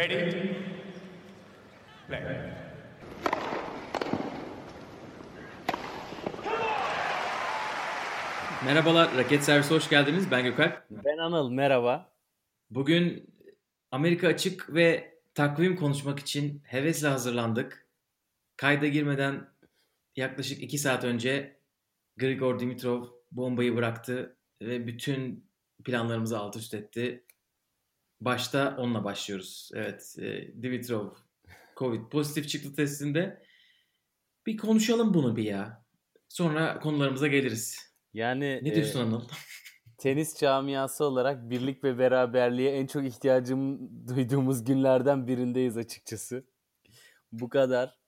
Ready? 0.00 0.56
Play. 2.08 2.22
Merhabalar, 8.64 9.16
Raket 9.16 9.44
Servisi 9.44 9.74
hoş 9.74 9.88
geldiniz. 9.88 10.30
Ben 10.30 10.44
Gökalp. 10.44 10.86
Ben 10.90 11.18
Anıl, 11.18 11.50
merhaba. 11.50 12.12
Bugün 12.70 13.34
Amerika 13.90 14.28
açık 14.28 14.74
ve 14.74 15.14
takvim 15.34 15.76
konuşmak 15.76 16.18
için 16.18 16.62
hevesle 16.64 17.08
hazırlandık. 17.08 17.86
Kayda 18.56 18.86
girmeden 18.86 19.48
yaklaşık 20.16 20.62
2 20.62 20.78
saat 20.78 21.04
önce 21.04 21.60
Grigor 22.16 22.58
Dimitrov 22.58 23.06
bombayı 23.32 23.76
bıraktı 23.76 24.36
ve 24.62 24.86
bütün 24.86 25.50
planlarımızı 25.84 26.38
alt 26.38 26.56
üst 26.56 26.74
etti. 26.74 27.24
Başta 28.20 28.76
onunla 28.78 29.04
başlıyoruz. 29.04 29.70
Evet, 29.74 30.16
e, 30.18 30.62
Dimitrov 30.62 31.10
Covid 31.76 32.08
pozitif 32.08 32.48
çıktı 32.48 32.74
testinde. 32.74 33.42
Bir 34.46 34.56
konuşalım 34.56 35.14
bunu 35.14 35.36
bir 35.36 35.44
ya. 35.44 35.84
Sonra 36.28 36.80
konularımıza 36.80 37.26
geliriz. 37.26 37.76
Yani 38.14 38.60
Ne 38.62 38.74
diyorsun 38.74 39.00
e, 39.00 39.02
Anıl? 39.02 39.22
tenis 39.98 40.40
camiası 40.40 41.04
olarak 41.04 41.50
birlik 41.50 41.84
ve 41.84 41.98
beraberliğe 41.98 42.72
en 42.72 42.86
çok 42.86 43.04
ihtiyacım 43.04 43.90
duyduğumuz 44.08 44.64
günlerden 44.64 45.26
birindeyiz 45.26 45.76
açıkçası. 45.76 46.46
Bu 47.32 47.48
kadar 47.48 47.98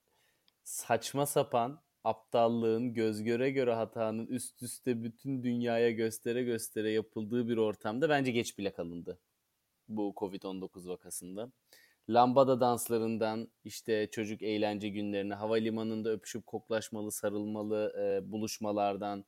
saçma 0.63 1.25
sapan 1.25 1.83
aptallığın, 2.03 2.93
göz 2.93 3.23
göre 3.23 3.51
göre 3.51 3.73
hatanın 3.73 4.27
üst 4.27 4.63
üste 4.63 5.03
bütün 5.03 5.43
dünyaya 5.43 5.91
göstere 5.91 6.43
göstere 6.43 6.91
yapıldığı 6.91 7.47
bir 7.47 7.57
ortamda 7.57 8.09
bence 8.09 8.31
geç 8.31 8.57
bile 8.57 8.73
kalındı 8.73 9.19
bu 9.87 10.13
Covid-19 10.17 10.89
vakasında. 10.89 11.51
Lambada 12.09 12.59
danslarından 12.59 13.47
işte 13.65 14.09
çocuk 14.11 14.41
eğlence 14.41 14.89
günlerine, 14.89 15.33
havalimanında 15.33 16.09
öpüşüp 16.09 16.47
koklaşmalı, 16.47 17.11
sarılmalı 17.11 17.93
e, 17.99 18.31
buluşmalardan, 18.31 19.25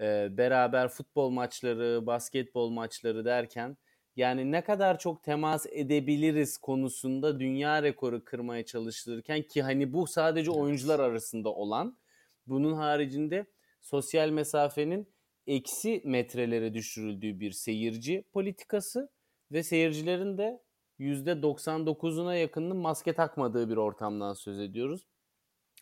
e, 0.00 0.28
beraber 0.36 0.88
futbol 0.88 1.30
maçları, 1.30 2.06
basketbol 2.06 2.70
maçları 2.70 3.24
derken 3.24 3.76
yani 4.16 4.52
ne 4.52 4.64
kadar 4.64 4.98
çok 4.98 5.22
temas 5.22 5.66
edebiliriz 5.70 6.58
konusunda 6.58 7.40
dünya 7.40 7.82
rekoru 7.82 8.24
kırmaya 8.24 8.64
çalışılırken 8.64 9.42
ki 9.42 9.62
hani 9.62 9.92
bu 9.92 10.06
sadece 10.06 10.50
oyuncular 10.50 11.00
arasında 11.00 11.54
olan 11.54 11.98
bunun 12.46 12.72
haricinde 12.72 13.46
sosyal 13.80 14.30
mesafenin 14.30 15.08
eksi 15.46 16.02
metrelere 16.04 16.74
düşürüldüğü 16.74 17.40
bir 17.40 17.52
seyirci 17.52 18.24
politikası 18.32 19.08
ve 19.52 19.62
seyircilerin 19.62 20.38
de 20.38 20.62
%99'una 21.00 22.36
yakınının 22.36 22.76
maske 22.76 23.12
takmadığı 23.12 23.70
bir 23.70 23.76
ortamdan 23.76 24.34
söz 24.34 24.58
ediyoruz. 24.58 25.06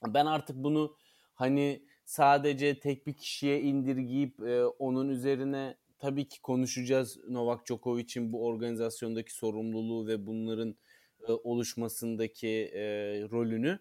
Ben 0.07 0.27
artık 0.27 0.57
bunu 0.57 0.97
hani 1.35 1.87
sadece 2.05 2.79
tek 2.81 3.07
bir 3.07 3.15
kişiye 3.17 3.61
indirgeyip 3.61 4.41
e, 4.41 4.65
onun 4.67 5.09
üzerine 5.09 5.77
tabii 5.99 6.29
ki 6.29 6.43
konuşacağız 6.43 7.19
Novak 7.29 7.67
Djokovic'in 7.67 8.33
bu 8.33 8.47
organizasyondaki 8.47 9.35
sorumluluğu 9.35 10.07
ve 10.07 10.27
bunların 10.27 10.77
e, 11.29 11.33
oluşmasındaki 11.33 12.71
e, 12.75 12.83
rolünü 13.31 13.79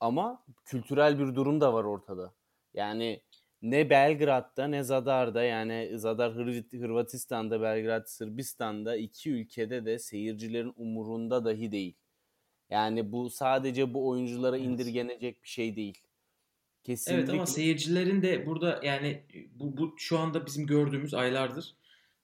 ama 0.00 0.44
kültürel 0.64 1.18
bir 1.18 1.34
durum 1.34 1.60
da 1.60 1.74
var 1.74 1.84
ortada. 1.84 2.34
Yani 2.74 3.22
ne 3.64 3.90
Belgrad'da 3.90 4.66
ne 4.66 4.82
Zadar'da 4.82 5.42
yani 5.42 5.90
Zadar 5.98 6.32
Hırvat- 6.32 6.80
Hırvatistan'da, 6.80 7.60
Belgrad 7.62 8.06
Sırbistan'da 8.06 8.96
iki 8.96 9.30
ülkede 9.30 9.84
de 9.86 9.98
seyircilerin 9.98 10.72
umurunda 10.76 11.44
dahi 11.44 11.72
değil. 11.72 11.96
Yani 12.70 13.12
bu 13.12 13.30
sadece 13.30 13.94
bu 13.94 14.08
oyunculara 14.08 14.56
Evet. 14.56 14.66
indirgenecek 14.66 15.42
bir 15.42 15.48
şey 15.48 15.76
değil. 15.76 15.98
Evet 15.98 16.84
Kesinlikle 16.84 17.32
ama 17.32 17.46
seyircilerin 17.46 18.22
de 18.22 18.46
burada 18.46 18.80
yani 18.82 19.22
bu, 19.54 19.76
bu 19.76 19.94
şu 19.98 20.18
anda 20.18 20.46
bizim 20.46 20.66
gördüğümüz 20.66 21.14
aylardır 21.14 21.74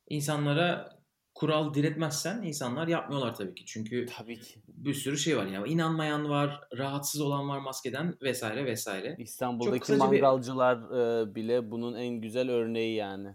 insanlara 0.09 1.00
kural 1.41 1.75
diretmezsen 1.75 2.43
insanlar 2.43 2.89
yapmıyorlar 2.89 3.35
tabii 3.35 3.55
ki. 3.55 3.65
Çünkü 3.67 4.07
tabii 4.17 4.41
ki. 4.41 4.61
bir 4.69 4.95
sürü 4.95 5.19
şey 5.19 5.37
var 5.37 5.47
yani 5.47 5.69
inanmayan 5.69 6.29
var, 6.29 6.61
rahatsız 6.79 7.21
olan 7.21 7.49
var 7.49 7.59
maskeden 7.59 8.17
vesaire 8.23 8.65
vesaire. 8.65 9.17
İstanbul'daki 9.19 9.81
kısaca 9.81 10.13
bir- 10.13 10.21
mangalcılar 10.23 10.77
e, 10.77 11.35
bile 11.35 11.71
bunun 11.71 11.95
en 11.95 12.21
güzel 12.21 12.51
örneği 12.51 12.95
yani. 12.95 13.29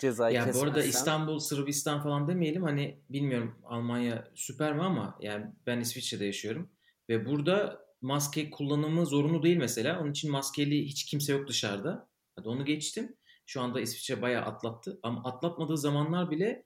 Cezayı 0.00 0.36
Yani 0.36 0.54
bu 0.54 0.62
arada 0.62 0.82
İstanbul, 0.82 1.38
Sırbistan 1.38 2.02
falan 2.02 2.28
demeyelim 2.28 2.62
hani 2.62 3.00
bilmiyorum 3.10 3.58
Almanya 3.64 4.28
süper 4.34 4.74
mi 4.74 4.82
ama 4.82 5.18
yani 5.20 5.46
ben 5.66 5.80
İsviçre'de 5.80 6.24
yaşıyorum 6.24 6.70
ve 7.08 7.26
burada 7.26 7.80
maske 8.00 8.50
kullanımı 8.50 9.06
zorunlu 9.06 9.42
değil 9.42 9.56
mesela. 9.56 10.00
Onun 10.00 10.10
için 10.10 10.30
maskeli 10.30 10.84
hiç 10.84 11.04
kimse 11.04 11.32
yok 11.32 11.48
dışarıda. 11.48 12.08
Hadi 12.36 12.48
onu 12.48 12.64
geçtim. 12.64 13.16
Şu 13.46 13.60
anda 13.60 13.80
İsviçre 13.80 14.22
bayağı 14.22 14.44
atlattı 14.44 15.00
ama 15.02 15.24
atlatmadığı 15.24 15.78
zamanlar 15.78 16.30
bile 16.30 16.64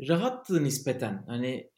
rahattı 0.00 0.64
nispeten. 0.64 1.24
Hani 1.26 1.70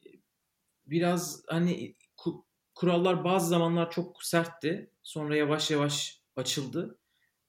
biraz 0.87 1.43
hani 1.49 1.95
ku- 2.17 2.45
kurallar 2.75 3.25
bazı 3.25 3.49
zamanlar 3.49 3.91
çok 3.91 4.25
sertti. 4.25 4.91
Sonra 5.03 5.37
yavaş 5.37 5.71
yavaş 5.71 6.23
açıldı. 6.37 6.99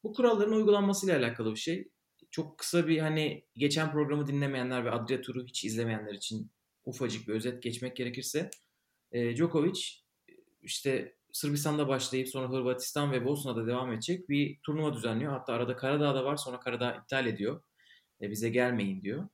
Bu 0.03 0.13
kuralların 0.13 0.53
uygulanmasıyla 0.53 1.17
alakalı 1.19 1.51
bir 1.51 1.59
şey. 1.59 1.89
Çok 2.31 2.57
kısa 2.57 2.87
bir 2.87 2.99
hani 2.99 3.45
geçen 3.55 3.91
programı 3.91 4.27
dinlemeyenler 4.27 4.85
ve 4.85 4.91
Adria 4.91 5.21
Tur'u 5.21 5.45
hiç 5.45 5.65
izlemeyenler 5.65 6.13
için 6.13 6.51
ufacık 6.85 7.27
bir 7.27 7.33
özet 7.33 7.63
geçmek 7.63 7.95
gerekirse. 7.95 8.49
E, 9.11 9.35
Djokovic 9.35 9.81
işte 10.61 11.15
Sırbistan'da 11.33 11.87
başlayıp 11.87 12.27
sonra 12.29 12.49
Hırvatistan 12.49 13.11
ve 13.11 13.25
Bosna'da 13.25 13.67
devam 13.67 13.91
edecek 13.93 14.29
bir 14.29 14.59
turnuva 14.63 14.93
düzenliyor. 14.93 15.31
Hatta 15.31 15.53
arada 15.53 15.75
Karadağ'da 15.75 16.25
var 16.25 16.37
sonra 16.37 16.59
Karadağ 16.59 16.95
iptal 16.95 17.27
ediyor. 17.27 17.63
E, 18.21 18.31
bize 18.31 18.49
gelmeyin 18.49 19.01
diyor. 19.01 19.29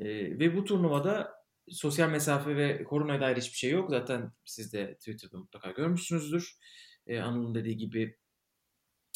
E, 0.00 0.08
ve 0.38 0.56
bu 0.56 0.64
turnuvada 0.64 1.32
sosyal 1.68 2.10
mesafe 2.10 2.56
ve 2.56 2.84
koronaya 2.84 3.20
dair 3.20 3.36
hiçbir 3.36 3.56
şey 3.56 3.70
yok. 3.70 3.90
Zaten 3.90 4.32
siz 4.44 4.72
de 4.72 4.94
Twitter'da 4.94 5.38
mutlaka 5.38 5.70
görmüşsünüzdür. 5.70 6.56
E, 7.06 7.20
Anıl'ın 7.20 7.54
dediği 7.54 7.76
gibi 7.76 8.16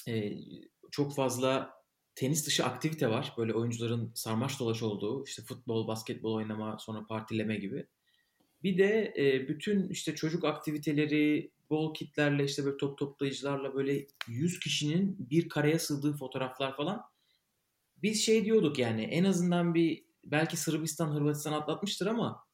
e, 0.08 0.32
çok 0.90 1.14
fazla 1.14 1.74
tenis 2.14 2.46
dışı 2.46 2.64
aktivite 2.64 3.10
var. 3.10 3.32
Böyle 3.38 3.54
oyuncuların 3.54 4.12
sarmaş 4.14 4.60
dolaş 4.60 4.82
olduğu 4.82 5.24
işte 5.24 5.42
futbol, 5.42 5.88
basketbol 5.88 6.34
oynama, 6.34 6.78
sonra 6.78 7.06
partileme 7.06 7.56
gibi. 7.56 7.86
Bir 8.62 8.78
de 8.78 9.14
e, 9.18 9.48
bütün 9.48 9.88
işte 9.88 10.14
çocuk 10.14 10.44
aktiviteleri, 10.44 11.50
bol 11.70 11.94
kitlerle 11.94 12.44
işte 12.44 12.64
böyle 12.64 12.76
top 12.76 12.98
toplayıcılarla 12.98 13.74
böyle 13.74 14.06
100 14.28 14.60
kişinin 14.60 15.16
bir 15.30 15.48
kareye 15.48 15.78
sığdığı 15.78 16.12
fotoğraflar 16.12 16.76
falan. 16.76 17.02
Biz 18.02 18.22
şey 18.22 18.44
diyorduk 18.44 18.78
yani 18.78 19.02
en 19.02 19.24
azından 19.24 19.74
bir 19.74 20.04
belki 20.24 20.56
Sırbistan, 20.56 21.14
Hırvatistan 21.14 21.52
atlatmıştır 21.52 22.06
ama 22.06 22.44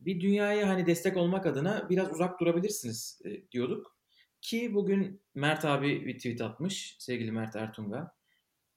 bir 0.00 0.20
dünyaya 0.20 0.68
hani 0.68 0.86
destek 0.86 1.16
olmak 1.16 1.46
adına 1.46 1.86
biraz 1.90 2.12
uzak 2.12 2.40
durabilirsiniz 2.40 3.20
e, 3.24 3.50
diyorduk. 3.50 3.96
Ki 4.40 4.74
bugün 4.74 5.22
Mert 5.34 5.64
abi 5.64 6.06
bir 6.06 6.16
tweet 6.16 6.40
atmış. 6.40 6.96
Sevgili 6.98 7.32
Mert 7.32 7.56
Ertunga. 7.56 8.12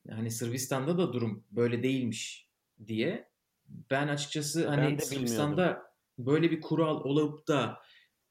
Hani 0.10 0.32
Sırbistan'da 0.32 0.98
da 0.98 1.14
durum 1.14 1.44
böyle 1.52 1.84
değilmiş 1.84 2.50
diye. 2.88 3.30
Ben 3.68 4.08
açıkçası 4.08 4.68
hani 4.68 4.92
Ben 4.92 4.98
Sırbistan'da 4.98 5.84
böyle 6.18 6.52
bir 6.52 6.62
kural 6.62 7.04
olup 7.04 7.48
da 7.48 7.80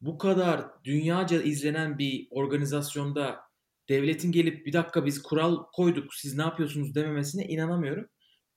bu 0.00 0.19
kadar 0.19 0.84
dünyaca 0.84 1.43
izlenen 1.43 1.99
bir 1.99 2.28
organizasyonda 2.31 3.41
devletin 3.88 4.32
gelip 4.32 4.66
bir 4.66 4.72
dakika 4.72 5.06
biz 5.06 5.22
kural 5.22 5.65
koyduk 5.72 6.15
siz 6.15 6.37
ne 6.37 6.43
yapıyorsunuz 6.43 6.94
dememesine 6.94 7.44
inanamıyorum. 7.44 8.09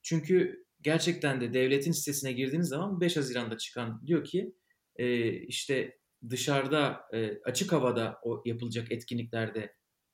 Çünkü 0.01 0.64
gerçekten 0.85 1.41
de 1.41 1.53
devletin 1.53 1.91
sitesine 1.91 2.31
girdiğiniz 2.31 2.67
zaman 2.67 3.01
5 3.01 3.17
Haziran'da 3.17 3.57
çıkan 3.57 4.07
diyor 4.07 4.23
ki 4.23 4.55
e, 4.95 5.31
işte 5.31 5.97
dışarıda 6.29 7.01
e, 7.13 7.39
açık 7.45 7.71
havada 7.71 8.19
o 8.23 8.43
yapılacak 8.45 8.91
etkinliklerde 8.91 9.73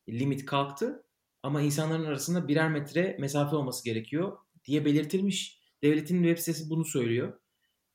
limit 0.10 0.46
kalktı 0.46 1.04
ama 1.44 1.62
insanların 1.62 2.06
arasında 2.06 2.48
birer 2.48 2.70
metre 2.70 3.18
mesafe 3.20 3.56
olması 3.56 3.86
gerekiyor 3.86 4.38
diye 4.66 4.86
belirtilmiş. 4.86 5.62
Devletin 5.84 6.24
web 6.24 6.38
sitesi 6.38 6.70
bunu 6.70 6.86
söylüyor. 6.86 7.40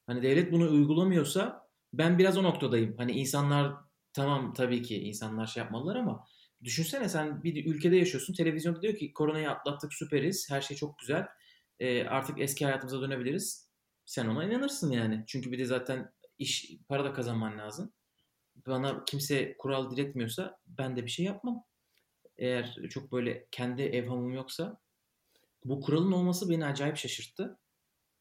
Hani 0.06 0.22
devlet 0.22 0.52
bunu 0.52 0.70
uygulamıyorsa 0.70 1.68
ben 1.92 2.18
biraz 2.18 2.38
o 2.38 2.42
noktadayım. 2.42 2.96
Hani 2.96 3.12
insanlar 3.12 3.74
tamam 4.12 4.54
tabii 4.54 4.82
ki 4.82 4.96
insanlar 4.96 5.46
şey 5.46 5.62
yapmalılar 5.62 5.96
ama 5.96 6.24
düşünsene 6.64 7.08
sen 7.08 7.42
bir 7.42 7.66
ülkede 7.66 7.96
yaşıyorsun. 7.96 8.34
Televizyonda 8.34 8.82
diyor 8.82 8.96
ki 8.96 9.12
koronayı 9.12 9.50
atlattık 9.50 9.94
süperiz. 9.94 10.50
Her 10.50 10.60
şey 10.60 10.76
çok 10.76 10.98
güzel. 10.98 11.26
E, 11.80 12.04
artık 12.04 12.40
eski 12.40 12.64
hayatımıza 12.64 13.00
dönebiliriz. 13.00 13.70
Sen 14.04 14.26
ona 14.26 14.44
inanırsın 14.44 14.90
yani. 14.90 15.24
Çünkü 15.26 15.52
bir 15.52 15.58
de 15.58 15.64
zaten 15.64 16.12
iş 16.38 16.70
para 16.88 17.04
da 17.04 17.12
kazanman 17.12 17.58
lazım. 17.58 17.92
Bana 18.66 19.04
kimse 19.04 19.56
kural 19.56 19.90
diretmiyorsa 19.90 20.58
ben 20.66 20.96
de 20.96 21.04
bir 21.04 21.10
şey 21.10 21.26
yapmam. 21.26 21.64
Eğer 22.38 22.78
çok 22.90 23.12
böyle 23.12 23.46
kendi 23.50 23.82
evhamım 23.82 24.32
yoksa 24.34 24.80
bu 25.64 25.80
kuralın 25.80 26.12
olması 26.12 26.50
beni 26.50 26.66
acayip 26.66 26.96
şaşırttı. 26.96 27.58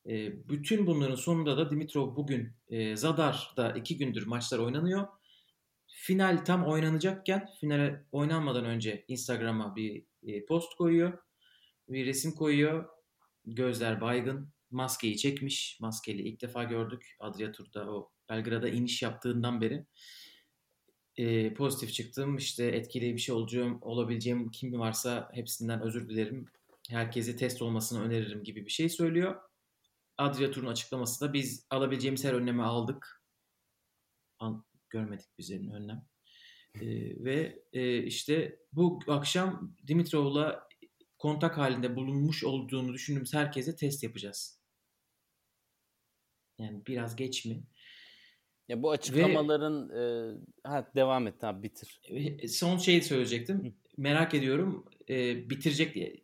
E, 0.08 0.48
bütün 0.50 0.88
bunların 0.88 1.16
sonunda 1.16 1.58
da 1.58 1.70
Dimitrov 1.70 2.16
bugün 2.16 2.54
e, 2.68 2.96
Zadar'da 2.96 3.72
iki 3.72 3.98
gündür 3.98 4.26
maçlar 4.26 4.60
oynanıyor. 4.60 5.08
Final 5.88 6.46
tam 6.46 6.66
oynanacakken 6.66 7.50
finale 7.60 8.06
oynanmadan 8.12 8.66
önce 8.66 9.06
Instagram'a 9.08 9.76
bir 9.76 10.06
e, 10.24 10.46
post 10.46 10.76
koyuyor. 10.76 11.18
Bir 11.90 12.06
resim 12.06 12.32
koyuyor. 12.32 12.95
Gözler 13.46 14.02
baygın. 14.02 14.50
Maskeyi 14.72 15.18
çekmiş. 15.18 15.78
Maskeli 15.82 16.22
ilk 16.22 16.42
defa 16.42 16.64
gördük. 16.64 17.16
Adria 17.20 17.52
Tur'da 17.52 17.92
o 17.92 18.12
Belgrad'a 18.30 18.70
iniş 18.70 19.02
yaptığından 19.02 19.62
beri. 19.62 19.86
E, 21.18 21.54
pozitif 21.54 21.94
çıktım. 21.94 22.38
İşte 22.38 22.66
etkili 22.66 23.14
bir 23.14 23.20
şey 23.20 23.36
olacağım, 23.36 23.78
olabileceğim 23.82 24.52
kim 24.52 24.80
varsa 24.80 25.30
hepsinden 25.34 25.82
özür 25.82 26.10
dilerim. 26.10 26.46
Herkese 26.90 27.36
test 27.36 27.62
olmasını 27.62 28.04
öneririm 28.04 28.44
gibi 28.44 28.66
bir 28.66 28.72
şey 28.72 28.90
söylüyor. 28.90 29.36
Adria 30.18 30.52
Tur'un 30.52 30.68
açıklaması 30.68 31.28
da 31.28 31.34
biz 31.34 31.68
alabileceğimiz 31.70 32.24
her 32.24 32.34
önlemi 32.34 32.64
aldık. 32.64 33.24
Al, 34.40 34.62
görmedik 34.90 35.38
bizlerin 35.38 35.70
önlem. 35.70 36.06
E, 36.82 36.86
ve 37.24 37.64
e, 37.74 38.04
işte 38.04 38.60
bu 38.74 39.00
akşam 39.08 39.76
Dimitrov'la 39.88 40.68
kontak 41.18 41.58
halinde 41.58 41.96
bulunmuş 41.96 42.44
olduğunu 42.44 42.94
düşündüğümüz 42.94 43.34
herkese 43.34 43.76
test 43.76 44.04
yapacağız. 44.04 44.60
Yani 46.60 46.86
biraz 46.86 47.16
geç 47.16 47.46
mi? 47.46 47.64
Ya 48.68 48.84
bu 48.84 48.92
açıklamaların 48.92 49.90
Ve, 49.90 50.34
e, 50.64 50.70
ha 50.70 50.92
devam 50.96 51.28
et 51.28 51.36
tamam 51.40 51.64
bitir. 51.64 52.02
Son 52.50 52.78
şeyi 52.78 53.02
söyleyecektim. 53.02 53.66
Hı. 53.66 53.72
Merak 53.98 54.34
ediyorum 54.34 54.86
e, 55.10 55.50
bitirecek 55.50 55.96
diye 55.96 56.22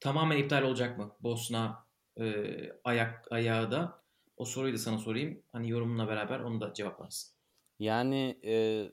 tamamen 0.00 0.36
iptal 0.36 0.62
olacak 0.62 0.98
mı? 0.98 1.16
Bosna 1.20 1.86
e, 2.20 2.44
ayak 2.84 3.32
ayağı 3.32 3.70
da 3.70 4.02
o 4.36 4.44
soruyu 4.44 4.74
da 4.74 4.78
sana 4.78 4.98
sorayım. 4.98 5.42
Hani 5.52 5.70
yorumunla 5.70 6.08
beraber 6.08 6.40
onu 6.40 6.60
da 6.60 6.74
cevaplarsın. 6.74 7.36
Yani 7.78 8.40
e, 8.44 8.84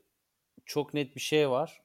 çok 0.66 0.94
net 0.94 1.16
bir 1.16 1.22
şey 1.22 1.50
var. 1.50 1.83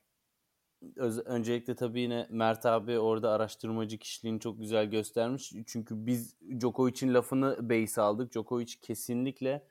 Öz, 0.97 1.19
öncelikle 1.19 1.75
tabii 1.75 2.01
yine 2.01 2.27
Mert 2.31 2.67
abi 2.67 2.99
orada 2.99 3.31
araştırmacı 3.31 3.99
kişiliğini 3.99 4.41
çok 4.41 4.61
güzel 4.61 4.87
göstermiş. 4.87 5.53
Çünkü 5.67 6.07
biz 6.07 6.37
Djokovic'in 6.61 7.15
lafını 7.15 7.71
base 7.71 8.01
aldık. 8.03 8.33
Djokovic 8.33 8.75
kesinlikle 8.83 9.67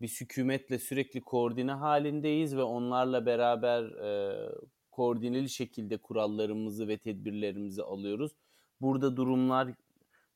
bir 0.00 0.08
hükümetle 0.08 0.78
sürekli 0.78 1.20
koordine 1.20 1.72
halindeyiz 1.72 2.56
ve 2.56 2.62
onlarla 2.62 3.26
beraber 3.26 3.82
e, 3.82 4.34
koordineli 4.90 5.48
şekilde 5.48 5.96
kurallarımızı 5.96 6.88
ve 6.88 6.98
tedbirlerimizi 6.98 7.82
alıyoruz. 7.82 8.32
Burada 8.80 9.16
durumlar 9.16 9.68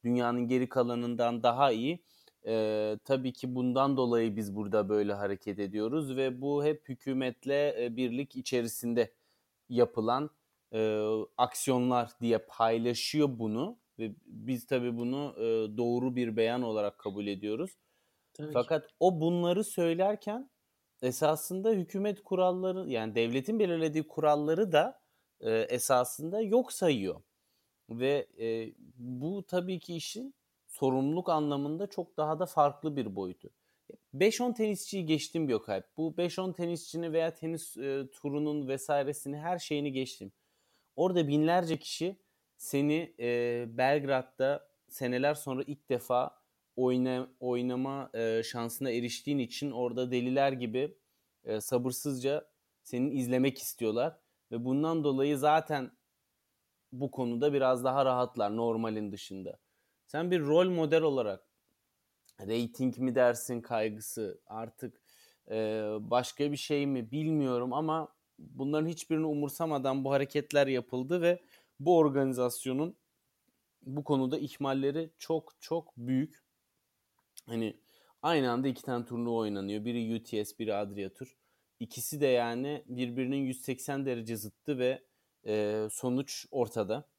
dünyanın 0.04 0.48
geri 0.48 0.68
kalanından 0.68 1.42
daha 1.42 1.72
iyi. 1.72 2.04
E, 2.46 2.98
tabii 3.04 3.32
ki 3.32 3.54
bundan 3.54 3.96
dolayı 3.96 4.36
biz 4.36 4.56
burada 4.56 4.88
böyle 4.88 5.12
hareket 5.12 5.58
ediyoruz 5.58 6.16
ve 6.16 6.40
bu 6.40 6.64
hep 6.64 6.88
hükümetle 6.88 7.84
e, 7.84 7.96
birlik 7.96 8.36
içerisinde 8.36 9.12
yapılan 9.72 10.30
e, 10.72 11.08
aksiyonlar 11.38 12.10
diye 12.20 12.38
paylaşıyor 12.38 13.38
bunu 13.38 13.78
ve 13.98 14.14
biz 14.26 14.66
tabii 14.66 14.96
bunu 14.96 15.34
e, 15.36 15.76
doğru 15.76 16.16
bir 16.16 16.36
beyan 16.36 16.62
olarak 16.62 16.98
kabul 16.98 17.26
ediyoruz. 17.26 17.70
Tabii 18.34 18.52
Fakat 18.52 18.86
ki. 18.86 18.94
o 19.00 19.20
bunları 19.20 19.64
söylerken 19.64 20.50
esasında 21.02 21.70
hükümet 21.70 22.22
kuralları 22.22 22.90
yani 22.90 23.14
devletin 23.14 23.58
belirlediği 23.58 24.08
kuralları 24.08 24.72
da 24.72 25.00
e, 25.40 25.50
esasında 25.50 26.40
yok 26.40 26.72
sayıyor. 26.72 27.22
Ve 27.90 28.28
e, 28.38 28.74
bu 28.96 29.46
tabii 29.46 29.78
ki 29.80 29.94
işin 29.96 30.34
sorumluluk 30.66 31.28
anlamında 31.28 31.86
çok 31.86 32.16
daha 32.16 32.38
da 32.38 32.46
farklı 32.46 32.96
bir 32.96 33.16
boyutu. 33.16 33.50
5-10 34.14 34.54
tenisçiyi 34.54 35.06
geçtim 35.06 35.46
Gökalp. 35.46 35.96
Bu 35.96 36.14
5-10 36.18 36.54
tenisçini 36.54 37.12
veya 37.12 37.34
tenis 37.34 37.76
e, 37.76 38.10
turunun 38.12 38.68
vesairesini 38.68 39.36
her 39.36 39.58
şeyini 39.58 39.92
geçtim. 39.92 40.32
Orada 40.96 41.28
binlerce 41.28 41.78
kişi 41.78 42.16
seni 42.56 43.14
e, 43.18 43.64
Belgrad'da 43.68 44.68
seneler 44.88 45.34
sonra 45.34 45.62
ilk 45.66 45.88
defa 45.88 46.42
oyna, 46.76 47.28
oynama 47.40 48.10
e, 48.14 48.42
şansına 48.42 48.90
eriştiğin 48.90 49.38
için 49.38 49.70
orada 49.70 50.10
deliler 50.10 50.52
gibi 50.52 50.96
e, 51.44 51.60
sabırsızca 51.60 52.46
senin 52.82 53.10
izlemek 53.10 53.58
istiyorlar. 53.58 54.18
Ve 54.50 54.64
bundan 54.64 55.04
dolayı 55.04 55.38
zaten 55.38 55.90
bu 56.92 57.10
konuda 57.10 57.52
biraz 57.52 57.84
daha 57.84 58.04
rahatlar 58.04 58.56
normalin 58.56 59.12
dışında. 59.12 59.58
Sen 60.06 60.30
bir 60.30 60.40
rol 60.40 60.70
model 60.70 61.02
olarak 61.02 61.51
rating 62.40 62.98
mi 62.98 63.14
dersin 63.14 63.60
kaygısı 63.60 64.40
artık 64.46 65.00
e, 65.50 65.54
başka 66.00 66.52
bir 66.52 66.56
şey 66.56 66.86
mi 66.86 67.10
bilmiyorum 67.10 67.72
ama 67.72 68.08
bunların 68.38 68.86
hiçbirini 68.88 69.26
umursamadan 69.26 70.04
bu 70.04 70.12
hareketler 70.12 70.66
yapıldı 70.66 71.22
ve 71.22 71.42
bu 71.80 71.98
organizasyonun 71.98 72.96
bu 73.82 74.04
konuda 74.04 74.38
ihmalleri 74.38 75.10
çok 75.18 75.52
çok 75.60 75.96
büyük. 75.96 76.44
Hani 77.46 77.80
aynı 78.22 78.50
anda 78.50 78.68
iki 78.68 78.82
tane 78.82 79.04
turnuva 79.04 79.36
oynanıyor. 79.36 79.84
Biri 79.84 80.16
UTS, 80.16 80.58
biri 80.58 80.74
Adria 80.74 81.08
Tur. 81.12 81.36
İkisi 81.80 82.20
de 82.20 82.26
yani 82.26 82.84
birbirinin 82.86 83.36
180 83.36 84.06
derece 84.06 84.36
zıttı 84.36 84.78
ve 84.78 85.02
e, 85.46 85.86
sonuç 85.90 86.46
ortada. 86.50 87.11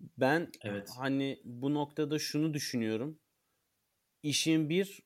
Ben 0.00 0.50
evet. 0.62 0.90
hani 0.96 1.40
bu 1.44 1.74
noktada 1.74 2.18
şunu 2.18 2.54
düşünüyorum. 2.54 3.18
İşin 4.22 4.68
bir 4.68 5.02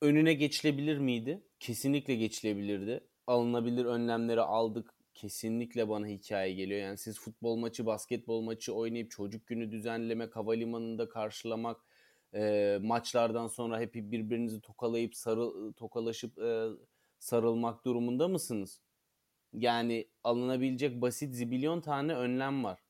önüne 0.00 0.34
geçilebilir 0.34 0.98
miydi? 0.98 1.42
Kesinlikle 1.60 2.14
geçilebilirdi. 2.14 3.08
Alınabilir 3.26 3.84
önlemleri 3.84 4.40
aldık. 4.40 4.94
Kesinlikle 5.14 5.88
bana 5.88 6.06
hikaye 6.06 6.54
geliyor. 6.54 6.80
Yani 6.80 6.98
siz 6.98 7.20
futbol 7.20 7.56
maçı, 7.56 7.86
basketbol 7.86 8.42
maçı 8.42 8.74
oynayıp 8.74 9.10
çocuk 9.10 9.46
günü 9.46 9.70
düzenlemek, 9.72 10.36
havalimanında 10.36 11.08
karşılamak, 11.08 11.80
e, 12.34 12.78
maçlardan 12.82 13.46
sonra 13.46 13.80
hep 13.80 13.94
birbirinizi 13.94 14.60
tokalayıp 14.60 15.16
sarıl, 15.16 15.72
tokalaşıp 15.72 16.38
e, 16.38 16.68
sarılmak 17.18 17.84
durumunda 17.84 18.28
mısınız? 18.28 18.80
Yani 19.52 20.08
alınabilecek 20.24 21.02
basit 21.02 21.34
zibilyon 21.34 21.80
tane 21.80 22.14
önlem 22.14 22.64
var. 22.64 22.80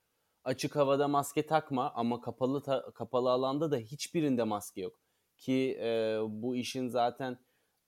Açık 0.45 0.77
havada 0.77 1.09
maske 1.09 1.47
takma 1.47 1.93
ama 1.95 2.21
kapalı 2.21 2.63
ta- 2.63 2.91
kapalı 2.95 3.31
alanda 3.31 3.71
da 3.71 3.77
hiçbirinde 3.77 4.43
maske 4.43 4.81
yok. 4.81 4.97
Ki 5.37 5.79
e, 5.81 6.19
bu 6.29 6.57
işin 6.57 6.89
zaten 6.89 7.39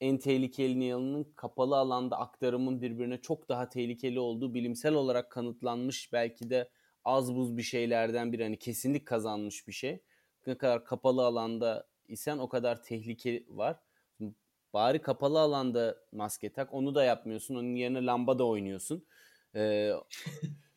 en 0.00 0.18
tehlikeli 0.18 0.84
yanının 0.84 1.24
kapalı 1.36 1.76
alanda 1.76 2.18
aktarımın 2.18 2.82
birbirine 2.82 3.20
çok 3.20 3.48
daha 3.48 3.68
tehlikeli 3.68 4.20
olduğu 4.20 4.54
bilimsel 4.54 4.94
olarak 4.94 5.30
kanıtlanmış 5.30 6.12
belki 6.12 6.50
de 6.50 6.70
az 7.04 7.34
buz 7.34 7.56
bir 7.56 7.62
şeylerden 7.62 8.32
bir 8.32 8.40
hani 8.40 8.58
kesinlik 8.58 9.06
kazanmış 9.06 9.68
bir 9.68 9.72
şey. 9.72 10.02
Ne 10.46 10.58
kadar 10.58 10.84
kapalı 10.84 11.24
alanda 11.26 11.86
isen 12.08 12.38
o 12.38 12.48
kadar 12.48 12.82
tehlike 12.82 13.44
var. 13.48 13.76
Bari 14.74 15.02
kapalı 15.02 15.40
alanda 15.40 15.96
maske 16.12 16.52
tak. 16.52 16.74
Onu 16.74 16.94
da 16.94 17.04
yapmıyorsun. 17.04 17.54
Onun 17.54 17.74
yerine 17.74 18.06
lamba 18.06 18.38
da 18.38 18.46
oynuyorsun. 18.46 19.06
Ee, 19.54 19.92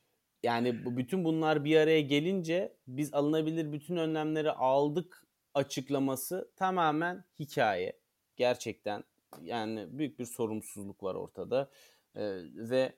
yani 0.45 0.85
bu 0.85 0.97
bütün 0.97 1.23
bunlar 1.23 1.63
bir 1.63 1.77
araya 1.77 2.01
gelince 2.01 2.77
biz 2.87 3.13
alınabilir 3.13 3.71
bütün 3.71 3.97
önlemleri 3.97 4.51
aldık 4.51 5.27
açıklaması 5.53 6.51
tamamen 6.55 7.23
hikaye. 7.39 7.99
Gerçekten 8.35 9.03
yani 9.41 9.87
büyük 9.89 10.19
bir 10.19 10.25
sorumsuzluk 10.25 11.03
var 11.03 11.15
ortada. 11.15 11.69
Ee, 12.15 12.41
ve 12.53 12.93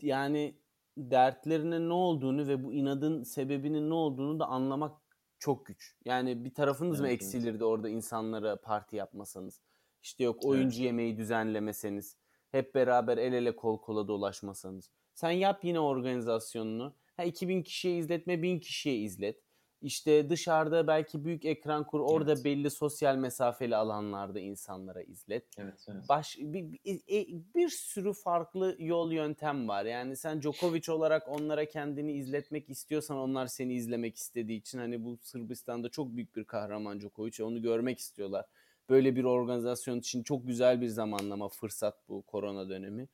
yani 0.00 0.54
dertlerinin 0.96 1.88
ne 1.88 1.92
olduğunu 1.92 2.48
ve 2.48 2.64
bu 2.64 2.72
inadın 2.72 3.22
sebebinin 3.22 3.90
ne 3.90 3.94
olduğunu 3.94 4.40
da 4.40 4.46
anlamak 4.46 4.96
çok 5.38 5.66
güç. 5.66 5.96
Yani 6.04 6.44
bir 6.44 6.54
tarafınız 6.54 7.00
evet, 7.00 7.10
mı 7.10 7.14
eksilirdi 7.14 7.48
evet. 7.50 7.62
orada 7.62 7.88
insanlara 7.88 8.60
parti 8.60 8.96
yapmasanız? 8.96 9.60
İşte 10.02 10.24
yok 10.24 10.44
oyuncu 10.44 10.76
evet. 10.76 10.84
yemeği 10.84 11.16
düzenlemeseniz, 11.16 12.16
hep 12.50 12.74
beraber 12.74 13.18
el 13.18 13.32
ele 13.32 13.56
kol 13.56 13.80
kola 13.80 14.08
dolaşmasanız. 14.08 14.90
Sen 15.18 15.30
yap 15.30 15.64
yine 15.64 15.80
organizasyonunu. 15.80 16.94
Ha 17.16 17.24
2000 17.24 17.62
kişiye 17.62 17.98
izletme, 17.98 18.42
1000 18.42 18.58
kişiye 18.58 18.96
izlet. 18.96 19.40
İşte 19.82 20.30
dışarıda 20.30 20.86
belki 20.86 21.24
büyük 21.24 21.44
ekran 21.44 21.86
kur. 21.86 22.00
Orada 22.00 22.32
evet. 22.32 22.44
belli 22.44 22.70
sosyal 22.70 23.16
mesafeli 23.16 23.76
alanlarda 23.76 24.40
insanlara 24.40 25.02
izlet. 25.02 25.44
Evet, 25.58 25.86
evet. 25.88 26.08
Baş, 26.08 26.38
bir, 26.38 26.72
bir, 26.72 27.00
e, 27.10 27.26
bir 27.54 27.68
sürü 27.68 28.12
farklı 28.12 28.76
yol 28.78 29.12
yöntem 29.12 29.68
var. 29.68 29.84
Yani 29.84 30.16
sen 30.16 30.42
Djokovic 30.42 30.92
olarak 30.92 31.28
onlara 31.28 31.64
kendini 31.64 32.12
izletmek 32.12 32.70
istiyorsan 32.70 33.16
onlar 33.16 33.46
seni 33.46 33.74
izlemek 33.74 34.16
istediği 34.16 34.58
için 34.58 34.78
hani 34.78 35.04
bu 35.04 35.18
Sırbistan'da 35.22 35.88
çok 35.88 36.16
büyük 36.16 36.36
bir 36.36 36.44
kahraman 36.44 37.00
Djokovic. 37.00 37.44
Onu 37.44 37.62
görmek 37.62 37.98
istiyorlar. 37.98 38.46
Böyle 38.88 39.16
bir 39.16 39.24
organizasyon 39.24 39.98
için 39.98 40.22
çok 40.22 40.46
güzel 40.46 40.80
bir 40.80 40.88
zamanlama, 40.88 41.48
fırsat 41.48 42.08
bu 42.08 42.22
korona 42.22 42.68
dönemi. 42.68 43.08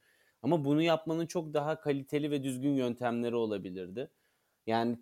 Ama 0.45 0.65
bunu 0.65 0.83
yapmanın 0.83 1.27
çok 1.27 1.55
daha 1.55 1.81
kaliteli 1.81 2.31
ve 2.31 2.45
düzgün 2.45 2.75
yöntemleri 2.75 3.35
olabilirdi. 3.35 4.11
Yani 4.67 4.99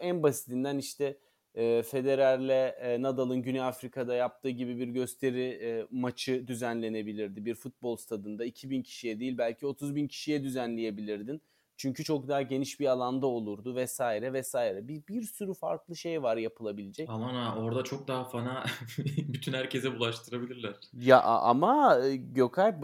en 0.00 0.22
basitinden 0.22 0.78
işte 0.78 1.18
e, 1.54 1.82
Federer'le 1.82 2.74
e, 2.80 3.02
Nadal'ın 3.02 3.42
Güney 3.42 3.60
Afrika'da 3.60 4.14
yaptığı 4.14 4.50
gibi 4.50 4.78
bir 4.78 4.88
gösteri 4.88 5.42
e, 5.42 5.86
maçı 5.90 6.48
düzenlenebilirdi. 6.48 7.44
Bir 7.44 7.54
futbol 7.54 7.96
stadında 7.96 8.44
2000 8.44 8.82
kişiye 8.82 9.20
değil 9.20 9.38
belki 9.38 9.66
30 9.66 9.94
bin 9.94 10.08
kişiye 10.08 10.42
düzenleyebilirdin. 10.42 11.42
Çünkü 11.76 12.04
çok 12.04 12.28
daha 12.28 12.42
geniş 12.42 12.80
bir 12.80 12.86
alanda 12.86 13.26
olurdu 13.26 13.74
vesaire 13.74 14.32
vesaire. 14.32 14.88
Bir, 14.88 15.06
bir 15.08 15.22
sürü 15.22 15.54
farklı 15.54 15.96
şey 15.96 16.22
var 16.22 16.36
yapılabilecek. 16.36 17.08
Aman 17.10 17.34
ha 17.34 17.58
orada 17.58 17.84
çok 17.84 18.08
daha 18.08 18.24
fana 18.24 18.64
bütün 19.18 19.52
herkese 19.52 19.98
bulaştırabilirler. 19.98 20.74
Ya 20.92 21.22
ama 21.22 21.98
e, 22.04 22.16
Gökay 22.16 22.74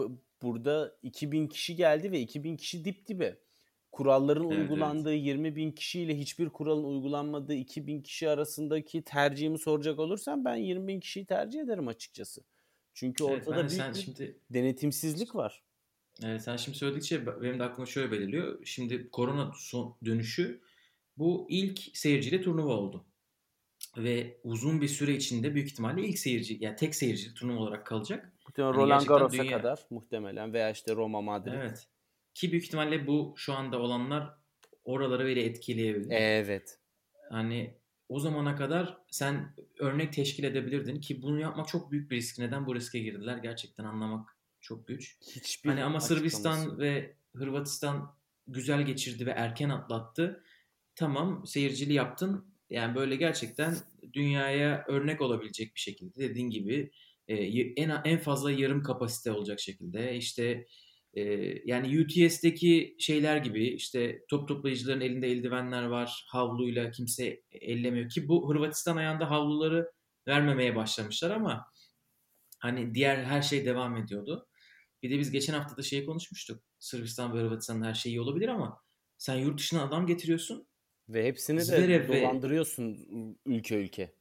burada 0.41 0.95
2000 1.03 1.47
kişi 1.47 1.75
geldi 1.75 2.11
ve 2.11 2.19
2000 2.19 2.57
kişi 2.57 2.85
dip 2.85 3.07
dibe. 3.07 3.37
Kuralların 3.91 4.49
Evet, 4.49 4.59
uygulandığı 4.59 5.13
20 5.13 5.55
bin 5.55 5.71
kişiyle 5.71 6.17
hiçbir 6.17 6.49
kuralın 6.49 6.83
uygulanmadığı 6.83 7.53
2000 7.53 8.01
kişi 8.01 8.29
arasındaki 8.29 9.01
tercihimi 9.01 9.59
soracak 9.59 9.99
olursam 9.99 10.45
ben 10.45 10.55
20 10.55 10.87
bin 10.87 10.99
kişiyi 10.99 11.25
tercih 11.25 11.59
ederim 11.59 11.87
açıkçası. 11.87 12.43
Çünkü 12.93 13.23
Evet, 13.23 13.47
ortada 13.47 13.69
de 13.69 13.69
büyük 13.69 13.95
bir 13.95 13.99
şimdi 13.99 14.39
denetimsizlik 14.49 15.35
var. 15.35 15.63
Evet, 16.23 16.41
sen 16.41 16.57
şimdi 16.57 16.77
söyledikçe 16.77 17.25
benim 17.41 17.59
de 17.59 17.63
aklıma 17.63 17.85
şöyle 17.85 18.11
belirliyor. 18.11 18.65
Şimdi 18.65 19.09
korona 19.09 19.51
son 19.55 19.97
dönüşü 20.05 20.61
bu 21.17 21.47
ilk 21.49 21.79
seyirciyle 21.93 22.41
turnuva 22.41 22.73
oldu. 22.73 23.05
Ve 23.97 24.37
uzun 24.43 24.81
bir 24.81 24.87
süre 24.87 25.15
içinde 25.15 25.55
büyük 25.55 25.71
ihtimalle 25.71 26.07
ilk 26.07 26.19
seyirci, 26.19 26.57
yani 26.61 26.75
tek 26.75 26.95
seyircili 26.95 27.33
turnuva 27.33 27.59
olarak 27.59 27.85
kalacak. 27.85 28.33
Muhtemelen 28.57 28.73
Hani 28.73 28.83
Roland 28.83 29.05
Garros'a 29.07 29.43
dünya- 29.43 29.57
kadar 29.57 29.79
muhtemelen 29.89 30.53
veya 30.53 30.69
işte 30.71 30.95
Roma, 30.95 31.21
Madrid. 31.21 31.53
Evet. 31.53 31.87
Ki 32.33 32.51
büyük 32.51 32.65
ihtimalle 32.65 33.07
bu 33.07 33.33
şu 33.37 33.53
anda 33.53 33.79
olanlar 33.79 34.29
oraları 34.83 35.25
bile 35.25 35.43
etkileyebilir. 35.43 36.11
Evet. 36.11 36.79
Hani 37.29 37.77
o 38.09 38.19
zamana 38.19 38.55
kadar 38.55 38.97
sen 39.11 39.55
örnek 39.79 40.13
teşkil 40.13 40.43
edebilirdin 40.43 40.99
ki 40.99 41.21
bunu 41.21 41.39
yapmak 41.39 41.67
çok 41.67 41.91
büyük 41.91 42.11
bir 42.11 42.15
risk. 42.15 42.39
Neden 42.39 42.65
bu 42.65 42.75
riske 42.75 42.99
girdiler 42.99 43.37
gerçekten 43.37 43.83
anlamak 43.83 44.37
çok 44.61 44.87
güç. 44.87 45.17
Hiçbir 45.21 45.69
Hani 45.69 45.83
ama 45.83 45.99
Sırbistan 45.99 46.79
ve 46.79 47.15
Hırvatistan 47.35 48.15
güzel 48.47 48.81
geçirdi 48.81 49.25
ve 49.25 49.31
erken 49.31 49.69
atlattı. 49.69 50.43
Tamam 50.95 51.45
seyircili 51.47 51.93
yaptın. 51.93 52.45
Yani 52.69 52.95
böyle 52.95 53.15
gerçekten 53.15 53.75
dünyaya 54.13 54.85
örnek 54.87 55.21
olabilecek 55.21 55.75
bir 55.75 55.79
şekilde 55.79 56.19
dediğin 56.19 56.49
gibi 56.49 56.91
e, 57.31 57.61
en 57.81 58.01
en 58.05 58.19
fazla 58.19 58.51
yarım 58.51 58.83
kapasite 58.83 59.31
olacak 59.31 59.59
şekilde 59.59 60.15
işte 60.15 60.67
e, 61.13 61.21
yani 61.65 61.99
UTS'teki 62.01 62.95
şeyler 62.99 63.37
gibi 63.37 63.67
işte 63.67 64.25
top 64.29 64.47
toplayıcıların 64.47 65.01
elinde 65.01 65.27
eldivenler 65.27 65.83
var 65.83 66.25
havluyla 66.27 66.91
kimse 66.91 67.41
ellemiyor 67.51 68.09
ki 68.09 68.27
bu 68.27 68.49
Hırvatistan 68.49 68.97
ayağında 68.97 69.29
havluları 69.29 69.91
vermemeye 70.27 70.75
başlamışlar 70.75 71.31
ama 71.31 71.65
hani 72.59 72.95
diğer 72.95 73.23
her 73.23 73.41
şey 73.41 73.65
devam 73.65 73.97
ediyordu. 73.97 74.47
Bir 75.03 75.11
de 75.11 75.19
biz 75.19 75.31
geçen 75.31 75.53
hafta 75.53 75.77
da 75.77 75.81
şeyi 75.81 76.05
konuşmuştuk. 76.05 76.63
Sırbistan 76.79 77.33
ve 77.33 77.39
Hırvatistan'da 77.39 77.85
her 77.85 77.93
şey 77.93 78.11
iyi 78.11 78.21
olabilir 78.21 78.47
ama 78.47 78.81
sen 79.17 79.35
yurt 79.35 79.59
dışına 79.59 79.83
adam 79.83 80.07
getiriyorsun 80.07 80.67
Ve 81.09 81.25
hepsini 81.25 81.57
de 81.57 81.63
Zverev 81.63 82.09
ve- 82.09 82.21
dolandırıyorsun 82.21 82.97
ülke 83.45 83.75
ülke. 83.75 84.15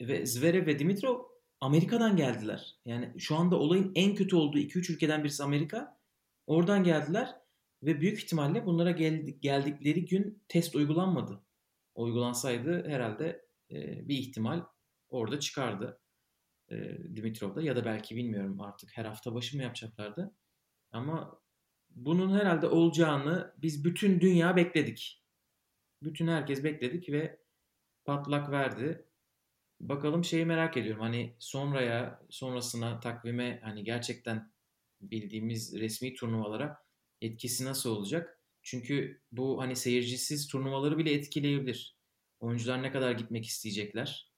ve 0.00 0.26
Zverev 0.26 0.66
ve 0.66 0.78
Dimitrov 0.78 1.29
Amerika'dan 1.60 2.16
geldiler. 2.16 2.76
Yani 2.84 3.20
şu 3.20 3.36
anda 3.36 3.56
olayın 3.56 3.92
en 3.94 4.14
kötü 4.14 4.36
olduğu 4.36 4.58
2-3 4.58 4.92
ülkeden 4.92 5.24
birisi 5.24 5.42
Amerika. 5.42 6.00
Oradan 6.46 6.84
geldiler 6.84 7.36
ve 7.82 8.00
büyük 8.00 8.18
ihtimalle 8.18 8.66
bunlara 8.66 8.90
geldi- 8.90 9.40
geldikleri 9.40 10.04
gün 10.04 10.42
test 10.48 10.76
uygulanmadı. 10.76 11.40
Uygulansaydı 11.94 12.88
herhalde 12.88 13.44
e, 13.70 14.08
bir 14.08 14.18
ihtimal 14.18 14.64
orada 15.08 15.40
çıkardı 15.40 16.00
e, 16.70 16.98
Dimitrov'da 17.16 17.62
ya 17.62 17.76
da 17.76 17.84
belki 17.84 18.16
bilmiyorum 18.16 18.60
artık 18.60 18.90
her 18.96 19.04
hafta 19.04 19.34
başı 19.34 19.56
mı 19.56 19.62
yapacaklardı. 19.62 20.34
Ama 20.92 21.40
bunun 21.90 22.38
herhalde 22.38 22.66
olacağını 22.66 23.54
biz 23.58 23.84
bütün 23.84 24.20
dünya 24.20 24.56
bekledik. 24.56 25.24
Bütün 26.02 26.28
herkes 26.28 26.64
bekledik 26.64 27.08
ve 27.08 27.40
patlak 28.04 28.50
verdi. 28.50 29.09
Bakalım 29.80 30.24
şeyi 30.24 30.46
merak 30.46 30.76
ediyorum. 30.76 31.02
Hani 31.02 31.34
sonraya, 31.38 32.22
sonrasına 32.30 33.00
takvime 33.00 33.60
hani 33.64 33.84
gerçekten 33.84 34.52
bildiğimiz 35.00 35.80
resmi 35.80 36.14
turnuvalara 36.14 36.84
etkisi 37.20 37.64
nasıl 37.64 37.90
olacak? 37.90 38.40
Çünkü 38.62 39.20
bu 39.32 39.60
hani 39.60 39.76
seyircisiz 39.76 40.48
turnuvaları 40.48 40.98
bile 40.98 41.12
etkileyebilir. 41.12 41.96
Oyuncular 42.40 42.82
ne 42.82 42.92
kadar 42.92 43.12
gitmek 43.12 43.46
isteyecekler? 43.46 44.30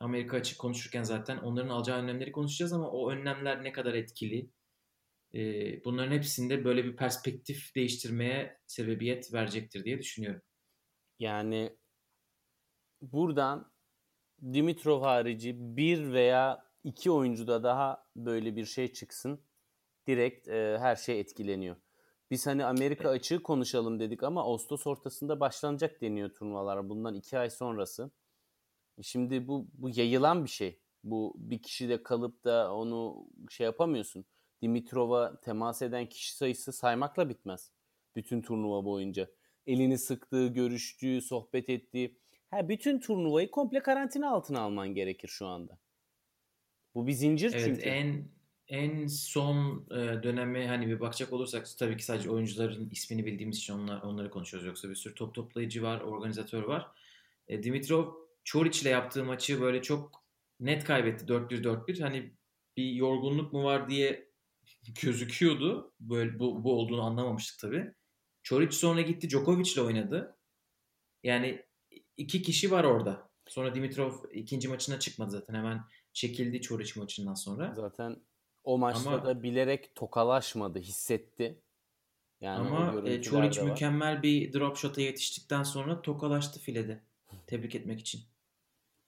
Amerika 0.00 0.36
açık 0.36 0.58
konuşurken 0.58 1.02
zaten 1.02 1.38
onların 1.38 1.68
alacağı 1.68 1.98
önlemleri 1.98 2.32
konuşacağız 2.32 2.72
ama 2.72 2.90
o 2.90 3.10
önlemler 3.10 3.64
ne 3.64 3.72
kadar 3.72 3.94
etkili? 3.94 4.50
Ee, 5.34 5.84
bunların 5.84 6.12
hepsinde 6.12 6.64
böyle 6.64 6.84
bir 6.84 6.96
perspektif 6.96 7.74
değiştirmeye 7.74 8.60
sebebiyet 8.66 9.34
verecektir 9.34 9.84
diye 9.84 9.98
düşünüyorum. 9.98 10.42
Yani 11.18 11.76
buradan 13.02 13.72
Dimitrov 14.42 15.02
harici 15.02 15.76
bir 15.76 16.12
veya 16.12 16.64
iki 16.84 17.10
oyuncuda 17.10 17.62
daha 17.62 18.06
böyle 18.16 18.56
bir 18.56 18.64
şey 18.64 18.92
çıksın. 18.92 19.40
Direkt 20.06 20.48
e, 20.48 20.78
her 20.80 20.96
şey 20.96 21.20
etkileniyor. 21.20 21.76
Biz 22.30 22.46
hani 22.46 22.64
Amerika 22.64 23.08
açığı 23.08 23.42
konuşalım 23.42 24.00
dedik 24.00 24.22
ama 24.22 24.42
Ağustos 24.42 24.86
ortasında 24.86 25.40
başlanacak 25.40 26.00
deniyor 26.00 26.34
turnuvalar. 26.34 26.88
Bundan 26.88 27.14
iki 27.14 27.38
ay 27.38 27.50
sonrası. 27.50 28.10
Şimdi 29.02 29.48
bu, 29.48 29.68
bu 29.74 29.88
yayılan 29.88 30.44
bir 30.44 30.50
şey. 30.50 30.80
Bu 31.04 31.34
bir 31.38 31.62
kişi 31.62 31.88
de 31.88 32.02
kalıp 32.02 32.44
da 32.44 32.74
onu 32.74 33.26
şey 33.50 33.64
yapamıyorsun. 33.64 34.24
Dimitrov'a 34.62 35.40
temas 35.40 35.82
eden 35.82 36.08
kişi 36.08 36.36
sayısı 36.36 36.72
saymakla 36.72 37.28
bitmez. 37.28 37.72
Bütün 38.16 38.42
turnuva 38.42 38.84
boyunca. 38.84 39.30
Elini 39.66 39.98
sıktığı, 39.98 40.46
görüştüğü, 40.46 41.22
sohbet 41.22 41.68
ettiği. 41.70 42.18
Ha, 42.50 42.68
bütün 42.68 43.00
turnuvayı 43.00 43.50
komple 43.50 43.82
karantina 43.82 44.30
altına 44.30 44.60
alman 44.60 44.94
gerekir 44.94 45.28
şu 45.28 45.46
anda. 45.46 45.78
Bu 46.94 47.06
bir 47.06 47.12
zincir 47.12 47.52
Evet 47.52 47.64
çünkü. 47.64 47.80
en 47.82 48.28
en 48.68 49.06
son 49.06 49.86
e, 49.90 50.22
döneme 50.22 50.66
hani 50.68 50.86
bir 50.86 51.00
bakacak 51.00 51.32
olursak 51.32 51.66
tabii 51.78 51.96
ki 51.96 52.04
sadece 52.04 52.30
oyuncuların 52.30 52.90
ismini 52.90 53.26
bildiğimiz 53.26 53.58
için 53.58 53.74
onlar, 53.74 54.02
onları 54.02 54.30
konuşuyoruz. 54.30 54.66
Yoksa 54.66 54.90
bir 54.90 54.94
sürü 54.94 55.14
top 55.14 55.34
toplayıcı 55.34 55.82
var, 55.82 56.00
organizatör 56.00 56.62
var. 56.62 56.86
E, 57.48 57.62
Dimitrov 57.62 58.14
Çoric 58.44 58.82
ile 58.82 58.88
yaptığı 58.88 59.24
maçı 59.24 59.60
böyle 59.60 59.82
çok 59.82 60.24
net 60.60 60.84
kaybetti 60.84 61.24
4-1-4-1. 61.24 62.02
Hani 62.02 62.32
bir 62.76 62.92
yorgunluk 62.92 63.52
mu 63.52 63.64
var 63.64 63.88
diye 63.88 64.28
gözüküyordu. 65.02 65.94
Böyle 66.00 66.38
bu, 66.38 66.64
bu 66.64 66.72
olduğunu 66.80 67.02
anlamamıştık 67.02 67.58
tabii. 67.58 67.92
Çoric 68.42 68.76
sonra 68.76 69.00
gitti 69.00 69.30
Djokovic 69.30 69.72
ile 69.72 69.80
oynadı. 69.80 70.36
Yani 71.22 71.67
iki 72.18 72.42
kişi 72.42 72.70
var 72.70 72.84
orada. 72.84 73.28
Sonra 73.46 73.74
Dimitrov 73.74 74.12
ikinci 74.32 74.68
maçına 74.68 74.98
çıkmadı 74.98 75.30
zaten. 75.30 75.54
Hemen 75.54 75.80
çekildi 76.12 76.60
Çoric 76.60 77.00
maçından 77.00 77.34
sonra. 77.34 77.72
Zaten 77.76 78.16
o 78.64 78.78
maçta 78.78 79.10
Ama- 79.10 79.24
da 79.24 79.42
bilerek 79.42 79.94
tokalaşmadı, 79.94 80.78
hissetti. 80.78 81.62
Yani 82.40 82.68
Ama 82.68 83.08
e, 83.08 83.32
var. 83.32 83.62
mükemmel 83.62 84.22
bir 84.22 84.52
drop 84.52 84.76
shot'a 84.76 85.00
yetiştikten 85.00 85.62
sonra 85.62 86.02
tokalaştı 86.02 86.60
filede. 86.60 87.02
Tebrik 87.46 87.74
etmek 87.74 88.00
için. 88.00 88.20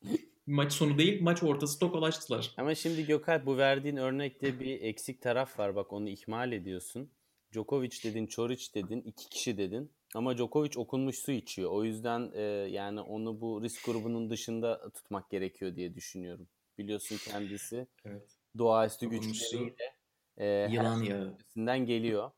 maç 0.46 0.72
sonu 0.72 0.98
değil, 0.98 1.22
maç 1.22 1.42
ortası 1.42 1.78
tokalaştılar. 1.78 2.54
Ama 2.56 2.74
şimdi 2.74 3.06
Gökay 3.06 3.46
bu 3.46 3.56
verdiğin 3.56 3.96
örnekte 3.96 4.60
bir 4.60 4.80
eksik 4.80 5.22
taraf 5.22 5.58
var. 5.58 5.76
Bak 5.76 5.92
onu 5.92 6.08
ihmal 6.08 6.52
ediyorsun. 6.52 7.10
Djokovic 7.52 8.02
dedin, 8.04 8.26
Çoric 8.26 8.74
dedin, 8.74 9.00
iki 9.00 9.28
kişi 9.28 9.58
dedin. 9.58 9.92
Ama 10.14 10.36
Djokovic 10.36 10.70
okunmuş 10.76 11.18
su 11.18 11.32
içiyor. 11.32 11.70
O 11.70 11.84
yüzden 11.84 12.30
e, 12.34 12.40
yani 12.70 13.00
onu 13.00 13.40
bu 13.40 13.62
risk 13.62 13.84
grubunun 13.84 14.30
dışında 14.30 14.90
tutmak 14.90 15.30
gerekiyor 15.30 15.76
diye 15.76 15.94
düşünüyorum. 15.94 16.48
Biliyorsun 16.78 17.16
kendisi 17.24 17.86
Evet. 18.04 18.38
doğaüstü 18.58 19.10
güçleriyle 19.10 19.94
e, 20.36 20.46
Yılan 20.46 21.02
yağı. 21.02 21.38
geliyor. 21.86 22.30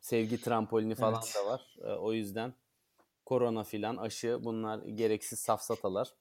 Sevgi 0.00 0.40
trampolini 0.40 0.94
falan 0.94 1.22
Evet. 1.22 1.34
da 1.36 1.46
var. 1.46 1.76
E, 1.82 1.92
o 1.92 2.12
yüzden 2.12 2.54
korona 3.24 3.64
filan 3.64 3.96
aşı 3.96 4.38
bunlar 4.44 4.86
gereksiz 4.86 5.38
safsatalar. 5.38 6.14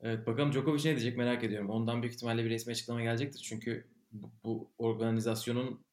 Evet 0.00 0.26
bakalım 0.26 0.52
Djokovic 0.52 0.78
ne 0.78 0.96
diyecek 0.96 1.16
merak 1.16 1.44
ediyorum. 1.44 1.70
Ondan 1.70 2.02
büyük 2.02 2.14
ihtimalle 2.14 2.44
bir 2.44 2.50
resmi 2.50 2.70
açıklama 2.70 3.02
gelecektir. 3.02 3.40
Çünkü 3.40 3.88
bu, 4.12 4.30
bu 4.44 4.70
organizasyonun 4.78 5.85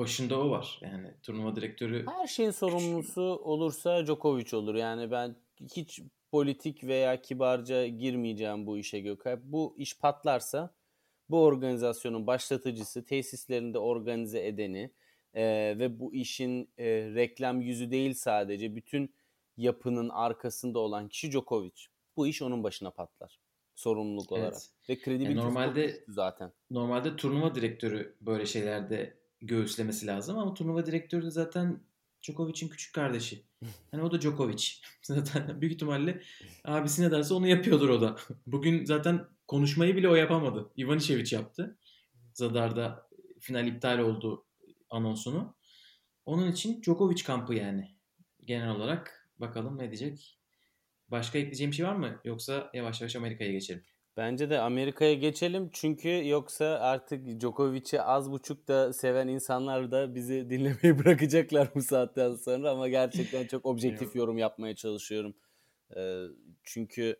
başında 0.00 0.40
o 0.40 0.50
var. 0.50 0.78
Yani 0.82 1.14
turnuva 1.22 1.56
direktörü 1.56 2.06
Her 2.06 2.26
şeyin 2.26 2.50
sorumlusu 2.50 3.22
olursa 3.22 4.06
Djokovic 4.06 4.56
olur. 4.56 4.74
Yani 4.74 5.10
ben 5.10 5.36
hiç 5.76 6.00
politik 6.30 6.84
veya 6.84 7.22
kibarca 7.22 7.86
girmeyeceğim 7.86 8.66
bu 8.66 8.78
işe 8.78 9.00
Gökay. 9.00 9.36
Bu 9.42 9.74
iş 9.78 9.98
patlarsa 9.98 10.74
bu 11.28 11.44
organizasyonun 11.44 12.26
başlatıcısı, 12.26 13.04
tesislerinde 13.04 13.78
organize 13.78 14.46
edeni 14.46 14.90
e, 15.34 15.44
ve 15.78 16.00
bu 16.00 16.14
işin 16.14 16.70
e, 16.78 16.86
reklam 17.14 17.60
yüzü 17.60 17.90
değil 17.90 18.14
sadece 18.14 18.76
bütün 18.76 19.14
yapının 19.56 20.08
arkasında 20.08 20.78
olan 20.78 21.08
kişi 21.08 21.30
Djokovic. 21.32 21.86
Bu 22.16 22.26
iş 22.26 22.42
onun 22.42 22.64
başına 22.64 22.90
patlar. 22.90 23.40
Sorumluluk 23.74 24.32
olarak. 24.32 24.52
Evet. 24.52 24.70
Ve 24.88 24.98
kredibilitesi 24.98 25.38
Yani 25.38 25.46
normalde 25.46 25.80
normalde- 25.80 26.04
zaten. 26.08 26.52
Normalde 26.70 27.16
turnuva 27.16 27.54
direktörü 27.54 28.16
böyle 28.20 28.46
şeylerde 28.46 29.19
göğüslemesi 29.42 30.06
lazım 30.06 30.38
ama 30.38 30.54
turnuva 30.54 30.86
direktörü 30.86 31.24
de 31.24 31.30
zaten 31.30 31.80
Djokovic'in 32.22 32.68
küçük 32.68 32.94
kardeşi. 32.94 33.44
Hani 33.90 34.02
o 34.02 34.12
da 34.12 34.20
Djokovic. 34.20 34.72
Zaten 35.02 35.60
büyük 35.60 35.74
ihtimalle 35.74 36.22
abisi 36.64 37.02
ne 37.02 37.10
derse 37.10 37.34
onu 37.34 37.46
yapıyordur 37.46 37.88
o 37.88 38.00
da. 38.00 38.16
Bugün 38.46 38.84
zaten 38.84 39.26
konuşmayı 39.48 39.96
bile 39.96 40.08
o 40.08 40.14
yapamadı. 40.14 40.70
Ivanišević 40.78 41.34
yaptı. 41.34 41.78
Zadar'da 42.34 43.08
final 43.40 43.66
iptal 43.66 43.98
oldu 43.98 44.46
anonsunu. 44.90 45.56
Onun 46.26 46.52
için 46.52 46.82
Djokovic 46.82 47.22
kampı 47.24 47.54
yani. 47.54 47.96
Genel 48.44 48.70
olarak 48.70 49.30
bakalım 49.38 49.78
ne 49.78 49.82
diyecek. 49.82 50.38
Başka 51.08 51.38
ekleyeceğim 51.38 51.72
şey 51.72 51.86
var 51.86 51.94
mı? 51.94 52.20
Yoksa 52.24 52.70
yavaş 52.74 53.00
yavaş 53.00 53.16
Amerika'ya 53.16 53.52
geçelim. 53.52 53.84
Bence 54.16 54.50
de 54.50 54.60
Amerika'ya 54.60 55.14
geçelim 55.14 55.70
çünkü 55.72 56.28
yoksa 56.28 56.66
artık 56.66 57.40
Djokovic'i 57.40 58.02
az 58.02 58.30
buçuk 58.30 58.68
da 58.68 58.92
seven 58.92 59.28
insanlar 59.28 59.90
da 59.90 60.14
bizi 60.14 60.34
dinlemeyi 60.50 60.98
bırakacaklar 60.98 61.68
bu 61.74 61.82
saatten 61.82 62.34
sonra 62.34 62.70
ama 62.70 62.88
gerçekten 62.88 63.46
çok 63.46 63.66
objektif 63.66 64.14
yorum 64.16 64.38
yapmaya 64.38 64.74
çalışıyorum. 64.74 65.34
Ee, 65.96 66.24
çünkü 66.64 67.16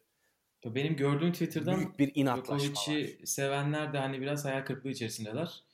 Benim 0.64 0.96
gördüğüm 0.96 1.32
Twitter'dan 1.32 1.76
büyük 1.76 1.98
bir 1.98 2.12
inatlaşma. 2.14 2.74
Djokovic'i 2.74 3.26
sevenler 3.26 3.92
de 3.92 3.98
hani 3.98 4.20
biraz 4.20 4.44
hayal 4.44 4.64
kırıklığı 4.64 4.90
içerisindeler. 4.90 5.64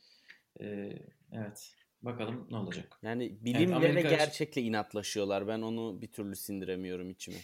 Ee, 0.60 0.98
evet. 1.32 1.74
Bakalım 2.02 2.46
ne 2.50 2.56
olacak. 2.56 2.98
Yani 3.02 3.44
bilimle 3.44 3.74
Amerika 3.74 4.08
ve 4.08 4.16
gerçekle 4.16 4.62
inatlaşıyorlar. 4.62 5.48
Ben 5.48 5.62
onu 5.62 6.00
bir 6.02 6.12
türlü 6.12 6.36
sindiremiyorum 6.36 7.10
içime. 7.10 7.38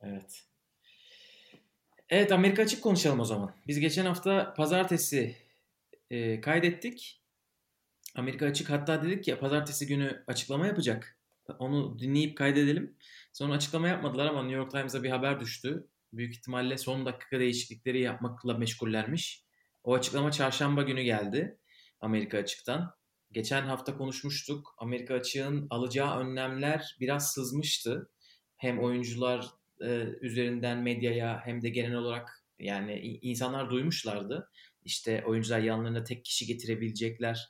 Evet. 0.00 0.49
Evet 2.10 2.32
Amerika 2.32 2.62
açık 2.62 2.82
konuşalım 2.82 3.20
o 3.20 3.24
zaman. 3.24 3.54
Biz 3.66 3.80
geçen 3.80 4.06
hafta 4.06 4.54
pazartesi 4.54 5.36
e, 6.10 6.40
kaydettik. 6.40 7.22
Amerika 8.14 8.46
açık 8.46 8.70
hatta 8.70 9.04
dedik 9.04 9.28
ya 9.28 9.38
pazartesi 9.38 9.86
günü 9.86 10.24
açıklama 10.26 10.66
yapacak. 10.66 11.18
Onu 11.58 11.98
dinleyip 11.98 12.38
kaydedelim. 12.38 12.96
Sonra 13.32 13.54
açıklama 13.54 13.88
yapmadılar 13.88 14.26
ama 14.26 14.42
New 14.42 14.56
York 14.56 14.70
Times'a 14.70 15.02
bir 15.02 15.10
haber 15.10 15.40
düştü. 15.40 15.88
Büyük 16.12 16.34
ihtimalle 16.34 16.78
son 16.78 17.06
dakika 17.06 17.40
değişiklikleri 17.40 18.00
yapmakla 18.00 18.58
meşgullermiş. 18.58 19.44
O 19.84 19.94
açıklama 19.94 20.32
çarşamba 20.32 20.82
günü 20.82 21.02
geldi 21.02 21.58
Amerika 22.00 22.38
açıktan. 22.38 22.94
Geçen 23.32 23.62
hafta 23.62 23.96
konuşmuştuk. 23.96 24.74
Amerika 24.78 25.14
açığın 25.14 25.66
alacağı 25.70 26.18
önlemler 26.18 26.96
biraz 27.00 27.32
sızmıştı. 27.32 28.10
Hem 28.56 28.80
oyuncular 28.80 29.59
e, 29.82 30.06
üzerinden 30.20 30.78
medyaya 30.78 31.40
hem 31.44 31.62
de 31.62 31.68
genel 31.68 31.94
olarak 31.94 32.44
yani 32.58 33.00
insanlar 33.22 33.70
duymuşlardı. 33.70 34.50
İşte 34.84 35.24
oyuncular 35.26 35.58
yanlarına 35.58 36.04
tek 36.04 36.24
kişi 36.24 36.46
getirebilecekler. 36.46 37.48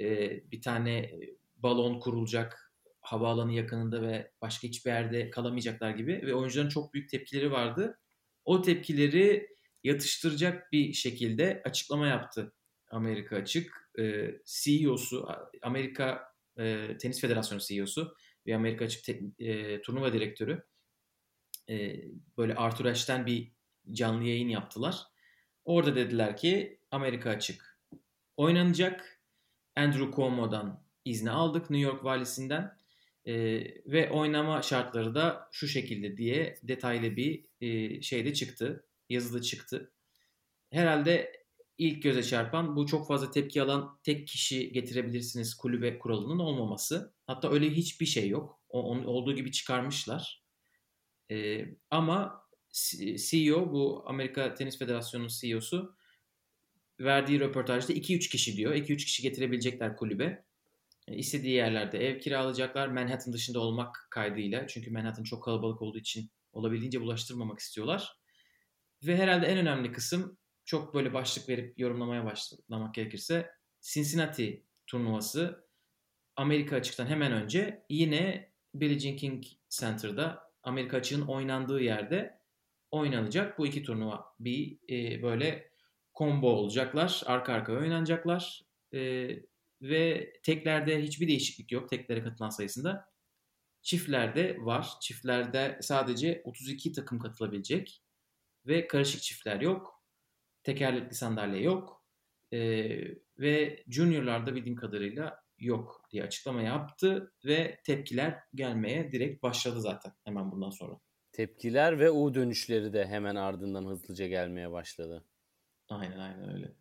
E, 0.00 0.30
bir 0.50 0.62
tane 0.62 0.98
e, 0.98 1.20
balon 1.56 2.00
kurulacak 2.00 2.72
havaalanı 3.00 3.52
yakınında 3.52 4.02
ve 4.02 4.30
başka 4.42 4.68
hiçbir 4.68 4.90
yerde 4.90 5.30
kalamayacaklar 5.30 5.90
gibi 5.90 6.12
ve 6.26 6.34
oyuncuların 6.34 6.68
çok 6.68 6.94
büyük 6.94 7.10
tepkileri 7.10 7.50
vardı. 7.50 7.98
O 8.44 8.62
tepkileri 8.62 9.48
yatıştıracak 9.84 10.72
bir 10.72 10.92
şekilde 10.92 11.62
açıklama 11.64 12.06
yaptı 12.06 12.52
Amerika 12.90 13.36
Açık. 13.36 13.82
E, 13.98 14.30
CEO'su, 14.44 15.28
Amerika 15.62 16.22
e, 16.58 16.96
Tenis 17.00 17.20
Federasyonu 17.20 17.60
CEO'su 17.60 18.14
ve 18.46 18.56
Amerika 18.56 18.84
Açık 18.84 19.04
te- 19.04 19.20
e, 19.38 19.82
turnuva 19.82 20.12
direktörü 20.12 20.62
e, 21.68 22.04
böyle 22.38 22.54
Arthur 22.54 22.84
Ashe'ten 22.84 23.26
bir 23.26 23.52
canlı 23.92 24.24
yayın 24.24 24.48
yaptılar. 24.48 25.02
Orada 25.64 25.96
dediler 25.96 26.36
ki 26.36 26.80
Amerika 26.90 27.30
açık 27.30 27.78
oynanacak. 28.36 29.20
Andrew 29.76 30.12
Cuomo'dan 30.16 30.84
izni 31.04 31.30
aldık 31.30 31.70
New 31.70 31.90
York 31.90 32.04
valisinden 32.04 32.82
E, 33.26 33.34
ve 33.86 34.10
oynama 34.10 34.62
şartları 34.62 35.14
da 35.14 35.48
şu 35.52 35.68
şekilde 35.68 36.16
diye 36.16 36.58
detaylı 36.62 37.16
bir 37.16 37.44
e, 37.60 38.02
şeyde 38.02 38.34
çıktı. 38.34 38.86
Yazıda 39.08 39.42
çıktı. 39.42 39.92
Herhalde 40.70 41.44
ilk 41.78 42.02
göze 42.02 42.22
çarpan 42.22 42.76
bu 42.76 42.86
çok 42.86 43.08
fazla 43.08 43.30
tepki 43.30 43.62
alan 43.62 43.98
tek 44.02 44.28
kişi 44.28 44.72
getirebilirsiniz 44.72 45.54
kulübe 45.54 45.98
kuralının 45.98 46.38
olmaması. 46.38 47.14
Hatta 47.26 47.50
öyle 47.50 47.70
hiçbir 47.70 48.06
şey 48.06 48.28
yok. 48.28 48.60
O, 48.68 48.82
onun 48.82 49.04
olduğu 49.04 49.34
gibi 49.34 49.52
çıkarmışlar. 49.52 50.41
Ee, 51.32 51.66
ama 51.90 52.42
CEO 53.16 53.72
bu 53.72 54.04
Amerika 54.06 54.54
Tenis 54.54 54.78
Federasyonu'nun 54.78 55.30
CEO'su 55.40 55.96
verdiği 57.00 57.40
röportajda 57.40 57.92
2-3 57.92 58.30
kişi 58.30 58.56
diyor. 58.56 58.74
2-3 58.74 58.96
kişi 58.96 59.22
getirebilecekler 59.22 59.96
kulübe. 59.96 60.44
E, 61.08 61.16
istediği 61.16 61.52
yerlerde 61.52 62.08
ev 62.08 62.18
kiralayacaklar. 62.18 62.88
Manhattan 62.88 63.32
dışında 63.32 63.60
olmak 63.60 64.06
kaydıyla. 64.10 64.66
Çünkü 64.66 64.90
Manhattan 64.90 65.22
çok 65.22 65.44
kalabalık 65.44 65.82
olduğu 65.82 65.98
için 65.98 66.30
olabildiğince 66.52 67.00
bulaştırmamak 67.00 67.58
istiyorlar. 67.58 68.16
Ve 69.06 69.16
herhalde 69.16 69.46
en 69.46 69.58
önemli 69.58 69.92
kısım 69.92 70.38
çok 70.64 70.94
böyle 70.94 71.14
başlık 71.14 71.48
verip 71.48 71.78
yorumlamaya 71.78 72.24
başlamak 72.24 72.94
gerekirse 72.94 73.50
Cincinnati 73.80 74.64
turnuvası 74.86 75.66
Amerika 76.36 76.76
açıktan 76.76 77.06
hemen 77.06 77.32
önce 77.32 77.84
yine 77.88 78.52
Billie 78.74 78.98
Jean 78.98 79.16
King 79.16 79.44
Center'da 79.68 80.51
Amerika 80.62 80.96
açığın 80.96 81.26
oynandığı 81.26 81.80
yerde 81.80 82.40
oynanacak. 82.90 83.58
Bu 83.58 83.66
iki 83.66 83.82
turnuva 83.82 84.24
bir 84.40 84.78
e, 84.90 85.22
böyle 85.22 85.70
combo 86.14 86.50
olacaklar. 86.50 87.22
Arka 87.26 87.52
arkaya 87.52 87.78
oynanacaklar. 87.78 88.62
E, 88.94 89.28
ve 89.82 90.32
teklerde 90.42 91.02
hiçbir 91.02 91.28
değişiklik 91.28 91.72
yok 91.72 91.88
teklere 91.88 92.22
katılan 92.22 92.50
sayısında. 92.50 93.12
Çiftlerde 93.82 94.56
var. 94.60 94.88
Çiftlerde 95.00 95.78
sadece 95.82 96.42
32 96.44 96.92
takım 96.92 97.18
katılabilecek. 97.18 98.02
Ve 98.66 98.86
karışık 98.86 99.22
çiftler 99.22 99.60
yok. 99.60 100.02
Tekerlekli 100.62 101.14
sandalye 101.14 101.62
yok. 101.62 102.04
E, 102.52 102.58
ve 103.38 103.84
juniorlarda 103.88 104.54
bildiğim 104.54 104.76
kadarıyla 104.76 105.41
yok 105.62 106.02
diye 106.10 106.22
açıklama 106.22 106.62
yaptı. 106.62 107.32
Ve 107.44 107.80
tepkiler 107.84 108.38
gelmeye 108.54 109.12
direkt 109.12 109.42
başladı 109.42 109.80
zaten 109.80 110.12
hemen 110.24 110.52
bundan 110.52 110.70
sonra. 110.70 111.00
Tepkiler 111.32 111.98
ve 111.98 112.10
U 112.10 112.34
dönüşleri 112.34 112.92
de 112.92 113.06
hemen 113.06 113.36
ardından 113.36 113.86
hızlıca 113.86 114.26
gelmeye 114.26 114.72
başladı. 114.72 115.24
Aynen 115.88 116.18
aynen 116.18 116.54
öyle. 116.54 116.72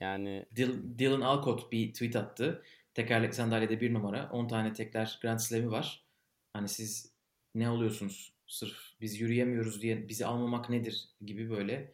Yani 0.00 0.46
Dil- 0.56 0.98
Dylan 0.98 1.20
Alcott 1.20 1.72
bir 1.72 1.92
tweet 1.92 2.16
attı. 2.16 2.62
Tekerlekli 2.94 3.34
sandalyede 3.34 3.80
bir 3.80 3.94
numara. 3.94 4.30
10 4.32 4.48
tane 4.48 4.72
tekler 4.72 5.18
Grand 5.22 5.38
Slam'i 5.38 5.70
var. 5.70 6.06
Hani 6.52 6.68
siz 6.68 7.14
ne 7.54 7.70
oluyorsunuz? 7.70 8.34
Sırf 8.46 8.76
biz 9.00 9.20
yürüyemiyoruz 9.20 9.82
diye 9.82 10.08
bizi 10.08 10.26
almamak 10.26 10.70
nedir 10.70 11.08
gibi 11.24 11.50
böyle 11.50 11.92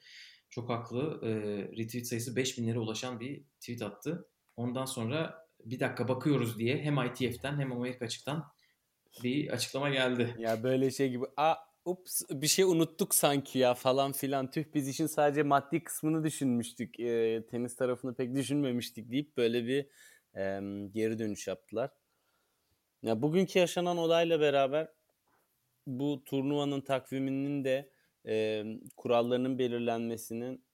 çok 0.50 0.70
haklı 0.70 1.20
e, 1.22 1.28
retweet 1.76 2.06
sayısı 2.06 2.36
5000'lere 2.36 2.78
ulaşan 2.78 3.20
bir 3.20 3.44
tweet 3.60 3.82
attı. 3.82 4.28
Ondan 4.56 4.84
sonra 4.84 5.45
bir 5.66 5.80
dakika 5.80 6.08
bakıyoruz 6.08 6.58
diye 6.58 6.78
hem 6.78 6.98
ITF'den 7.04 7.58
hem 7.58 7.72
Amerika 7.72 8.04
açıktan 8.04 8.44
bir 9.22 9.48
açıklama 9.48 9.88
geldi. 9.90 10.34
ya 10.38 10.62
böyle 10.62 10.90
şey 10.90 11.10
gibi 11.10 11.24
a 11.36 11.54
ups 11.84 12.22
bir 12.30 12.46
şey 12.46 12.64
unuttuk 12.64 13.14
sanki 13.14 13.58
ya 13.58 13.74
falan 13.74 14.12
filan 14.12 14.50
tüh 14.50 14.64
biz 14.74 14.88
işin 14.88 15.06
sadece 15.06 15.42
maddi 15.42 15.84
kısmını 15.84 16.24
düşünmüştük 16.24 17.00
e, 17.00 17.46
tenis 17.50 17.76
tarafını 17.76 18.14
pek 18.14 18.34
düşünmemiştik 18.34 19.10
deyip 19.10 19.36
böyle 19.36 19.66
bir 19.66 19.86
e, 20.36 20.60
geri 20.92 21.18
dönüş 21.18 21.46
yaptılar. 21.46 21.90
Ya 23.02 23.22
bugünkü 23.22 23.58
yaşanan 23.58 23.96
olayla 23.96 24.40
beraber 24.40 24.88
bu 25.86 26.22
turnuvanın 26.24 26.80
takviminin 26.80 27.64
de 27.64 27.90
e, 28.26 28.64
kurallarının 28.96 29.58
belirlenmesinin 29.58 30.64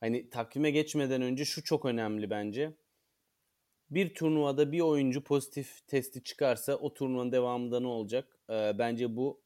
hani 0.00 0.30
takvime 0.30 0.70
geçmeden 0.70 1.22
önce 1.22 1.44
şu 1.44 1.64
çok 1.64 1.84
önemli 1.84 2.30
bence. 2.30 2.72
Bir 3.92 4.14
turnuvada 4.14 4.72
bir 4.72 4.80
oyuncu 4.80 5.24
pozitif 5.24 5.86
testi 5.86 6.22
çıkarsa 6.22 6.76
o 6.76 6.94
turnuvanın 6.94 7.32
devamında 7.32 7.80
ne 7.80 7.86
olacak? 7.86 8.38
E, 8.50 8.78
bence 8.78 9.16
bu 9.16 9.42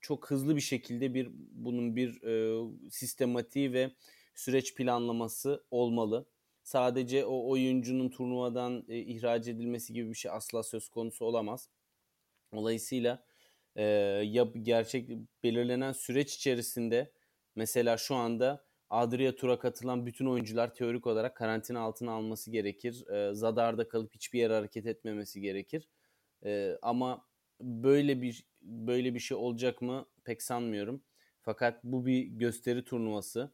çok 0.00 0.30
hızlı 0.30 0.56
bir 0.56 0.60
şekilde 0.60 1.14
bir 1.14 1.30
bunun 1.52 1.96
bir 1.96 2.22
e, 2.22 2.90
sistematiği 2.90 3.72
ve 3.72 3.92
süreç 4.34 4.74
planlaması 4.74 5.64
olmalı. 5.70 6.26
Sadece 6.62 7.24
o 7.24 7.50
oyuncunun 7.50 8.08
turnuvadan 8.10 8.84
e, 8.88 8.98
ihraç 8.98 9.48
edilmesi 9.48 9.92
gibi 9.92 10.10
bir 10.10 10.14
şey 10.14 10.30
asla 10.30 10.62
söz 10.62 10.88
konusu 10.88 11.24
olamaz. 11.24 11.70
Dolayısıyla 12.54 13.24
e, 13.76 13.82
ya 14.24 14.48
gerçek 14.62 15.10
belirlenen 15.42 15.92
süreç 15.92 16.34
içerisinde 16.34 17.12
mesela 17.56 17.96
şu 17.96 18.14
anda 18.14 18.65
Adria 18.90 19.36
Tur'a 19.36 19.58
katılan 19.58 20.06
bütün 20.06 20.26
oyuncular 20.26 20.74
teorik 20.74 21.06
olarak 21.06 21.36
karantina 21.36 21.80
altına 21.80 22.12
alması 22.12 22.50
gerekir. 22.50 23.06
E, 23.08 23.34
Zadar'da 23.34 23.88
kalıp 23.88 24.14
hiçbir 24.14 24.38
yere 24.38 24.54
hareket 24.54 24.86
etmemesi 24.86 25.40
gerekir. 25.40 25.88
E, 26.44 26.78
ama 26.82 27.26
böyle 27.60 28.22
bir 28.22 28.46
böyle 28.62 29.14
bir 29.14 29.20
şey 29.20 29.36
olacak 29.36 29.82
mı 29.82 30.06
pek 30.24 30.42
sanmıyorum. 30.42 31.02
Fakat 31.42 31.84
bu 31.84 32.06
bir 32.06 32.24
gösteri 32.24 32.84
turnuvası. 32.84 33.52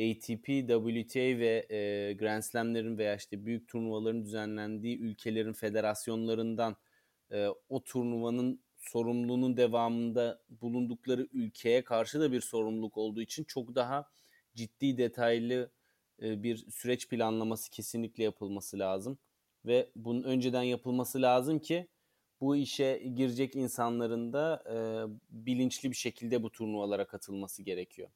ATP, 0.00 0.46
WTA 0.46 1.20
ve 1.20 1.66
e, 1.70 2.12
Grand 2.12 2.42
Slam'lerin 2.42 2.98
veya 2.98 3.16
işte 3.16 3.46
büyük 3.46 3.68
turnuvaların 3.68 4.24
düzenlendiği 4.24 4.98
ülkelerin 4.98 5.52
federasyonlarından 5.52 6.76
e, 7.32 7.48
o 7.68 7.84
turnuvanın 7.84 8.60
sorumluluğunun 8.78 9.56
devamında 9.56 10.42
bulundukları 10.48 11.28
ülkeye 11.32 11.84
karşı 11.84 12.20
da 12.20 12.32
bir 12.32 12.40
sorumluluk 12.40 12.96
olduğu 12.96 13.22
için 13.22 13.44
çok 13.44 13.74
daha 13.74 14.06
ciddi 14.60 14.98
detaylı 14.98 15.70
e, 16.22 16.42
bir 16.42 16.56
süreç 16.70 17.08
planlaması 17.08 17.70
kesinlikle 17.70 18.24
yapılması 18.24 18.78
lazım 18.78 19.18
ve 19.64 19.90
bunun 19.96 20.22
önceden 20.22 20.62
yapılması 20.62 21.22
lazım 21.22 21.58
ki 21.58 21.88
bu 22.40 22.56
işe 22.56 23.02
girecek 23.14 23.56
insanların 23.56 24.32
da 24.32 24.64
e, 24.66 24.76
bilinçli 25.30 25.90
bir 25.90 25.96
şekilde 25.96 26.42
bu 26.42 26.52
turnuvalara 26.52 27.06
katılması 27.06 27.62
gerekiyor. 27.62 28.08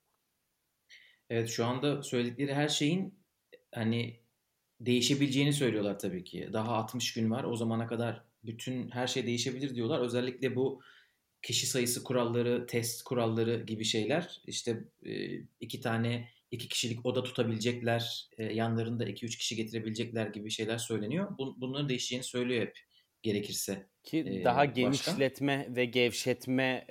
Evet 1.30 1.48
şu 1.48 1.64
anda 1.66 2.02
söyledikleri 2.02 2.54
her 2.54 2.68
şeyin 2.68 3.14
hani 3.74 4.20
değişebileceğini 4.80 5.52
söylüyorlar 5.52 5.98
tabii 5.98 6.24
ki. 6.24 6.50
Daha 6.52 6.76
60 6.76 7.14
gün 7.14 7.30
var. 7.30 7.44
O 7.44 7.56
zamana 7.56 7.86
kadar 7.86 8.24
bütün 8.44 8.90
her 8.90 9.06
şey 9.06 9.26
değişebilir 9.26 9.74
diyorlar. 9.74 10.00
Özellikle 10.00 10.56
bu 10.56 10.82
kişi 11.42 11.66
sayısı 11.66 12.04
kuralları, 12.04 12.66
test 12.66 13.02
kuralları 13.02 13.62
gibi 13.62 13.84
şeyler. 13.84 14.42
İşte 14.46 14.84
iki 15.60 15.80
tane 15.80 16.33
iki 16.54 16.68
kişilik 16.68 17.06
oda 17.06 17.22
tutabilecekler, 17.22 18.28
yanlarında 18.38 19.04
iki 19.04 19.26
üç 19.26 19.38
kişi 19.38 19.56
getirebilecekler 19.56 20.26
gibi 20.26 20.50
şeyler 20.50 20.78
söyleniyor. 20.78 21.38
Bunların 21.38 21.88
değişeceğini 21.88 22.24
söylüyor 22.24 22.62
hep 22.62 22.78
gerekirse. 23.22 23.86
Ki 24.04 24.42
daha 24.44 24.64
genişletme 24.64 25.58
başkan. 25.58 25.76
ve 25.76 25.84
gevşetmeye 25.84 26.86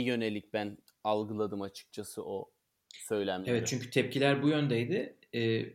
yönelik 0.00 0.52
ben 0.52 0.78
algıladım 1.04 1.62
açıkçası 1.62 2.24
o 2.24 2.50
söylemleri. 2.88 3.50
Evet 3.50 3.66
çünkü 3.68 3.90
tepkiler 3.90 4.42
bu 4.42 4.48
yöndeydi. 4.48 5.16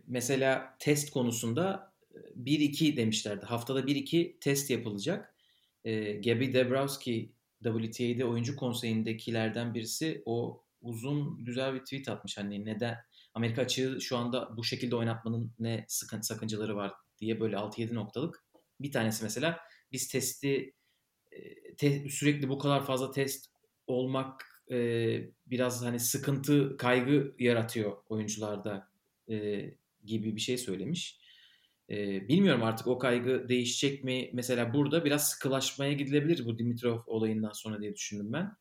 mesela 0.08 0.76
test 0.80 1.10
konusunda 1.10 1.94
1-2 2.44 2.98
demişlerdi. 2.98 3.46
Haftada 3.46 3.80
1-2 3.80 4.40
test 4.40 4.70
yapılacak. 4.70 5.36
E, 5.84 6.14
Gabby 6.14 6.54
Dabrowski 6.54 7.32
WTA'de 7.64 8.26
oyuncu 8.26 8.56
konseyindekilerden 8.56 9.74
birisi 9.74 10.24
o 10.26 10.65
uzun 10.86 11.44
güzel 11.44 11.74
bir 11.74 11.80
tweet 11.80 12.10
atmış. 12.10 12.38
Hani 12.38 12.66
neden 12.66 12.98
Amerika 13.34 13.62
açığı 13.62 14.02
şu 14.02 14.18
anda 14.18 14.58
bu 14.58 14.64
şekilde 14.64 14.96
oynatmanın 14.96 15.52
ne 15.60 15.86
sıkıntı 15.88 16.28
sakıncaları 16.28 16.76
var 16.76 16.94
diye 17.20 17.40
böyle 17.40 17.56
6-7 17.56 17.96
noktalık. 17.96 18.46
Bir 18.80 18.92
tanesi 18.92 19.24
mesela 19.24 19.60
biz 19.92 20.08
testi 20.08 20.74
te, 21.78 22.10
sürekli 22.10 22.50
bu 22.50 22.60
kadar 22.60 22.86
fazla 22.86 23.12
test 23.12 23.46
olmak 23.88 24.46
e, 24.72 24.78
biraz 25.48 25.86
hani 25.86 26.00
sıkıntı, 26.00 26.78
kaygı 26.78 27.36
yaratıyor 27.40 27.98
oyuncularda 28.10 28.90
e, 29.30 29.66
gibi 30.06 30.36
bir 30.36 30.42
şey 30.42 30.58
söylemiş. 30.58 31.20
E, 31.90 32.28
bilmiyorum 32.28 32.64
artık 32.64 32.88
o 32.88 33.00
kaygı 33.00 33.50
değişecek 33.50 34.04
mi? 34.04 34.30
Mesela 34.34 34.74
burada 34.74 35.06
biraz 35.06 35.30
sıkılaşmaya 35.30 35.94
gidilebilir 35.94 36.46
bu 36.46 36.58
Dimitrov 36.58 37.00
olayından 37.06 37.52
sonra 37.52 37.82
diye 37.82 37.96
düşündüm 37.96 38.34
ben. 38.34 38.52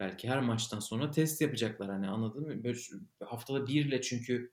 Belki 0.00 0.28
her 0.28 0.40
maçtan 0.40 0.78
sonra 0.80 1.10
test 1.10 1.40
yapacaklar 1.40 1.90
hani 1.90 2.08
anladın 2.08 2.42
mı? 2.46 2.64
Böyle 2.64 2.78
haftada 3.24 3.66
birle 3.66 4.02
çünkü 4.02 4.52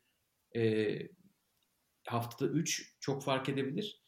e, 0.55 0.99
haftada 2.07 2.51
üç 2.51 2.95
çok 2.99 3.23
fark 3.23 3.49
edebilir. 3.49 4.01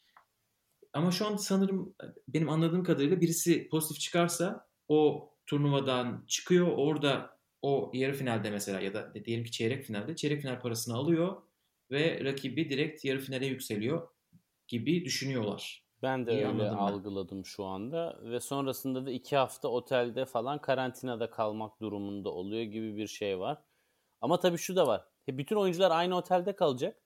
Ama 0.94 1.12
şu 1.12 1.28
an 1.28 1.36
sanırım 1.36 1.96
benim 2.28 2.50
anladığım 2.50 2.84
kadarıyla 2.84 3.22
birisi 3.22 3.70
pozitif 3.70 4.00
çıkarsa 4.00 4.68
o 4.88 5.30
turnuvadan 5.46 6.26
çıkıyor. 6.28 6.68
Orada 6.68 7.40
o 7.62 7.92
yarı 7.94 8.14
finalde 8.14 8.52
mesela 8.52 8.80
ya 8.82 8.94
da 8.94 9.14
diyelim 9.26 9.46
ki 9.46 9.52
çeyrek 9.52 9.86
finalde 9.86 10.16
çeyrek 10.16 10.42
final 10.42 10.60
parasını 10.60 10.96
alıyor 10.96 11.42
ve 11.92 12.24
rakibi 12.24 12.70
direkt 12.70 13.06
yarı 13.06 13.20
finale 13.20 13.46
yükseliyor 13.46 14.08
gibi 14.68 15.06
düşünüyorlar. 15.06 15.89
Ben 16.04 16.26
de 16.26 16.34
İyi 16.34 16.48
öyle 16.48 16.70
algıladım 16.70 17.38
ben. 17.38 17.44
şu 17.44 17.66
anda 17.66 18.20
ve 18.24 18.40
sonrasında 18.40 19.06
da 19.06 19.12
iki 19.12 19.38
hafta 19.38 19.68
otelde 19.68 20.26
falan 20.26 20.62
karantinada 20.62 21.30
kalmak 21.30 21.82
durumunda 21.82 22.30
oluyor 22.30 22.64
gibi 22.64 22.98
bir 22.98 23.08
şey 23.08 23.40
var. 23.40 23.58
Ama 24.22 24.40
tabii 24.40 24.58
şu 24.58 24.76
da 24.76 24.88
var. 24.88 25.06
Bütün 25.28 25.56
oyuncular 25.56 25.92
aynı 25.92 26.18
otelde 26.18 26.56
kalacak. 26.56 27.02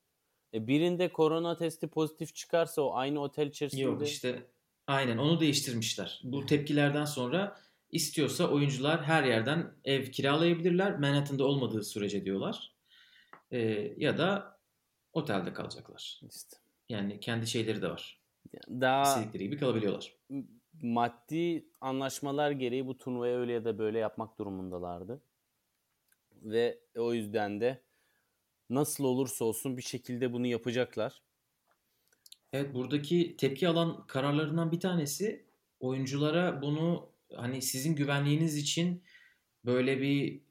E 0.53 0.67
birinde 0.67 1.12
korona 1.12 1.58
testi 1.58 1.88
pozitif 1.88 2.36
çıkarsa 2.36 2.82
o 2.82 2.93
aynı 2.93 3.19
otel 3.19 3.47
içerisinde... 3.47 3.82
Yok 3.82 4.08
işte 4.08 4.47
aynen 4.88 5.17
onu 5.17 5.39
değiştirmişler. 5.39 6.21
Bu 6.23 6.45
tepkilerden 6.45 7.06
sonra 7.06 7.58
istiyorsa 7.91 8.47
oyuncular 8.47 9.03
her 9.03 9.23
yerden 9.23 9.73
ev 9.84 10.06
kiralayabilirler. 10.06 10.99
Manhattan'da 10.99 11.45
olmadığı 11.45 11.84
sürece 11.84 12.25
diyorlar. 12.25 12.73
E, 13.51 13.60
ya 13.97 14.17
da 14.17 14.60
otelde 15.13 15.53
kalacaklar. 15.53 16.21
İşte. 16.36 16.58
Yani 16.89 17.19
kendi 17.19 17.47
şeyleri 17.47 17.82
de 17.82 17.89
var. 17.89 18.22
Daha 18.69 19.03
İstedikleri 19.03 19.43
gibi 19.43 19.58
kalabiliyorlar. 19.58 20.15
Maddi 20.82 21.65
anlaşmalar 21.82 22.51
gereği 22.51 22.88
bu 22.88 22.97
turnuvayı 22.97 23.36
öyle 23.36 23.51
ya 23.51 23.65
da 23.65 23.77
böyle 23.77 23.99
yapmak 23.99 24.39
durumundalardı. 24.39 25.21
Ve 26.32 26.79
o 26.97 27.13
yüzden 27.13 27.62
de 27.62 27.82
nasıl 28.69 29.03
olursa 29.03 29.45
olsun 29.45 29.77
bir 29.77 29.82
şekilde 29.82 30.34
bunu 30.34 30.47
yapacaklar. 30.47 31.21
Evet 32.53 32.73
buradaki 32.73 33.38
tepki 33.38 33.67
alan 33.67 34.08
kararlarından 34.08 34.71
bir 34.71 34.79
tanesi 34.79 35.45
oyunculara 35.79 36.62
bunu 36.62 37.10
hani 37.36 37.62
sizin 37.62 37.95
güvenliğiniz 37.95 38.58
için 38.58 39.03
böyle 39.65 40.01
bir 40.01 40.41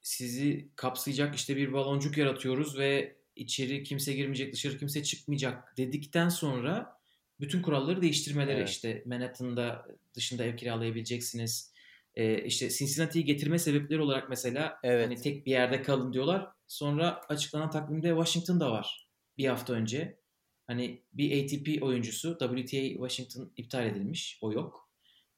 sizi 0.00 0.68
kapsayacak 0.76 1.34
işte 1.34 1.56
bir 1.56 1.72
baloncuk 1.72 2.18
yaratıyoruz 2.18 2.78
ve 2.78 3.16
içeri 3.36 3.82
kimse 3.82 4.12
girmeyecek, 4.12 4.52
dışarı 4.52 4.78
kimse 4.78 5.02
çıkmayacak 5.02 5.76
dedikten 5.76 6.28
sonra 6.28 7.01
bütün 7.42 7.62
kuralları 7.62 8.02
değiştirmeleri 8.02 8.58
evet. 8.58 8.68
işte 8.68 9.02
Manhattan'da 9.06 9.86
dışında 10.14 10.44
ev 10.44 10.56
kiralayabileceksiniz. 10.56 11.72
Ee, 12.14 12.44
işte 12.44 12.70
Cincinnati'yi 12.70 13.24
getirme 13.24 13.58
sebepleri 13.58 14.00
olarak 14.00 14.28
mesela 14.28 14.78
evet. 14.82 15.06
hani 15.06 15.16
tek 15.22 15.46
bir 15.46 15.50
yerde 15.50 15.82
kalın 15.82 16.12
diyorlar. 16.12 16.48
Sonra 16.66 17.20
açıklanan 17.28 17.70
takvimde 17.70 18.08
Washington'da 18.08 18.70
var 18.70 19.08
bir 19.38 19.46
hafta 19.46 19.72
önce. 19.72 20.18
Hani 20.66 21.02
bir 21.12 21.44
ATP 21.44 21.82
oyuncusu 21.82 22.38
WTA 22.38 22.88
Washington 22.88 23.52
iptal 23.56 23.86
edilmiş. 23.86 24.38
O 24.42 24.52
yok. 24.52 24.90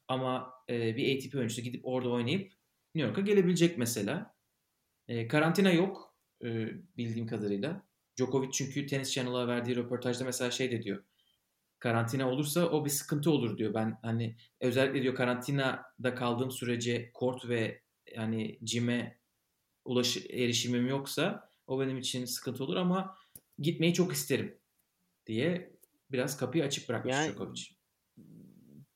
Ama 0.07 0.53
e, 0.69 0.95
bir 0.95 1.17
ATP 1.17 1.35
oyuncusu 1.35 1.61
gidip 1.61 1.81
orada 1.85 2.09
oynayıp 2.09 2.53
New 2.95 3.07
York'a 3.07 3.21
gelebilecek 3.21 3.77
mesela. 3.77 4.35
E, 5.07 5.27
karantina 5.27 5.71
yok 5.71 6.15
e, 6.43 6.67
bildiğim 6.97 7.27
kadarıyla. 7.27 7.85
Djokovic 8.17 8.51
çünkü 8.51 8.87
Tennis 8.87 9.13
Channel'a 9.13 9.47
verdiği 9.47 9.75
röportajda 9.75 10.25
mesela 10.25 10.51
şey 10.51 10.71
de 10.71 10.83
diyor. 10.83 11.03
Karantina 11.85 12.29
olursa 12.29 12.69
o 12.69 12.85
bir 12.85 12.89
sıkıntı 12.89 13.31
olur 13.31 13.57
diyor. 13.57 13.73
Ben 13.73 13.97
hani 14.01 14.35
özellikle 14.61 15.01
diyor 15.03 15.15
karantinada 15.15 16.15
kaldığım 16.15 16.51
sürece 16.51 17.11
kort 17.13 17.49
ve 17.49 17.81
yani 18.15 18.59
cime 18.63 19.19
ulaş 19.85 20.17
erişimim 20.17 20.87
yoksa 20.87 21.49
o 21.67 21.79
benim 21.79 21.97
için 21.97 22.25
sıkıntı 22.25 22.63
olur 22.63 22.75
ama 22.75 23.17
gitmeyi 23.59 23.93
çok 23.93 24.13
isterim 24.13 24.57
diye 25.25 25.73
biraz 26.11 26.37
kapıyı 26.37 26.63
açık 26.63 26.89
bırakmış 26.89 27.13
yani, 27.13 27.31
Djokovic. 27.31 27.61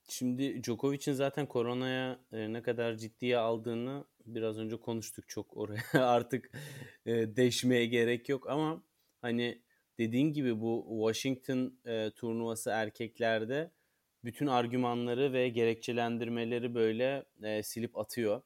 Şimdi 0.08 0.64
Djokovic'in 0.64 1.12
zaten 1.12 1.46
koronaya 1.46 2.20
e, 2.32 2.52
ne 2.52 2.62
kadar 2.62 2.96
ciddiye 2.96 3.38
aldığını 3.38 4.04
biraz 4.26 4.58
önce 4.58 4.76
konuştuk 4.76 5.28
çok 5.28 5.56
oraya 5.56 5.82
artık 5.94 6.50
e, 7.06 7.36
deşmeye 7.36 7.86
gerek 7.86 8.28
yok 8.28 8.48
ama 8.48 8.82
hani 9.22 9.62
dediğin 10.00 10.32
gibi 10.32 10.60
bu 10.60 10.86
Washington 11.06 11.78
e, 11.86 12.10
turnuvası 12.10 12.70
erkeklerde 12.70 13.70
bütün 14.24 14.46
argümanları 14.46 15.32
ve 15.32 15.48
gerekçelendirmeleri 15.48 16.74
böyle 16.74 17.24
e, 17.42 17.62
silip 17.62 17.98
atıyor 17.98 18.42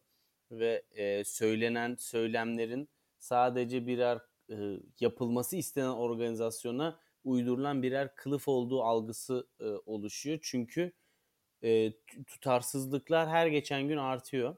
ve 0.51 0.83
e, 0.91 1.25
söylenen 1.25 1.97
söylemlerin 1.99 2.89
sadece 3.19 3.87
birer 3.87 4.19
e, 4.51 4.57
yapılması 5.01 5.57
istenen 5.57 5.91
organizasyona 5.91 7.01
uydurulan 7.25 7.83
birer 7.83 8.15
kılıf 8.15 8.49
olduğu 8.49 8.83
algısı 8.83 9.49
e, 9.61 9.65
oluşuyor. 9.65 10.39
Çünkü 10.43 10.93
e, 11.63 11.93
tutarsızlıklar 12.27 13.29
her 13.29 13.47
geçen 13.47 13.89
gün 13.89 13.97
artıyor. 13.97 14.57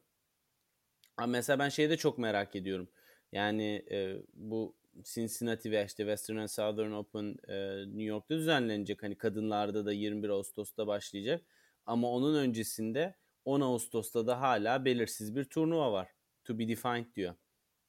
Mesela 1.26 1.59
ben 1.59 1.68
şeyi 1.68 1.90
de 1.90 1.96
çok 1.96 2.18
merak 2.18 2.56
ediyorum. 2.56 2.88
Yani 3.32 3.85
e, 3.90 4.16
bu 4.35 4.76
Cincinnati 5.04 5.70
ve 5.70 5.85
işte 5.87 6.02
Western 6.02 6.37
and 6.37 6.48
Southern 6.48 6.92
Open 6.92 7.37
e, 7.48 7.87
New 7.87 8.02
York'ta 8.02 8.35
düzenlenecek. 8.35 9.02
Hani 9.02 9.18
kadınlarda 9.18 9.87
da 9.87 9.92
21 9.92 10.28
Ağustos'ta 10.28 10.87
başlayacak. 10.87 11.44
Ama 11.87 12.11
onun 12.11 12.35
öncesinde 12.35 13.14
10 13.44 13.61
Ağustos'ta 13.61 14.26
da 14.26 14.40
hala 14.40 14.85
belirsiz 14.85 15.37
bir 15.37 15.44
turnuva 15.44 15.92
var. 15.92 16.09
To 16.44 16.59
be 16.59 16.68
defined 16.68 17.06
diyor. 17.16 17.35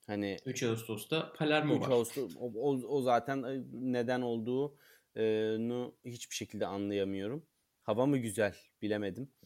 Hani 0.08 0.38
3 0.46 0.64
Ağustos'ta 0.64 1.34
Palermo 1.34 1.76
3 1.76 1.82
var. 1.82 1.90
Ağustos, 1.90 2.36
o, 2.40 2.52
o, 2.56 2.82
o 2.88 3.02
zaten 3.02 3.44
e, 3.44 3.64
neden 3.72 4.22
olduğunu 4.22 5.96
hiçbir 6.06 6.36
şekilde 6.36 6.66
anlayamıyorum. 6.66 7.46
Hava 7.82 8.06
mı 8.06 8.18
güzel 8.18 8.56
bilemedim. 8.82 9.32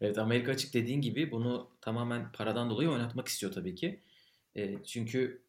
Evet 0.00 0.18
Amerika 0.18 0.52
açık 0.52 0.74
dediğin 0.74 1.00
gibi 1.00 1.30
bunu 1.30 1.70
tamamen 1.80 2.32
paradan 2.32 2.70
dolayı 2.70 2.90
oynatmak 2.90 3.28
istiyor 3.28 3.52
tabii 3.52 3.74
ki. 3.74 4.02
E, 4.54 4.82
çünkü 4.84 5.45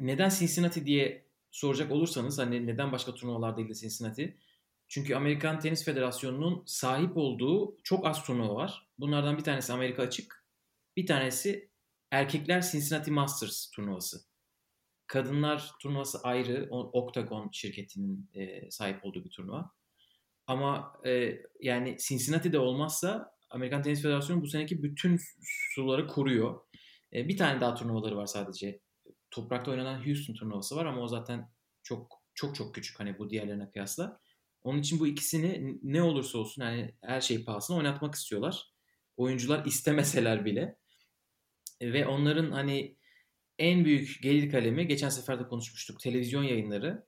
neden 0.00 0.28
Cincinnati 0.28 0.86
diye 0.86 1.24
soracak 1.50 1.92
olursanız 1.92 2.38
hani 2.38 2.66
neden 2.66 2.92
başka 2.92 3.14
turnuvalar 3.14 3.56
değil 3.56 3.68
de 3.68 3.74
Cincinnati? 3.74 4.36
Çünkü 4.88 5.14
Amerikan 5.14 5.60
Tenis 5.60 5.84
Federasyonu'nun 5.84 6.62
sahip 6.66 7.16
olduğu 7.16 7.76
çok 7.82 8.06
az 8.06 8.24
turnuva 8.24 8.54
var. 8.54 8.88
Bunlardan 8.98 9.38
bir 9.38 9.44
tanesi 9.44 9.72
Amerika 9.72 10.02
açık. 10.02 10.44
Bir 10.96 11.06
tanesi 11.06 11.70
erkekler 12.10 12.62
Cincinnati 12.62 13.10
Masters 13.10 13.70
turnuvası. 13.70 14.20
Kadınlar 15.06 15.72
turnuvası 15.82 16.18
ayrı. 16.22 16.68
Octagon 16.70 17.48
şirketinin 17.52 18.30
e, 18.34 18.70
sahip 18.70 19.04
olduğu 19.04 19.24
bir 19.24 19.30
turnuva. 19.30 19.70
Ama 20.46 20.92
e, 21.06 21.42
yani 21.60 21.96
Cincinnati'de 22.00 22.58
olmazsa 22.58 23.36
Amerikan 23.50 23.82
Tenis 23.82 24.02
Federasyonu 24.02 24.42
bu 24.42 24.46
seneki 24.46 24.82
bütün 24.82 25.20
suları 25.74 26.06
koruyor. 26.06 26.60
E, 27.12 27.28
bir 27.28 27.36
tane 27.36 27.60
daha 27.60 27.74
turnuvaları 27.74 28.16
var 28.16 28.26
sadece. 28.26 28.80
Toprakta 29.30 29.70
oynanan 29.70 30.06
Houston 30.06 30.34
turnuvası 30.34 30.76
var 30.76 30.86
ama 30.86 31.00
o 31.00 31.08
zaten 31.08 31.50
çok 31.82 32.22
çok 32.34 32.54
çok 32.54 32.74
küçük 32.74 33.00
hani 33.00 33.18
bu 33.18 33.30
diğerlerine 33.30 33.70
kıyasla. 33.70 34.20
Onun 34.62 34.78
için 34.78 35.00
bu 35.00 35.06
ikisini 35.06 35.78
ne 35.82 36.02
olursa 36.02 36.38
olsun 36.38 36.62
yani 36.62 36.94
her 37.02 37.20
şey 37.20 37.44
pahasına 37.44 37.76
oynatmak 37.76 38.14
istiyorlar. 38.14 38.72
Oyuncular 39.16 39.64
istemeseler 39.64 40.44
bile. 40.44 40.76
Ve 41.82 42.06
onların 42.06 42.50
hani 42.50 42.96
en 43.58 43.84
büyük 43.84 44.22
gelir 44.22 44.50
kalemi 44.50 44.86
geçen 44.86 45.08
sefer 45.08 45.40
de 45.40 45.48
konuşmuştuk 45.48 46.00
televizyon 46.00 46.42
yayınları. 46.42 47.06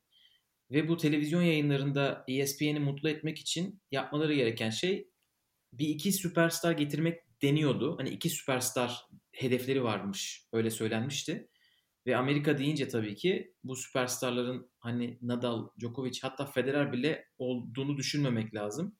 Ve 0.70 0.88
bu 0.88 0.96
televizyon 0.96 1.42
yayınlarında 1.42 2.24
ESPN'i 2.28 2.80
mutlu 2.80 3.08
etmek 3.08 3.38
için 3.38 3.82
yapmaları 3.90 4.34
gereken 4.34 4.70
şey 4.70 5.08
bir 5.72 5.88
iki 5.88 6.12
süperstar 6.12 6.72
getirmek 6.72 7.42
deniyordu. 7.42 7.98
Hani 7.98 8.08
iki 8.08 8.30
süperstar 8.30 9.06
hedefleri 9.32 9.84
varmış. 9.84 10.46
Öyle 10.52 10.70
söylenmişti. 10.70 11.48
Ve 12.06 12.16
Amerika 12.16 12.58
deyince 12.58 12.88
tabii 12.88 13.14
ki 13.14 13.54
bu 13.64 13.76
süperstarların 13.76 14.70
hani 14.78 15.18
Nadal, 15.22 15.68
Djokovic 15.80 16.18
hatta 16.22 16.46
Federer 16.46 16.92
bile 16.92 17.28
olduğunu 17.38 17.96
düşünmemek 17.96 18.54
lazım. 18.54 18.96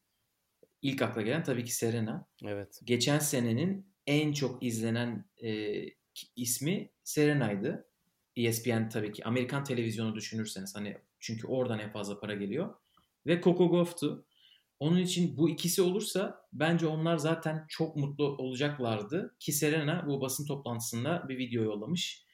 İlk 0.82 1.02
akla 1.02 1.22
gelen 1.22 1.42
tabii 1.42 1.64
ki 1.64 1.74
Serena. 1.74 2.28
Evet. 2.44 2.80
Geçen 2.84 3.18
senenin 3.18 3.92
en 4.06 4.32
çok 4.32 4.62
izlenen 4.62 5.30
e, 5.42 5.82
ismi 6.36 6.90
Serena'ydı. 7.04 7.88
ESPN 8.36 8.88
tabii 8.88 9.12
ki 9.12 9.24
Amerikan 9.24 9.64
televizyonu 9.64 10.14
düşünürseniz 10.14 10.76
hani 10.76 10.96
çünkü 11.20 11.46
oradan 11.46 11.78
en 11.78 11.92
fazla 11.92 12.20
para 12.20 12.34
geliyor. 12.34 12.74
Ve 13.26 13.40
Coco 13.40 13.70
Gauff'tu. 13.70 14.26
Onun 14.80 14.98
için 14.98 15.36
bu 15.36 15.50
ikisi 15.50 15.82
olursa 15.82 16.48
bence 16.52 16.86
onlar 16.86 17.16
zaten 17.16 17.66
çok 17.68 17.96
mutlu 17.96 18.24
olacaklardı. 18.24 19.36
Ki 19.40 19.52
Serena 19.52 20.06
bu 20.06 20.20
basın 20.20 20.46
toplantısında 20.46 21.28
bir 21.28 21.38
video 21.38 21.62
yollamış. 21.62 22.24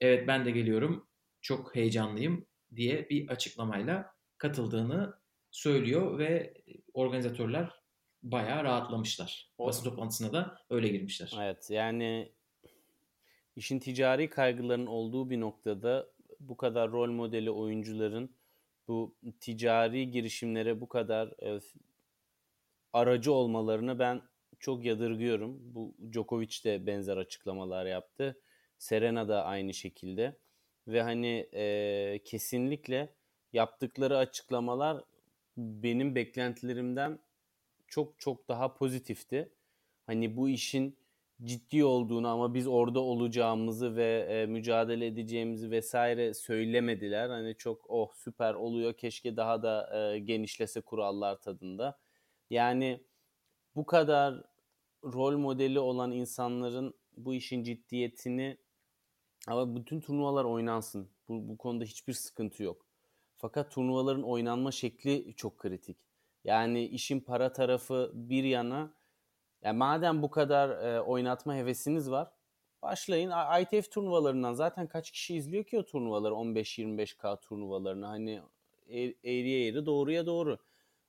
Evet 0.00 0.28
ben 0.28 0.44
de 0.44 0.50
geliyorum 0.50 1.06
çok 1.40 1.76
heyecanlıyım 1.76 2.46
diye 2.76 3.08
bir 3.10 3.28
açıklamayla 3.28 4.14
katıldığını 4.38 5.14
söylüyor 5.50 6.18
ve 6.18 6.54
organizatörler 6.94 7.70
bayağı 8.22 8.64
rahatlamışlar. 8.64 9.50
O... 9.58 9.66
Basın 9.66 9.84
toplantısına 9.84 10.32
da 10.32 10.58
öyle 10.70 10.88
girmişler. 10.88 11.34
Evet 11.40 11.70
yani 11.70 12.32
işin 13.56 13.78
ticari 13.78 14.30
kaygıların 14.30 14.86
olduğu 14.86 15.30
bir 15.30 15.40
noktada 15.40 16.08
bu 16.40 16.56
kadar 16.56 16.92
rol 16.92 17.10
modeli 17.10 17.50
oyuncuların 17.50 18.30
bu 18.88 19.14
ticari 19.40 20.10
girişimlere 20.10 20.80
bu 20.80 20.88
kadar 20.88 21.28
e, 21.42 21.60
aracı 22.92 23.32
olmalarını 23.32 23.98
ben 23.98 24.22
çok 24.58 24.84
yadırgıyorum. 24.84 25.58
Bu 25.74 25.94
Djokovic 26.12 26.64
de 26.64 26.86
benzer 26.86 27.16
açıklamalar 27.16 27.86
yaptı. 27.86 28.40
Serena 28.78 29.28
da 29.28 29.44
aynı 29.44 29.74
şekilde. 29.74 30.36
Ve 30.88 31.02
hani 31.02 31.48
e, 31.54 32.20
kesinlikle 32.24 33.14
yaptıkları 33.52 34.16
açıklamalar 34.18 35.04
benim 35.56 36.14
beklentilerimden 36.14 37.18
çok 37.86 38.20
çok 38.20 38.48
daha 38.48 38.74
pozitifti. 38.74 39.52
Hani 40.06 40.36
bu 40.36 40.48
işin 40.48 40.98
ciddi 41.44 41.84
olduğunu 41.84 42.28
ama 42.28 42.54
biz 42.54 42.66
orada 42.66 43.00
olacağımızı 43.00 43.96
ve 43.96 44.26
e, 44.30 44.46
mücadele 44.46 45.06
edeceğimizi 45.06 45.70
vesaire 45.70 46.34
söylemediler. 46.34 47.28
Hani 47.28 47.54
çok 47.54 47.90
oh 47.90 48.14
süper 48.14 48.54
oluyor 48.54 48.94
keşke 48.94 49.36
daha 49.36 49.62
da 49.62 49.98
e, 50.14 50.18
genişlese 50.18 50.80
kurallar 50.80 51.40
tadında. 51.40 51.98
Yani 52.50 53.04
bu 53.76 53.86
kadar 53.86 54.42
rol 55.04 55.38
modeli 55.38 55.80
olan 55.80 56.12
insanların 56.12 56.94
bu 57.16 57.34
işin 57.34 57.62
ciddiyetini 57.62 58.58
ama 59.50 59.76
bütün 59.76 60.00
turnuvalar 60.00 60.44
oynansın. 60.44 61.08
Bu, 61.28 61.48
bu 61.48 61.58
konuda 61.58 61.84
hiçbir 61.84 62.12
sıkıntı 62.12 62.62
yok. 62.62 62.86
Fakat 63.36 63.70
turnuvaların 63.70 64.22
oynanma 64.22 64.72
şekli 64.72 65.34
çok 65.36 65.58
kritik. 65.58 65.96
Yani 66.44 66.84
işin 66.84 67.20
para 67.20 67.52
tarafı 67.52 68.10
bir 68.14 68.44
yana 68.44 68.92
yani 69.62 69.78
madem 69.78 70.22
bu 70.22 70.30
kadar 70.30 70.70
e, 70.70 71.00
oynatma 71.00 71.54
hevesiniz 71.54 72.10
var 72.10 72.32
başlayın. 72.82 73.32
ITF 73.62 73.90
turnuvalarından 73.90 74.52
zaten 74.52 74.86
kaç 74.86 75.10
kişi 75.10 75.36
izliyor 75.36 75.64
ki 75.64 75.78
o 75.78 75.84
turnuvaları 75.84 76.34
15-25K 76.34 77.40
turnuvalarını 77.40 78.06
hani 78.06 78.42
e, 78.88 79.00
eğriye 79.00 79.68
eğri 79.68 79.86
doğruya 79.86 80.26
doğru. 80.26 80.58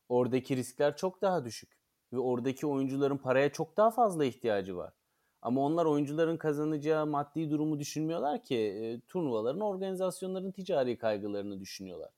Oradaki 0.10 0.58
riskler 0.58 0.97
çok 0.97 1.21
daha 1.21 1.45
düşük 1.45 1.80
ve 2.13 2.19
oradaki 2.19 2.67
oyuncuların 2.67 3.17
paraya 3.17 3.52
çok 3.52 3.78
daha 3.78 3.91
fazla 3.91 4.25
ihtiyacı 4.25 4.78
var. 4.78 4.93
Ama 5.41 5.62
onlar 5.62 5.86
oyuncuların 5.86 6.38
kazanacağı 6.38 7.08
maddi 7.08 7.52
durumu 7.52 7.80
düşünmüyorlar 7.80 8.43
ki 8.43 8.56
e, 8.56 8.99
turnuvaların, 8.99 9.62
organizasyonların 9.62 10.52
ticari 10.52 10.97
kaygılarını 10.97 11.60
düşünüyorlar. 11.60 12.10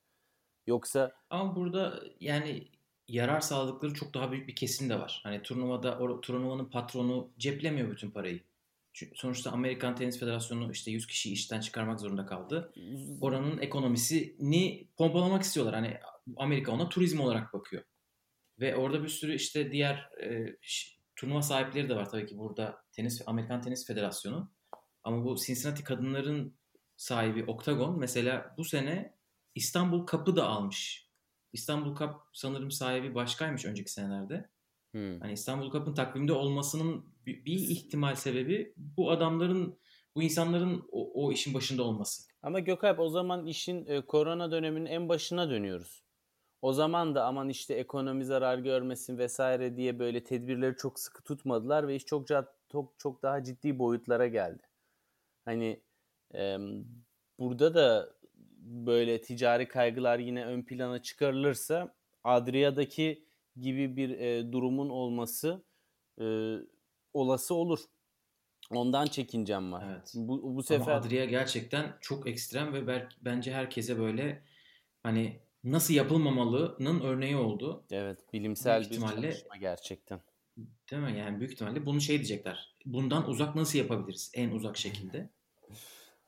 Yoksa 0.67 1.11
ama 1.29 1.55
burada 1.55 1.99
yani 2.19 2.67
yarar 3.07 3.39
sağladıkları 3.39 3.93
çok 3.93 4.13
daha 4.13 4.31
büyük 4.31 4.47
bir 4.47 4.55
kesim 4.55 4.89
de 4.89 4.99
var. 4.99 5.21
Hani 5.23 5.41
turnuvada 5.41 6.21
turnuvanın 6.21 6.65
patronu 6.65 7.31
ceplemiyor 7.37 7.91
bütün 7.91 8.11
parayı. 8.11 8.39
Çünkü 8.93 9.15
sonuçta 9.15 9.51
Amerikan 9.51 9.95
Tenis 9.95 10.19
Federasyonu 10.19 10.71
işte 10.71 10.91
100 10.91 11.07
kişi 11.07 11.33
işten 11.33 11.59
çıkarmak 11.59 11.99
zorunda 11.99 12.25
kaldı. 12.25 12.73
Oranın 13.21 13.57
ekonomisini 13.57 14.87
pompalamak 14.97 15.43
istiyorlar. 15.43 15.75
Hani 15.75 15.97
Amerika 16.37 16.71
ona 16.71 16.89
turizm 16.89 17.19
olarak 17.19 17.53
bakıyor. 17.53 17.83
Ve 18.59 18.75
orada 18.75 19.03
bir 19.03 19.07
sürü 19.09 19.35
işte 19.35 19.71
diğer 19.71 20.09
e, 20.23 20.57
turnuva 21.21 21.41
sahipleri 21.41 21.89
de 21.89 21.95
var 21.95 22.09
tabii 22.09 22.25
ki 22.25 22.37
burada 22.37 22.83
tenis 22.91 23.21
Amerikan 23.25 23.61
Tenis 23.61 23.87
Federasyonu. 23.87 24.51
Ama 25.03 25.25
bu 25.25 25.35
Cincinnati 25.35 25.83
kadınların 25.83 26.57
sahibi 26.95 27.45
Octagon 27.45 27.99
mesela 27.99 28.55
bu 28.57 28.63
sene 28.63 29.15
İstanbul 29.55 30.05
Cup'ı 30.05 30.35
da 30.35 30.47
almış. 30.47 31.09
İstanbul 31.53 31.95
Cup 31.95 32.15
sanırım 32.33 32.71
sahibi 32.71 33.15
başkaymış 33.15 33.65
önceki 33.65 33.91
senelerde. 33.91 34.49
Hmm. 34.91 35.19
Hani 35.19 35.33
İstanbul 35.33 35.71
Cup'ın 35.71 35.93
takvimde 35.93 36.33
olmasının 36.33 37.05
bir, 37.25 37.53
ihtimal 37.53 38.15
sebebi 38.15 38.73
bu 38.77 39.11
adamların, 39.11 39.79
bu 40.15 40.23
insanların 40.23 40.87
o, 40.91 41.25
o 41.25 41.31
işin 41.31 41.53
başında 41.53 41.83
olması. 41.83 42.23
Ama 42.41 42.59
Gökalp 42.59 42.99
o 42.99 43.09
zaman 43.09 43.45
işin 43.45 43.85
e, 43.85 44.05
korona 44.05 44.51
döneminin 44.51 44.85
en 44.85 45.09
başına 45.09 45.49
dönüyoruz. 45.49 46.03
O 46.61 46.73
zaman 46.73 47.15
da 47.15 47.25
aman 47.25 47.49
işte 47.49 47.73
ekonomi 47.73 48.25
zarar 48.25 48.57
görmesin 48.57 49.17
vesaire 49.17 49.77
diye 49.77 49.99
böyle 49.99 50.23
tedbirleri 50.23 50.75
çok 50.75 50.99
sıkı 50.99 51.23
tutmadılar 51.23 51.87
ve 51.87 51.95
iş 51.95 52.05
çok 52.05 52.27
çok 52.71 52.93
çok 52.97 53.23
daha 53.23 53.43
ciddi 53.43 53.79
boyutlara 53.79 54.27
geldi. 54.27 54.63
Hani 55.45 55.81
e, 56.35 56.57
burada 57.39 57.73
da 57.73 58.13
böyle 58.61 59.21
ticari 59.21 59.67
kaygılar 59.67 60.19
yine 60.19 60.45
ön 60.45 60.61
plana 60.61 61.01
çıkarılırsa 61.01 61.95
Adria'daki 62.23 63.25
gibi 63.59 63.97
bir 63.97 64.09
e, 64.09 64.51
durumun 64.51 64.89
olması 64.89 65.63
e, 66.21 66.55
olası 67.13 67.55
olur. 67.55 67.79
Ondan 68.71 69.05
çekincem 69.05 69.71
var. 69.71 69.85
Evet. 69.91 70.11
Bu, 70.15 70.55
bu 70.55 70.63
sefer 70.63 70.91
Ama 70.91 70.99
Adria 70.99 71.25
gerçekten 71.25 71.97
çok 72.01 72.27
ekstrem 72.27 72.73
ve 72.73 72.87
belki, 72.87 73.15
bence 73.21 73.53
herkese 73.53 73.99
böyle 73.99 74.43
hani 75.03 75.39
nasıl 75.63 75.93
yapılmamalının 75.93 77.01
örneği 77.01 77.35
oldu. 77.35 77.85
Evet, 77.91 78.33
bilimsel 78.33 78.79
büyük 78.79 78.91
bir 78.91 78.95
ihtimalle, 78.95 79.31
çalışma 79.31 79.57
gerçekten. 79.57 80.21
Değil 80.57 81.01
mi? 81.01 81.17
Yani 81.17 81.39
büyük 81.39 81.53
ihtimalle 81.53 81.85
bunu 81.85 82.01
şey 82.01 82.15
diyecekler. 82.15 82.75
Bundan 82.85 83.29
uzak 83.29 83.55
nasıl 83.55 83.79
yapabiliriz? 83.79 84.31
En 84.33 84.51
uzak 84.51 84.77
şekilde. 84.77 85.29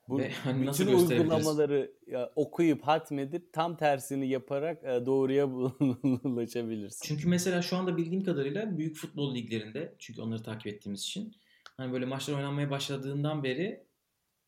Bu 0.07 0.19
Ve 0.19 0.31
hani 0.31 0.67
bütün 0.67 0.87
uygulamaları 0.87 1.93
okuyup 2.35 2.81
hatmedip 2.81 3.53
tam 3.53 3.77
tersini 3.77 4.27
yaparak 4.27 4.83
e, 4.83 5.05
doğruya 5.05 5.45
ulaşabilirsin. 6.23 7.07
Çünkü 7.07 7.27
mesela 7.27 7.61
şu 7.61 7.77
anda 7.77 7.97
bildiğim 7.97 8.23
kadarıyla 8.23 8.77
büyük 8.77 8.95
futbol 8.95 9.35
liglerinde 9.35 9.95
çünkü 9.99 10.21
onları 10.21 10.43
takip 10.43 10.67
ettiğimiz 10.67 11.01
için 11.01 11.35
hani 11.77 11.93
böyle 11.93 12.05
maçlar 12.05 12.35
oynanmaya 12.35 12.69
başladığından 12.69 13.43
beri 13.43 13.83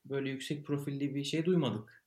böyle 0.05 0.29
yüksek 0.29 0.65
profilli 0.65 1.15
bir 1.15 1.23
şey 1.23 1.45
duymadık. 1.45 2.04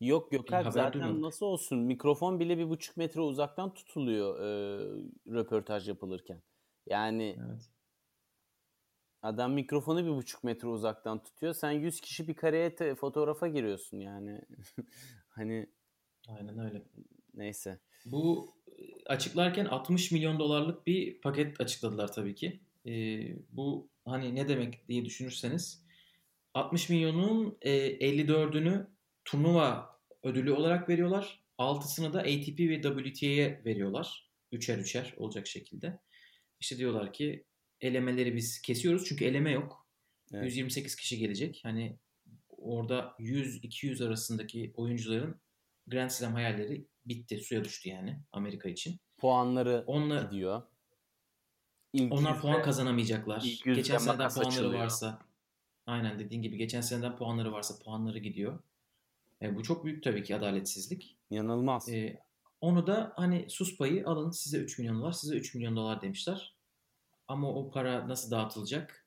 Yok 0.00 0.30
Gökalp 0.30 0.72
zaten 0.72 0.92
duymadık. 1.02 1.22
nasıl 1.22 1.46
olsun 1.46 1.78
mikrofon 1.78 2.40
bile 2.40 2.58
bir 2.58 2.68
buçuk 2.68 2.96
metre 2.96 3.20
uzaktan 3.20 3.74
tutuluyor 3.74 4.40
e, 4.40 4.46
röportaj 5.32 5.88
yapılırken. 5.88 6.42
Yani 6.86 7.36
Evet. 7.48 7.70
adam 9.22 9.52
mikrofonu 9.52 10.04
bir 10.04 10.10
buçuk 10.10 10.44
metre 10.44 10.68
uzaktan 10.68 11.22
tutuyor. 11.22 11.54
Sen 11.54 11.70
100 11.70 12.00
kişi 12.00 12.28
bir 12.28 12.34
kareye 12.34 12.74
te- 12.74 12.94
fotoğrafa 12.94 13.48
giriyorsun 13.48 13.98
yani. 14.00 14.40
hani 15.28 15.66
Aynen 16.28 16.58
öyle. 16.58 16.82
neyse. 17.34 17.80
Bu 18.04 18.54
e, 18.78 19.04
açıklarken 19.06 19.64
60 19.64 20.12
milyon 20.12 20.38
dolarlık 20.38 20.86
bir 20.86 21.20
paket 21.20 21.60
açıkladılar 21.60 22.12
tabii 22.12 22.34
ki. 22.34 22.60
Ee, 22.86 23.36
bu 23.52 23.88
hani 24.04 24.34
ne 24.34 24.48
demek 24.48 24.88
diye 24.88 25.04
düşünürseniz 25.04 25.84
60 26.54 26.88
milyonun 26.88 27.58
e, 27.62 27.70
54'ünü 28.10 28.86
turnuva 29.28 29.98
ödülü 30.22 30.52
olarak 30.52 30.88
veriyorlar. 30.88 31.44
6'sını 31.58 32.12
da 32.12 32.18
ATP 32.20 32.58
ve 32.60 32.82
WTA'ye 32.82 33.62
veriyorlar. 33.64 34.30
Üçer 34.52 34.78
üçer 34.78 35.14
olacak 35.16 35.46
şekilde. 35.46 35.98
İşte 36.60 36.78
diyorlar 36.78 37.12
ki 37.12 37.44
elemeleri 37.80 38.36
biz 38.36 38.62
kesiyoruz 38.62 39.04
çünkü 39.08 39.24
eleme 39.24 39.50
yok. 39.50 39.86
Evet. 40.32 40.44
128 40.44 40.96
kişi 40.96 41.18
gelecek. 41.18 41.60
Hani 41.62 41.98
orada 42.48 43.14
100-200 43.18 44.06
arasındaki 44.06 44.72
oyuncuların 44.76 45.40
Grand 45.86 46.10
Slam 46.10 46.34
hayalleri 46.34 46.86
bitti. 47.06 47.38
Suya 47.38 47.64
düştü 47.64 47.88
yani 47.88 48.20
Amerika 48.32 48.68
için. 48.68 49.00
Puanları 49.18 49.84
Onlar, 49.86 50.22
gidiyor. 50.22 50.62
İlk 51.92 52.12
onlar 52.12 52.30
yüzde- 52.30 52.40
puan 52.40 52.62
kazanamayacaklar. 52.62 53.42
Geçen 53.64 53.98
seneden 53.98 54.28
puanları 54.28 54.48
açılıyor. 54.48 54.74
varsa 54.74 55.18
aynen 55.86 56.18
dediğin 56.18 56.42
gibi 56.42 56.56
geçen 56.56 56.80
seneden 56.80 57.16
puanları 57.16 57.52
varsa 57.52 57.74
puanları 57.84 58.18
gidiyor. 58.18 58.58
E, 59.42 59.56
bu 59.56 59.62
çok 59.62 59.84
büyük 59.84 60.02
tabii 60.04 60.22
ki 60.22 60.36
adaletsizlik. 60.36 61.18
İnanılmaz. 61.30 61.88
E, 61.88 62.20
onu 62.60 62.86
da 62.86 63.12
hani 63.16 63.46
sus 63.48 63.78
payı 63.78 64.06
alın 64.06 64.30
size 64.30 64.58
3 64.58 64.78
milyon 64.78 65.00
dolar 65.00 65.12
size 65.12 65.36
3 65.36 65.54
milyon 65.54 65.76
dolar 65.76 66.02
demişler. 66.02 66.56
Ama 67.28 67.54
o 67.54 67.70
para 67.70 68.08
nasıl 68.08 68.30
dağıtılacak? 68.30 69.06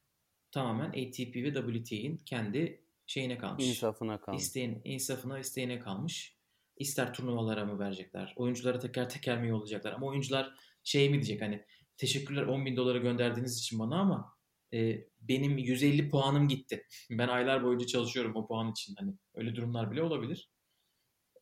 Tamamen 0.51 0.89
ATP 0.89 1.35
ve 1.35 1.53
WTA'nin 1.53 2.17
kendi 2.17 2.85
şeyine 3.05 3.37
kalmış. 3.37 3.67
İnsafına 3.67 4.21
kalmış. 4.21 4.43
İsteğin, 4.43 4.81
insafına 4.83 5.39
isteğine 5.39 5.79
kalmış. 5.79 6.37
İster 6.77 7.13
turnuvalara 7.13 7.65
mı 7.65 7.79
verecekler? 7.79 8.33
Oyunculara 8.37 8.79
teker 8.79 9.09
teker 9.09 9.41
mi 9.41 9.49
yollayacaklar? 9.49 9.91
Ama 9.93 10.07
oyuncular 10.07 10.53
şey 10.83 11.09
mi 11.09 11.13
diyecek 11.13 11.41
hani 11.41 11.65
teşekkürler 11.97 12.43
10 12.43 12.65
bin 12.65 12.75
doları 12.75 12.97
gönderdiğiniz 12.97 13.59
için 13.59 13.79
bana 13.79 13.99
ama 13.99 14.33
e, 14.73 15.07
benim 15.21 15.57
150 15.57 16.09
puanım 16.09 16.47
gitti. 16.47 16.83
Ben 17.09 17.27
aylar 17.27 17.63
boyunca 17.63 17.85
çalışıyorum 17.85 18.35
o 18.35 18.47
puan 18.47 18.71
için. 18.71 18.95
Hani 18.99 19.13
öyle 19.35 19.55
durumlar 19.55 19.91
bile 19.91 20.03
olabilir. 20.03 20.49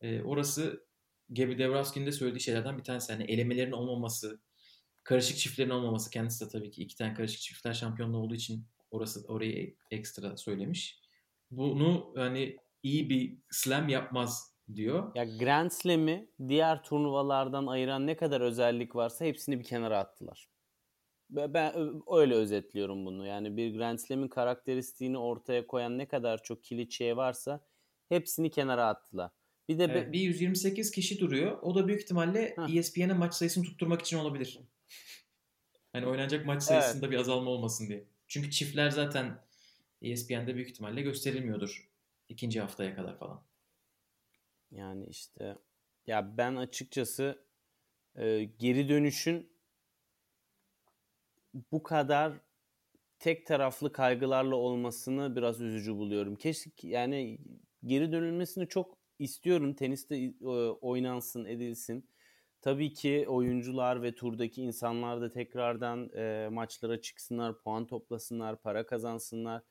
E, 0.00 0.22
orası 0.22 0.86
Gabi 1.28 1.58
Devraski'nin 1.58 2.06
de 2.06 2.12
söylediği 2.12 2.40
şeylerden 2.40 2.78
bir 2.78 2.84
tanesi. 2.84 3.12
Hani 3.12 3.24
elemelerin 3.24 3.72
olmaması, 3.72 4.40
karışık 5.02 5.36
çiftlerin 5.36 5.70
olmaması. 5.70 6.10
Kendisi 6.10 6.44
de 6.44 6.48
tabii 6.48 6.70
ki 6.70 6.82
iki 6.82 6.96
tane 6.96 7.14
karışık 7.14 7.40
çiftler 7.40 7.72
şampiyonluğu 7.72 8.18
olduğu 8.18 8.34
için 8.34 8.66
orası 8.90 9.24
orayı 9.28 9.76
ekstra 9.90 10.36
söylemiş. 10.36 11.00
Bunu 11.50 12.12
hani 12.16 12.56
iyi 12.82 13.10
bir 13.10 13.38
slam 13.50 13.88
yapmaz 13.88 14.54
diyor. 14.74 15.12
Ya 15.14 15.24
Grand 15.24 15.70
Slam'i 15.70 16.30
diğer 16.48 16.82
turnuvalardan 16.82 17.66
ayıran 17.66 18.06
ne 18.06 18.16
kadar 18.16 18.40
özellik 18.40 18.96
varsa 18.96 19.24
hepsini 19.24 19.58
bir 19.58 19.64
kenara 19.64 19.98
attılar. 19.98 20.48
Ben 21.30 21.74
öyle 22.12 22.34
özetliyorum 22.34 23.06
bunu. 23.06 23.26
Yani 23.26 23.56
bir 23.56 23.74
Grand 23.76 23.98
Slam'in 23.98 24.28
karakteristiğini 24.28 25.18
ortaya 25.18 25.66
koyan 25.66 25.98
ne 25.98 26.08
kadar 26.08 26.42
çok 26.42 26.64
kilit 26.64 26.92
şey 26.92 27.16
varsa 27.16 27.60
hepsini 28.08 28.50
kenara 28.50 28.86
attılar. 28.86 29.30
Bir 29.68 29.78
de 29.78 29.88
be- 29.88 29.92
Evet, 29.92 30.12
bir 30.12 30.20
128 30.20 30.90
kişi 30.90 31.20
duruyor. 31.20 31.58
O 31.62 31.74
da 31.74 31.88
büyük 31.88 32.02
ihtimalle. 32.02 32.56
ESPN'e 32.68 33.12
maç 33.12 33.34
sayısını 33.34 33.64
tutturmak 33.64 34.00
için 34.00 34.18
olabilir. 34.18 34.60
Hani 35.92 36.06
oynanacak 36.06 36.46
maç 36.46 36.62
sayısında 36.62 37.10
bir 37.10 37.16
azalma 37.18 37.50
olmasın 37.50 37.88
diye. 37.88 38.04
Çünkü 38.28 38.50
çiftler 38.50 38.90
zaten 38.90 39.38
ESPN'de 40.02 40.54
büyük 40.54 40.68
ihtimalle 40.70 41.02
gösterilmiyordur 41.02 41.90
ikinci 42.28 42.60
haftaya 42.60 42.94
kadar 42.96 43.18
falan. 43.18 43.42
Yani 44.70 45.06
işte 45.06 45.56
ya 46.06 46.36
ben 46.36 46.56
açıkçası 46.56 47.44
e, 48.16 48.44
geri 48.58 48.88
dönüşün 48.88 49.52
bu 51.54 51.82
kadar 51.82 52.32
tek 53.18 53.46
taraflı 53.46 53.92
kaygılarla 53.92 54.56
olmasını 54.56 55.36
biraz 55.36 55.60
üzücü 55.60 55.96
buluyorum. 55.96 56.36
Keşke 56.36 56.88
yani 56.88 57.38
geri 57.84 58.12
dönülmesini 58.12 58.68
çok 58.68 58.98
istiyorum. 59.18 59.74
Teniste 59.74 60.32
oynansın, 60.80 61.44
edilsin. 61.44 62.10
Tabii 62.60 62.92
ki 62.92 63.24
oyuncular 63.28 64.02
ve 64.02 64.14
turdaki 64.14 64.62
insanlar 64.62 65.20
da 65.20 65.32
tekrardan 65.32 66.10
e, 66.16 66.48
maçlara 66.52 67.00
çıksınlar, 67.00 67.58
puan 67.58 67.86
toplasınlar, 67.86 68.62
para 68.62 68.86
kazansınlar. 68.86 69.62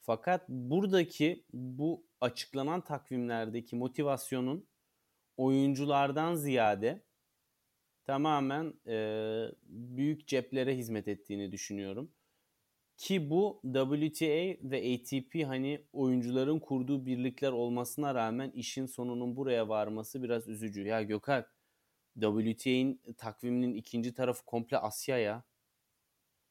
Fakat 0.00 0.48
buradaki 0.48 1.44
bu 1.52 2.06
açıklanan 2.20 2.80
takvimlerdeki 2.80 3.76
motivasyonun 3.76 4.66
oyunculardan 5.36 6.34
ziyade 6.34 7.02
tamamen 8.10 8.74
e, 8.86 8.96
büyük 9.68 10.26
ceplere 10.26 10.76
hizmet 10.76 11.08
ettiğini 11.08 11.52
düşünüyorum. 11.52 12.10
Ki 12.96 13.30
bu 13.30 13.60
WTA 13.64 14.70
ve 14.70 14.94
ATP 14.94 15.46
hani 15.46 15.84
oyuncuların 15.92 16.58
kurduğu 16.58 17.06
birlikler 17.06 17.52
olmasına 17.52 18.14
rağmen 18.14 18.50
işin 18.50 18.86
sonunun 18.86 19.36
buraya 19.36 19.68
varması 19.68 20.22
biraz 20.22 20.48
üzücü. 20.48 20.82
Ya 20.82 21.02
Gökalp 21.02 21.46
WTA'nin 22.20 23.00
takviminin 23.16 23.74
ikinci 23.74 24.14
tarafı 24.14 24.44
komple 24.44 24.78
Asya 24.78 25.18
ya. 25.18 25.42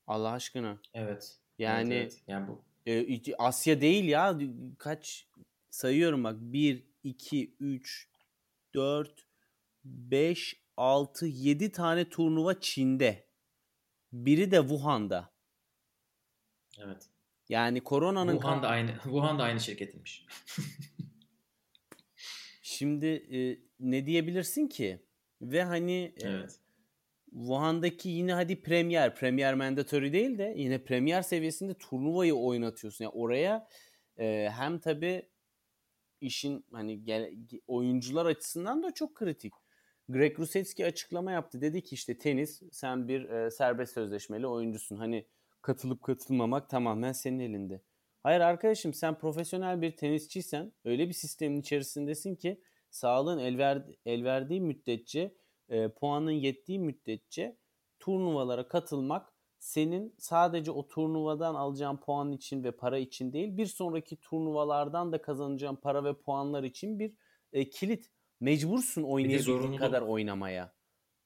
Allah 0.08 0.32
aşkına. 0.32 0.80
Evet. 0.94 1.40
Yani 1.58 1.94
Evet, 1.94 2.12
evet. 2.12 2.24
yani 2.28 2.48
bu 2.48 2.62
e, 2.86 3.36
Asya 3.38 3.82
değil 3.82 4.06
ya. 4.06 4.40
Kaç 4.78 5.28
sayıyorum 5.70 6.24
bak. 6.24 6.36
1, 6.40 6.84
2, 7.04 7.56
3, 7.60 8.10
4, 8.74 9.26
5, 9.84 10.62
6, 10.80 11.26
7 11.26 11.72
tane 11.72 12.10
turnuva 12.10 12.60
Çin'de. 12.60 13.28
Biri 14.14 14.52
de 14.52 14.60
Wuhan'da. 14.60 15.32
evet. 16.80 17.10
Yani 17.50 17.82
koronanın 17.82 18.34
Wuhan 18.34 18.64
da 18.64 18.68
aynı 18.68 18.92
Wuhan 19.04 19.40
da 19.40 19.44
aynı 19.44 19.60
şirketinmiş. 19.60 20.26
şimdi 22.62 23.06
e, 23.08 23.60
ne 23.80 24.06
diyebilirsin 24.06 24.68
ki? 24.68 25.00
Ve 25.42 25.64
hani 25.64 26.14
e, 26.18 26.28
evet. 26.28 26.60
Wuhan'daki 27.32 28.10
yine 28.10 28.34
hadi 28.34 28.62
Premier, 28.62 29.16
Premier 29.16 29.54
mandatory 29.54 30.14
değil 30.14 30.38
de 30.38 30.54
yine 30.58 30.84
Premier 30.84 31.22
seviyesinde 31.22 31.74
turnuvayı 31.74 32.36
oynatıyorsun. 32.36 33.04
Yani 33.04 33.14
oraya 33.14 33.68
e, 34.18 34.50
hem 34.52 34.80
tabii 34.80 35.30
işin 36.22 36.66
hani 36.72 37.04
gel, 37.04 37.34
oyuncular 37.68 38.26
açısından 38.26 38.84
da 38.84 38.94
çok 38.94 39.16
kritik. 39.16 39.54
Greg 40.10 40.40
Rusetski 40.40 40.86
açıklama 40.86 41.32
yaptı. 41.32 41.62
Dedi 41.62 41.84
ki 41.84 41.96
işte 41.96 42.18
tenis 42.18 42.62
sen 42.72 43.08
bir 43.08 43.30
e, 43.30 43.52
serbest 43.52 43.94
sözleşmeli 43.94 44.48
oyuncusun. 44.48 44.96
Hani 44.96 45.26
katılıp 45.62 46.04
katılmamak 46.04 46.70
tamamen 46.70 47.12
senin 47.12 47.40
elinde. 47.40 47.82
Hayır 48.24 48.42
arkadaşım 48.42 48.94
sen 48.94 49.20
profesyonel 49.20 49.82
bir 49.82 49.98
tenisçiysen 49.98 50.74
öyle 50.86 51.08
bir 51.08 51.14
sistemin 51.14 51.62
içerisindesin 51.62 52.36
ki 52.36 52.62
sağlığın 52.90 53.40
el, 53.40 53.58
ver, 53.58 53.86
el 54.06 54.24
verdiği 54.24 54.62
müddetçe 54.62 55.36
e, 55.70 55.90
puanın 55.90 56.32
yettiği 56.32 56.80
müddetçe 56.80 57.58
turnuvalara 58.00 58.68
katılmak 58.68 59.34
senin 59.60 60.16
sadece 60.18 60.72
o 60.72 60.88
turnuvadan 60.88 61.56
alacağın 61.56 61.98
puan 61.98 62.32
için 62.32 62.64
ve 62.64 62.72
para 62.72 62.98
için 62.98 63.34
değil 63.34 63.58
bir 63.58 63.66
sonraki 63.66 64.16
turnuvalardan 64.16 65.12
da 65.12 65.22
kazanacağın 65.22 65.76
para 65.76 66.04
ve 66.04 66.14
puanlar 66.14 66.64
için 66.64 67.00
bir 67.00 67.14
e, 67.54 67.70
kilit. 67.70 68.12
Mecbursun 68.40 69.04
oynayabildiğin 69.04 69.78
kadar 69.78 70.02
oynamaya. 70.02 70.74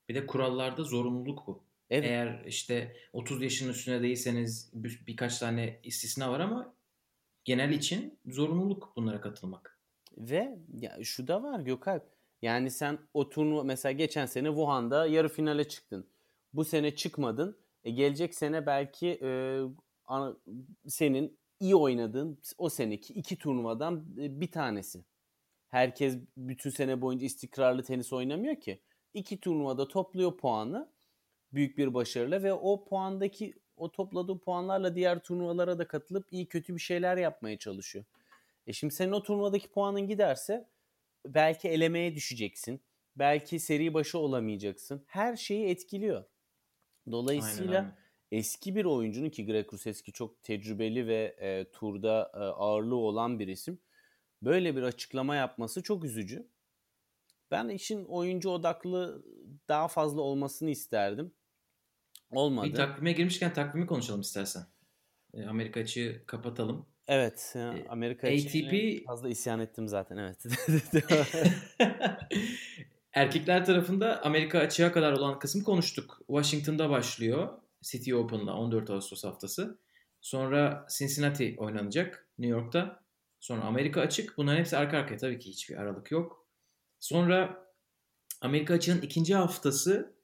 Bir 0.10 0.16
de 0.16 0.26
kurallarda 0.28 0.84
zorunluluk 0.84 1.48
bu. 1.48 1.64
Evet. 1.90 2.06
Eğer 2.10 2.44
işte 2.46 2.96
30 3.14 3.42
yaşın 3.42 3.70
üstüne 3.70 4.02
değilseniz 4.02 4.70
bir- 4.74 5.04
birkaç 5.08 5.40
tane 5.40 5.80
istisna 5.84 6.32
var 6.32 6.40
ama 6.40 6.74
genel 7.46 7.70
için 7.72 8.20
zorunluluk 8.26 8.94
bunlara 8.96 9.22
katılmak. 9.22 9.80
Ve 10.18 10.58
ya 10.74 10.98
şu 11.04 11.28
da 11.28 11.44
var 11.44 11.60
Gökalp. 11.60 12.04
Yani 12.42 12.72
sen 12.72 13.00
o 13.14 13.30
turnuva 13.30 13.64
mesela 13.64 13.92
geçen 13.92 14.26
sene 14.26 14.48
Wuhan'da 14.48 15.06
yarı 15.08 15.30
finale 15.30 15.68
çıktın. 15.68 16.08
Bu 16.54 16.66
sene 16.66 16.96
çıkmadın. 16.96 17.58
E 17.84 17.92
gelecek 17.92 18.36
sene 18.36 18.66
belki 18.66 19.08
e, 19.22 19.62
ana- 20.06 20.38
senin 20.88 21.38
iyi 21.60 21.76
oynadığın 21.76 22.38
o 22.58 22.70
seneki 22.70 23.14
iki 23.14 23.38
turnuvadan 23.38 24.06
e, 24.22 24.42
bir 24.42 24.52
tanesi. 24.52 25.04
Herkes 25.74 26.18
bütün 26.38 26.70
sene 26.70 27.02
boyunca 27.02 27.26
istikrarlı 27.26 27.84
tenis 27.84 28.14
oynamıyor 28.14 28.56
ki. 28.56 28.82
İki 29.14 29.40
turnuvada 29.40 29.88
topluyor 29.88 30.38
puanı 30.38 30.90
büyük 31.54 31.78
bir 31.78 31.94
başarıyla 31.94 32.44
ve 32.44 32.54
o 32.54 32.86
puandaki 32.86 33.54
o 33.78 33.92
topladığı 33.92 34.40
puanlarla 34.40 34.96
diğer 34.96 35.24
turnuvalara 35.24 35.80
da 35.80 35.88
katılıp 35.88 36.28
iyi 36.32 36.46
kötü 36.46 36.76
bir 36.76 36.80
şeyler 36.80 37.18
yapmaya 37.18 37.58
çalışıyor. 37.58 38.06
E 38.68 38.74
şimdi 38.74 38.94
senin 38.94 39.12
o 39.12 39.24
turnuvadaki 39.24 39.72
puanın 39.72 40.08
giderse 40.08 40.70
belki 41.26 41.70
elemeye 41.70 42.16
düşeceksin. 42.16 42.82
Belki 43.16 43.60
seri 43.60 43.94
başı 43.94 44.20
olamayacaksın. 44.20 45.04
Her 45.08 45.36
şeyi 45.36 45.66
etkiliyor. 45.66 46.24
Dolayısıyla 47.12 47.80
Aynen, 47.80 47.96
eski 48.32 48.76
bir 48.76 48.86
oyuncunun 48.86 49.30
ki 49.30 49.46
Greg 49.46 49.74
Ruseski 49.74 50.12
çok 50.12 50.44
tecrübeli 50.44 51.08
ve 51.08 51.36
e, 51.40 51.72
turda 51.72 52.32
e, 52.34 52.38
ağırlığı 52.38 52.96
olan 52.96 53.40
bir 53.40 53.48
isim. 53.48 53.80
Böyle 54.46 54.76
bir 54.76 54.84
açıklama 54.84 55.36
yapması 55.36 55.84
çok 55.84 56.04
üzücü. 56.06 56.48
Ben 57.52 57.70
işin 57.70 58.06
oyuncu 58.06 58.50
odaklı 58.50 59.24
daha 59.68 59.88
fazla 59.88 60.22
olmasını 60.22 60.70
isterdim. 60.70 61.34
Olmadı. 62.32 62.68
Bir 62.68 62.74
takvime 62.74 63.12
girmişken 63.12 63.54
takvimi 63.54 63.88
konuşalım 63.88 64.22
istersen. 64.22 64.64
E, 65.34 65.46
Amerika 65.46 65.80
açığı 65.80 66.24
kapatalım. 66.26 66.86
Evet. 67.08 67.56
Amerika 67.90 68.28
ATP 68.28 69.06
fazla 69.08 69.30
isyan 69.30 69.60
ettim 69.60 69.88
zaten 69.88 70.18
evet. 70.18 70.46
Erkekler 73.14 73.66
tarafında 73.66 74.22
Amerika 74.24 74.60
açığa 74.60 74.92
kadar 74.92 75.14
olan 75.14 75.40
kısmı 75.40 75.64
konuştuk. 75.64 76.22
Washington'da 76.28 76.90
başlıyor. 76.90 77.50
City 77.82 78.16
Open'la 78.16 78.54
14 78.54 78.90
Ağustos 78.90 79.24
haftası. 79.24 79.80
Sonra 80.22 80.88
Cincinnati 80.98 81.56
oynanacak 81.58 82.28
New 82.40 82.60
York'ta. 82.60 83.03
Sonra 83.44 83.64
Amerika 83.64 84.02
açık. 84.02 84.38
Bunların 84.38 84.60
hepsi 84.60 84.78
arka 84.78 84.98
arkaya 84.98 85.18
tabii 85.18 85.40
ki 85.40 85.50
hiçbir 85.50 85.78
aralık 85.78 86.12
yok. 86.12 86.48
Sonra 87.00 87.68
Amerika 88.42 88.74
açığın 88.74 89.02
ikinci 89.02 89.36
haftası 89.36 90.16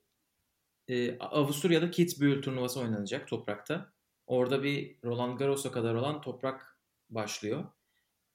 e, 0.88 1.20
Avusturya'da 1.20 1.92
Kitzbühel 1.92 2.42
turnuvası 2.42 2.80
oynanacak 2.80 3.28
toprakta. 3.28 3.94
Orada 4.28 4.64
bir 4.64 4.98
Roland 5.04 5.40
Garros'a 5.40 5.72
kadar 5.72 5.96
olan 5.96 6.22
toprak 6.22 6.80
başlıyor. 7.10 7.66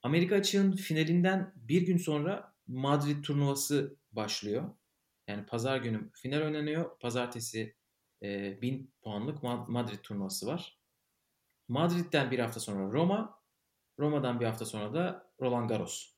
Amerika 0.03 0.35
açığın 0.35 0.71
finalinden 0.71 1.53
bir 1.55 1.81
gün 1.81 1.97
sonra 1.97 2.53
Madrid 2.67 3.23
turnuvası 3.23 3.97
başlıyor. 4.11 4.69
Yani 5.27 5.45
pazar 5.45 5.77
günü 5.77 6.09
final 6.13 6.41
oynanıyor. 6.41 6.99
Pazartesi 6.99 7.75
e, 8.23 8.61
1000 8.61 8.93
puanlık 9.01 9.43
Madrid 9.67 9.99
turnuvası 10.03 10.47
var. 10.47 10.79
Madrid'den 11.67 12.31
bir 12.31 12.39
hafta 12.39 12.59
sonra 12.59 12.91
Roma. 12.91 13.44
Roma'dan 13.99 14.39
bir 14.39 14.45
hafta 14.45 14.65
sonra 14.65 14.93
da 14.93 15.31
Roland 15.41 15.69
Garros. 15.69 16.15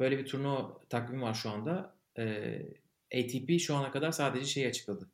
Böyle 0.00 0.18
bir 0.18 0.26
turnuva 0.26 0.80
takvimi 0.88 1.22
var 1.22 1.34
şu 1.34 1.50
anda. 1.50 1.96
E, 2.18 2.58
ATP 3.14 3.60
şu 3.60 3.76
ana 3.76 3.90
kadar 3.90 4.12
sadece 4.12 4.46
şeyi 4.46 4.68
açıkladı. 4.68 5.10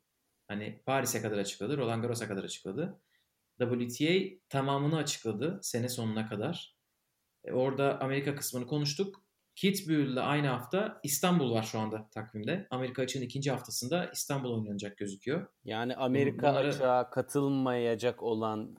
Hani 0.48 0.82
Paris'e 0.86 1.22
kadar 1.22 1.38
açıkladı, 1.38 1.78
Roland 1.78 2.02
Garros'a 2.02 2.28
kadar 2.28 2.44
açıkladı. 2.44 3.00
WTA 3.60 4.38
tamamını 4.48 4.96
açıkladı 4.96 5.58
sene 5.62 5.88
sonuna 5.88 6.28
kadar. 6.28 6.76
E, 7.44 7.52
orada 7.52 8.00
Amerika 8.00 8.34
kısmını 8.34 8.66
konuştuk. 8.66 9.22
Kitzbühel'le 9.54 10.16
aynı 10.16 10.46
hafta 10.46 11.00
İstanbul 11.02 11.54
var 11.54 11.62
şu 11.62 11.78
anda 11.78 12.08
takvimde. 12.10 12.66
Amerika 12.70 13.02
açığın 13.02 13.22
ikinci 13.22 13.50
haftasında 13.50 14.10
İstanbul 14.12 14.54
oynanacak 14.54 14.98
gözüküyor. 14.98 15.46
Yani 15.64 15.96
Amerika 15.96 16.50
Bunları... 16.50 16.68
açığa 16.68 17.10
katılmayacak 17.10 18.22
olan 18.22 18.76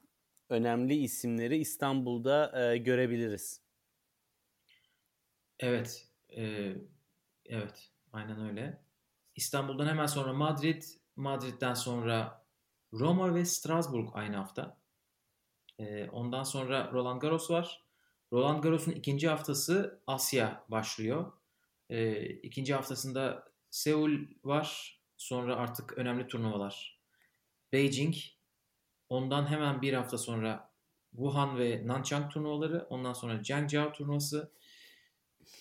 önemli 0.50 0.96
isimleri 0.96 1.58
İstanbul'da 1.58 2.72
e, 2.74 2.78
görebiliriz. 2.78 3.62
Evet. 5.60 6.08
E, 6.38 6.74
evet. 7.46 7.90
Aynen 8.14 8.50
öyle. 8.50 8.82
İstanbul'dan 9.36 9.88
hemen 9.88 10.06
sonra 10.06 10.34
Madrid, 10.34 10.84
Madrid'den 11.16 11.74
sonra 11.74 12.46
Roma 12.94 13.36
ve 13.36 13.46
Strasbourg 13.46 14.10
aynı 14.14 14.36
hafta. 14.36 14.78
E, 15.80 16.10
ondan 16.10 16.44
sonra 16.44 16.92
Roland 16.92 17.22
Garros 17.22 17.52
var. 17.52 17.84
Roland 18.34 18.64
Garros'un 18.64 18.92
ikinci 18.92 19.28
haftası 19.30 20.02
Asya 20.08 20.64
başlıyor. 20.68 21.32
E, 21.90 22.26
ikinci 22.26 22.74
haftasında 22.74 23.52
Seul 23.70 24.12
var. 24.44 25.00
Sonra 25.18 25.56
artık 25.56 25.98
önemli 25.98 26.28
turnuvalar. 26.28 27.00
Beijing. 27.74 28.16
Ondan 29.10 29.46
hemen 29.52 29.82
bir 29.82 29.94
hafta 29.94 30.18
sonra 30.18 30.72
Wuhan 31.12 31.60
ve 31.60 31.88
Nanchang 31.88 32.32
turnuvaları. 32.32 32.88
Ondan 32.90 33.14
sonra 33.14 33.44
Zhengzhou 33.44 33.92
turnuvası. 33.92 34.52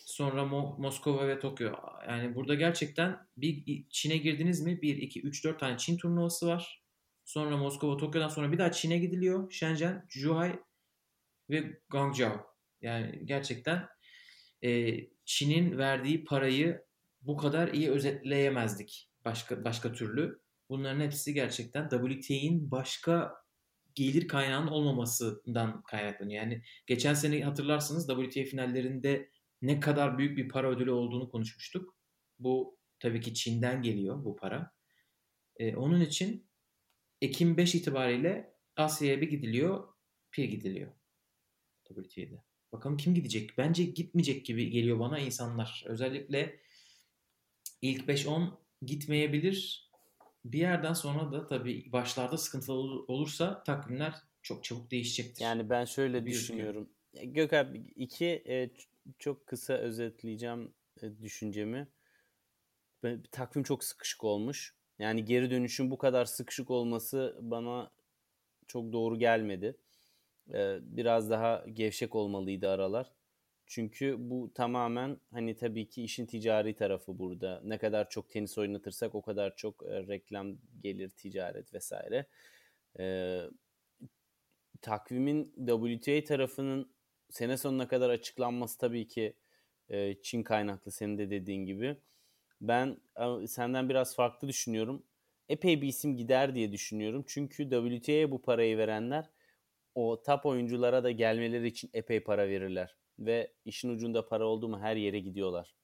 Sonra 0.07 0.43
Mo- 0.43 0.81
Moskova 0.81 1.29
ve 1.29 1.39
Tokyo. 1.39 1.73
Yani 2.09 2.35
burada 2.35 2.55
gerçekten 2.55 3.27
bir 3.37 3.85
Çin'e 3.91 4.17
girdiniz 4.17 4.61
mi? 4.61 4.83
1, 4.83 4.97
2, 4.97 5.23
3, 5.23 5.45
4 5.45 5.61
tane 5.61 5.79
Çin 5.79 5.97
turnuvası 5.99 6.47
var. 6.47 6.83
Sonra 7.25 7.57
Moskova, 7.57 7.97
Tokyo'dan 7.97 8.29
sonra 8.29 8.53
bir 8.53 8.59
daha 8.59 8.73
Çin'e 8.73 8.99
gidiliyor. 8.99 9.53
Shenzhen, 9.53 10.07
Zhuhai 10.11 10.61
ve 11.51 11.81
Guangzhou. 11.89 12.41
Yani 12.83 13.23
gerçekten 13.25 13.89
e, 14.65 14.97
Çin'in 15.25 15.79
verdiği 15.79 16.25
parayı 16.25 16.85
bu 17.23 17.37
kadar 17.37 17.69
iyi 17.69 17.91
özetleyemezdik 17.91 19.11
başka 19.25 19.65
başka 19.65 19.93
türlü. 19.93 20.41
Bunların 20.69 21.01
hepsi 21.01 21.35
gerçekten 21.35 21.89
WTA'nin 21.89 22.71
başka 22.71 23.35
gelir 23.95 24.29
kaynağının 24.29 24.71
olmamasından 24.71 25.83
kaynaklanıyor. 25.83 26.43
Yani 26.43 26.63
geçen 26.87 27.15
sene 27.15 27.43
hatırlarsınız 27.43 28.07
WTA 28.07 28.45
finallerinde 28.45 29.31
ne 29.63 29.81
kadar 29.81 30.19
büyük 30.19 30.39
bir 30.39 30.49
para 30.49 30.71
ödülü 30.71 30.91
olduğunu 30.91 31.31
konuşmuştuk. 31.31 31.97
Bu 32.39 32.79
tabii 33.01 33.21
ki 33.21 33.35
Çin'den 33.35 33.83
geliyor 33.83 34.25
bu 34.25 34.37
para. 34.37 34.73
Ee, 35.57 35.77
onun 35.77 36.01
için 36.01 36.49
Ekim 37.21 37.57
5 37.57 37.75
itibariyle 37.75 38.55
Asya'ya 38.77 39.21
bir 39.21 39.31
gidiliyor, 39.31 39.89
bir 40.37 40.45
gidiliyor 40.45 40.93
WTA'de. 41.95 42.43
Bakalım 42.73 42.97
kim 42.97 43.15
gidecek? 43.15 43.59
Bence 43.59 43.85
gitmeyecek 43.85 44.47
gibi 44.47 44.71
geliyor 44.71 44.99
bana 44.99 45.19
insanlar. 45.19 45.85
Özellikle 45.87 46.61
ilk 47.83 48.09
5-10 48.09 48.51
gitmeyebilir. 48.83 49.88
Bir 50.53 50.59
yerden 50.59 50.93
sonra 50.93 51.33
da 51.33 51.47
tabii 51.47 51.93
başlarda 51.93 52.39
sıkıntılı 52.39 53.05
olursa 53.05 53.63
takvimler 53.63 54.15
çok 54.43 54.65
çabuk 54.65 54.91
değişecektir. 54.91 55.45
Yani 55.45 55.71
ben 55.71 55.85
şöyle 55.85 56.25
Büyük 56.25 56.39
düşünüyorum. 56.39 56.91
Gökhan 57.23 57.75
iki 57.75 58.27
e, 58.27 58.71
çok 59.19 59.47
kısa 59.47 59.75
özetleyeceğim 59.75 60.75
e, 61.03 61.23
düşüncemi. 61.23 61.89
takvim 63.33 63.63
çok 63.63 63.85
sıkışık 63.85 64.25
olmuş. 64.25 64.75
Yani 64.99 65.25
geri 65.25 65.51
dönüşün 65.51 65.91
bu 65.91 65.99
kadar 65.99 66.25
sıkışık 66.25 66.71
olması 66.71 67.39
bana 67.41 67.91
çok 68.67 68.93
doğru 68.93 69.19
gelmedi 69.19 69.77
biraz 70.81 71.31
daha 71.31 71.65
gevşek 71.73 72.15
olmalıydı 72.15 72.71
aralar. 72.71 73.18
Çünkü 73.69 74.17
bu 74.19 74.53
tamamen 74.55 75.21
hani 75.33 75.57
tabii 75.57 75.89
ki 75.89 76.03
işin 76.03 76.27
ticari 76.27 76.75
tarafı 76.75 77.19
burada. 77.19 77.61
Ne 77.65 77.79
kadar 77.79 78.11
çok 78.11 78.31
tenis 78.31 78.59
oynatırsak 78.59 79.15
o 79.15 79.23
kadar 79.23 79.57
çok 79.57 79.83
reklam 79.83 80.59
gelir, 80.83 81.11
ticaret 81.11 81.75
vesaire. 81.75 82.27
E, 82.99 83.41
takvimin 84.83 85.55
WTA 85.67 86.25
tarafının 86.25 86.93
sene 87.31 87.57
sonuna 87.57 87.89
kadar 87.89 88.11
açıklanması 88.11 88.79
tabii 88.79 89.09
ki 89.09 89.37
e, 89.89 90.23
Çin 90.23 90.43
kaynaklı 90.43 90.93
senin 90.93 91.19
de 91.19 91.31
dediğin 91.31 91.67
gibi. 91.67 91.97
Ben 92.61 92.97
senden 93.47 93.89
biraz 93.89 94.17
farklı 94.17 94.49
düşünüyorum. 94.49 95.07
Epey 95.49 95.83
bir 95.83 95.89
isim 95.89 96.17
gider 96.17 96.55
diye 96.55 96.73
düşünüyorum. 96.73 97.25
Çünkü 97.29 97.71
WTA'ya 97.71 98.31
bu 98.31 98.43
parayı 98.43 98.79
verenler 98.79 99.31
o 99.95 100.23
top 100.23 100.47
oyunculara 100.47 101.05
da 101.05 101.11
gelmeleri 101.11 101.67
için 101.67 101.91
epey 101.95 102.21
para 102.21 102.49
verirler. 102.49 102.97
Ve 103.19 103.53
işin 103.65 103.89
ucunda 103.89 104.29
para 104.29 104.47
oldu 104.47 104.69
mu 104.69 104.81
her 104.81 104.97
yere 104.97 105.21
gidiyorlar. 105.21 105.75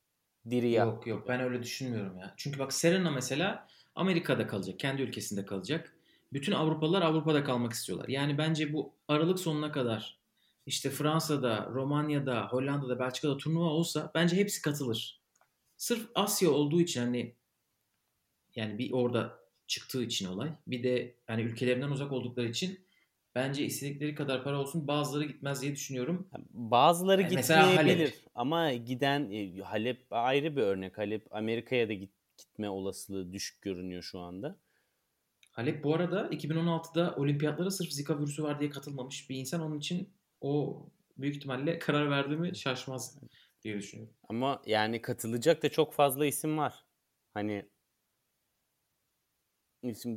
Diri 0.50 0.72
Yok 0.72 1.06
yok 1.06 1.28
ben 1.28 1.40
öyle 1.40 1.62
düşünmüyorum 1.62 2.18
ya. 2.18 2.34
Çünkü 2.36 2.58
bak 2.58 2.72
Serena 2.72 3.10
mesela 3.10 3.68
Amerika'da 3.94 4.46
kalacak. 4.46 4.78
Kendi 4.78 5.02
ülkesinde 5.02 5.44
kalacak. 5.44 5.96
Bütün 6.32 6.52
Avrupalılar 6.52 7.02
Avrupa'da 7.02 7.44
kalmak 7.44 7.72
istiyorlar. 7.72 8.08
Yani 8.08 8.38
bence 8.38 8.72
bu 8.72 8.94
Aralık 9.08 9.40
sonuna 9.40 9.72
kadar 9.72 10.18
işte 10.66 10.90
Fransa'da, 10.90 11.70
Romanya'da, 11.72 12.48
Hollanda'da, 12.48 12.98
Belçika'da 12.98 13.36
turnuva 13.36 13.64
olsa 13.64 14.10
bence 14.14 14.36
hepsi 14.36 14.62
katılır. 14.62 15.20
Sırf 15.76 16.10
Asya 16.14 16.50
olduğu 16.50 16.80
için 16.80 17.00
hani 17.00 17.36
yani 18.54 18.78
bir 18.78 18.92
orada 18.92 19.38
çıktığı 19.66 20.02
için 20.02 20.26
olay. 20.26 20.52
Bir 20.66 20.82
de 20.82 21.16
hani 21.26 21.42
ülkelerinden 21.42 21.90
uzak 21.90 22.12
oldukları 22.12 22.48
için 22.48 22.86
bence 23.34 23.64
istedikleri 23.64 24.14
kadar 24.14 24.44
para 24.44 24.60
olsun 24.60 24.88
bazıları 24.88 25.24
gitmez 25.24 25.62
diye 25.62 25.72
düşünüyorum. 25.72 26.28
Bazıları 26.50 27.22
yani 27.22 27.36
gitmeyebilir 27.36 28.14
ama 28.34 28.72
giden 28.72 29.30
e, 29.30 29.60
Halep 29.60 30.06
ayrı 30.10 30.56
bir 30.56 30.62
örnek. 30.62 30.98
Halep 30.98 31.34
Amerika'ya 31.34 31.88
da 31.88 31.92
git, 31.92 32.12
gitme 32.38 32.68
olasılığı 32.68 33.32
düşük 33.32 33.62
görünüyor 33.62 34.02
şu 34.02 34.18
anda. 34.18 34.56
Halep 35.50 35.84
bu 35.84 35.94
arada 35.94 36.28
2016'da 36.28 37.14
olimpiyatlara 37.16 37.70
sırf 37.70 37.92
Zika 37.92 38.18
virüsü 38.18 38.42
var 38.42 38.60
diye 38.60 38.70
katılmamış 38.70 39.30
bir 39.30 39.36
insan. 39.36 39.60
Onun 39.60 39.78
için 39.78 40.14
o 40.40 40.82
büyük 41.16 41.36
ihtimalle 41.36 41.78
karar 41.78 42.10
verdi 42.10 42.36
mi 42.36 42.56
şaşmaz 42.56 43.18
diye 43.62 43.78
düşünüyorum. 43.78 44.14
Ama 44.28 44.62
yani 44.66 45.02
katılacak 45.02 45.62
da 45.62 45.68
çok 45.68 45.92
fazla 45.92 46.26
isim 46.26 46.58
var. 46.58 46.84
Hani 47.34 47.68
isim 49.82 50.16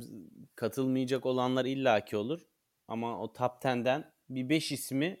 katılmayacak 0.54 1.26
olanlar 1.26 1.64
illaki 1.64 2.16
olur. 2.16 2.40
Ama 2.88 3.20
o 3.22 3.32
top 3.32 3.52
10'den 3.62 4.12
bir 4.30 4.48
5 4.48 4.72
ismi 4.72 5.20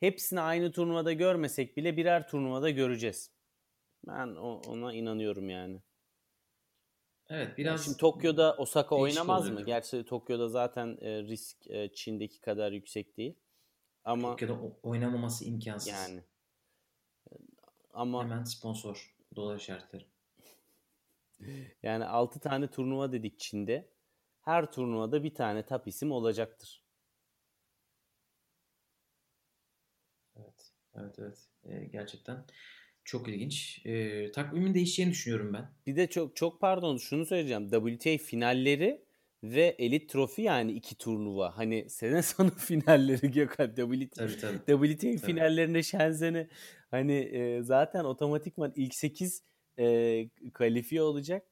hepsini 0.00 0.40
aynı 0.40 0.72
turnuvada 0.72 1.12
görmesek 1.12 1.76
bile 1.76 1.96
birer 1.96 2.28
turnuvada 2.28 2.70
göreceğiz. 2.70 3.30
Ben 4.06 4.28
ona 4.36 4.94
inanıyorum 4.94 5.50
yani. 5.50 5.82
Evet 7.28 7.58
biraz 7.58 7.84
Şimdi 7.84 7.96
Tokyo'da 7.96 8.56
Osaka 8.56 8.96
oynamaz 8.96 9.50
mı? 9.50 9.62
Gerçi 9.64 10.04
Tokyo'da 10.04 10.48
zaten 10.48 10.98
e, 11.00 11.22
risk 11.22 11.70
e, 11.70 11.92
Çin'deki 11.92 12.40
kadar 12.40 12.72
yüksek 12.72 13.16
değil. 13.16 13.34
Ama 14.04 14.30
Tokyo'da 14.30 14.60
oynamaması 14.82 15.44
imkansız. 15.44 15.88
yani 15.88 16.24
ama 17.92 18.24
Hemen 18.24 18.44
sponsor 18.44 19.16
dolar 19.36 19.56
işaretleri. 19.56 20.06
yani 21.82 22.04
6 22.04 22.40
tane 22.40 22.70
turnuva 22.70 23.12
dedik 23.12 23.38
Çin'de. 23.38 23.92
Her 24.40 24.72
turnuvada 24.72 25.24
bir 25.24 25.34
tane 25.34 25.66
tap 25.66 25.88
isim 25.88 26.12
olacaktır. 26.12 26.81
Evet, 31.00 31.14
evet. 31.18 31.38
Ee, 31.64 31.84
gerçekten 31.84 32.44
çok 33.04 33.28
ilginç. 33.28 33.86
Ee, 33.86 34.32
takvimin 34.32 34.74
değişeceğini 34.74 35.12
düşünüyorum 35.12 35.52
ben. 35.52 35.70
Bir 35.86 35.96
de 35.96 36.06
çok 36.06 36.36
çok 36.36 36.60
pardon 36.60 36.96
şunu 36.96 37.26
söyleyeceğim. 37.26 37.70
WTA 37.70 38.18
finalleri 38.24 39.04
ve 39.42 39.76
Elite 39.78 40.06
Trophy 40.06 40.42
yani 40.42 40.72
iki 40.72 40.98
turnuva. 40.98 41.58
Hani 41.58 41.90
sene 41.90 42.22
sonu 42.22 42.50
finalleri 42.50 43.30
Gökhan 43.30 43.74
WTA 43.74 44.26
Tabii 44.26 44.36
tabii. 44.66 44.96
WTA 44.96 45.26
finallerine 45.26 45.82
Shenzhen'e 45.82 46.48
hani 46.90 47.12
e, 47.12 47.62
zaten 47.62 48.04
otomatikman 48.04 48.72
ilk 48.76 48.94
8 48.94 49.42
e, 49.78 50.28
kalifiye 50.54 51.02
olacak. 51.02 51.46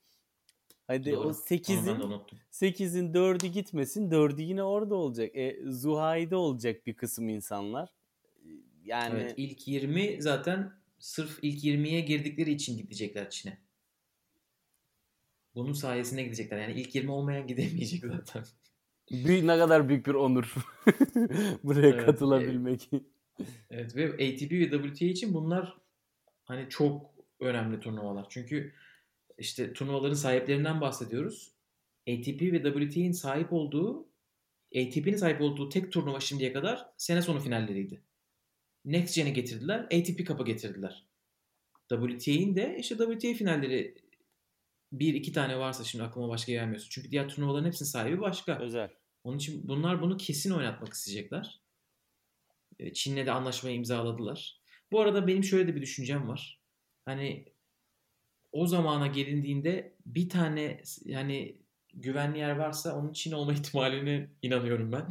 Hadi 0.86 1.12
Doğru. 1.12 1.20
o 1.20 1.22
Onu 1.22 1.32
ben 1.32 1.56
8'in 1.56 1.86
de 1.86 2.04
unuttum. 2.04 2.38
8'in 2.50 3.12
4'ü 3.14 3.46
gitmesin. 3.46 4.10
4'ü 4.10 4.42
yine 4.42 4.62
orada 4.62 4.94
olacak. 4.94 5.36
E, 5.36 5.60
Zuhai'de 5.66 6.36
olacak 6.36 6.86
bir 6.86 6.94
kısım 6.94 7.28
insanlar. 7.28 7.88
Yani 8.84 9.20
Evet, 9.20 9.34
ilk 9.36 9.68
20 9.68 10.22
zaten 10.22 10.72
sırf 10.98 11.38
ilk 11.42 11.64
20'ye 11.64 12.00
girdikleri 12.00 12.52
için 12.52 12.78
gidecekler 12.78 13.30
Çin'e. 13.30 13.58
Bunun 15.54 15.72
sayesinde 15.72 16.22
gidecekler. 16.22 16.58
Yani 16.58 16.80
ilk 16.80 16.94
20 16.94 17.10
olmayan 17.10 17.46
gidemeyecek 17.46 18.02
zaten. 18.06 18.44
büyük, 19.10 19.44
ne 19.44 19.58
kadar 19.58 19.88
büyük 19.88 20.06
bir 20.06 20.14
onur 20.14 20.54
buraya 21.64 21.88
Evet, 21.88 22.06
katılabilmek. 22.06 22.90
Evet 23.70 23.96
ve 23.96 24.12
ATP 24.12 24.52
ve 24.52 24.70
WTA 24.70 25.04
için 25.04 25.34
bunlar 25.34 25.76
hani 26.44 26.68
çok 26.68 27.10
önemli 27.40 27.80
turnuvalar. 27.80 28.26
Çünkü 28.30 28.74
işte 29.38 29.72
turnuvaların 29.72 30.14
sahiplerinden 30.14 30.80
bahsediyoruz. 30.80 31.52
ATP 32.08 32.42
ve 32.42 32.62
WTA'nin 32.62 33.12
sahip 33.12 33.52
olduğu 33.52 34.08
ATP'nin 34.76 35.16
sahip 35.16 35.40
olduğu 35.40 35.68
tek 35.68 35.92
turnuva 35.92 36.20
şimdiye 36.20 36.52
kadar 36.52 36.86
sene 36.96 37.22
sonu 37.22 37.40
finalleriydi. 37.40 38.02
Next 38.84 39.16
Gen'i 39.16 39.32
getirdiler. 39.32 39.80
ATP 39.80 40.26
Cup'ı 40.26 40.44
getirdiler. 40.44 41.06
WTA'nin 41.88 42.56
de 42.56 42.76
işte 42.80 42.96
WTA 42.96 43.34
finalleri 43.34 43.94
bir 44.92 45.14
iki 45.14 45.32
tane 45.32 45.58
varsa 45.58 45.84
şimdi 45.84 46.04
aklıma 46.04 46.28
başka 46.28 46.52
gelmiyorsa. 46.52 46.86
Çünkü 46.90 47.10
diğer 47.10 47.28
turnuvaların 47.28 47.66
hepsinin 47.66 47.88
sahibi 47.88 48.20
başka. 48.20 48.58
Özel. 48.58 48.90
Onun 49.24 49.36
için 49.36 49.68
bunlar 49.68 50.02
bunu 50.02 50.16
kesin 50.16 50.50
oynatmak 50.50 50.92
isteyecekler. 50.92 51.60
E, 52.78 52.92
Çin'le 52.92 53.26
de 53.26 53.32
anlaşmayı 53.32 53.76
imzaladılar. 53.76 54.60
Bu 54.92 55.00
arada 55.00 55.26
benim 55.26 55.44
şöyle 55.44 55.68
de 55.68 55.76
bir 55.76 55.82
düşüncem 55.82 56.28
var. 56.28 56.60
Hani 57.04 57.52
o 58.52 58.66
zamana 58.66 59.06
gelindiğinde 59.06 59.96
bir 60.06 60.28
tane 60.28 60.82
yani 61.04 61.60
güvenli 61.94 62.38
yer 62.38 62.56
varsa 62.56 62.96
onun 62.96 63.12
Çin 63.12 63.32
olma 63.32 63.52
ihtimaline 63.52 64.30
inanıyorum 64.42 64.92
ben. 64.92 65.08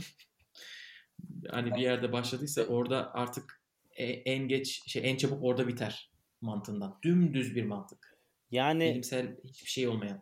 hani 1.49 1.75
bir 1.75 1.81
yerde 1.81 2.11
başladıysa 2.11 2.63
orada 2.63 3.13
artık 3.13 3.58
en 4.05 4.47
geç 4.47 4.91
şey 4.91 5.09
en 5.09 5.17
çabuk 5.17 5.43
orada 5.43 5.67
biter 5.67 6.11
mantığından. 6.41 6.99
Dümdüz 7.03 7.55
bir 7.55 7.63
mantık. 7.63 8.19
Yani 8.51 8.89
Bilimsel 8.89 9.37
hiçbir 9.43 9.69
şey 9.69 9.87
olmayan. 9.87 10.21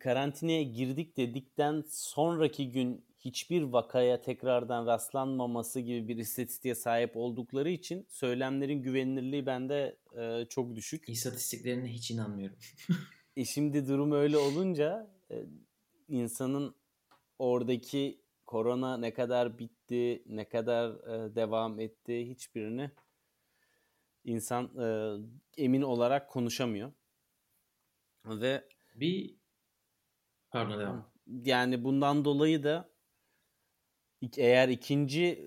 karantinaya 0.00 0.62
girdik 0.62 1.16
dedikten 1.16 1.84
sonraki 1.88 2.72
gün 2.72 3.04
hiçbir 3.18 3.62
vakaya 3.62 4.20
tekrardan 4.20 4.86
rastlanmaması 4.86 5.80
gibi 5.80 6.08
bir 6.08 6.16
istatistiğe 6.16 6.74
sahip 6.74 7.16
oldukları 7.16 7.70
için 7.70 8.06
söylemlerin 8.08 8.82
güvenilirliği 8.82 9.46
bende 9.46 9.96
e, 10.18 10.46
çok 10.48 10.76
düşük. 10.76 11.08
İstatistiklerine 11.08 11.88
hiç 11.92 12.10
inanmıyorum. 12.10 12.56
E 13.36 13.44
şimdi 13.44 13.88
durum 13.88 14.12
öyle 14.12 14.36
olunca 14.38 15.10
e, 15.30 15.34
insanın 16.08 16.74
oradaki 17.38 18.23
korona 18.54 18.96
ne 18.96 19.14
kadar 19.14 19.58
bitti, 19.58 20.22
ne 20.26 20.48
kadar 20.48 20.90
e, 20.90 21.34
devam 21.34 21.80
etti 21.80 22.28
hiçbirini 22.30 22.90
insan 24.24 24.70
e, 24.78 25.16
emin 25.64 25.82
olarak 25.82 26.30
konuşamıyor. 26.30 26.92
Ve 28.24 28.68
Bir 28.94 29.36
pardon 30.50 30.80
devam. 30.80 31.10
yani 31.26 31.84
bundan 31.84 32.24
dolayı 32.24 32.62
da 32.64 32.88
eğer 34.36 34.68
ikinci 34.68 35.44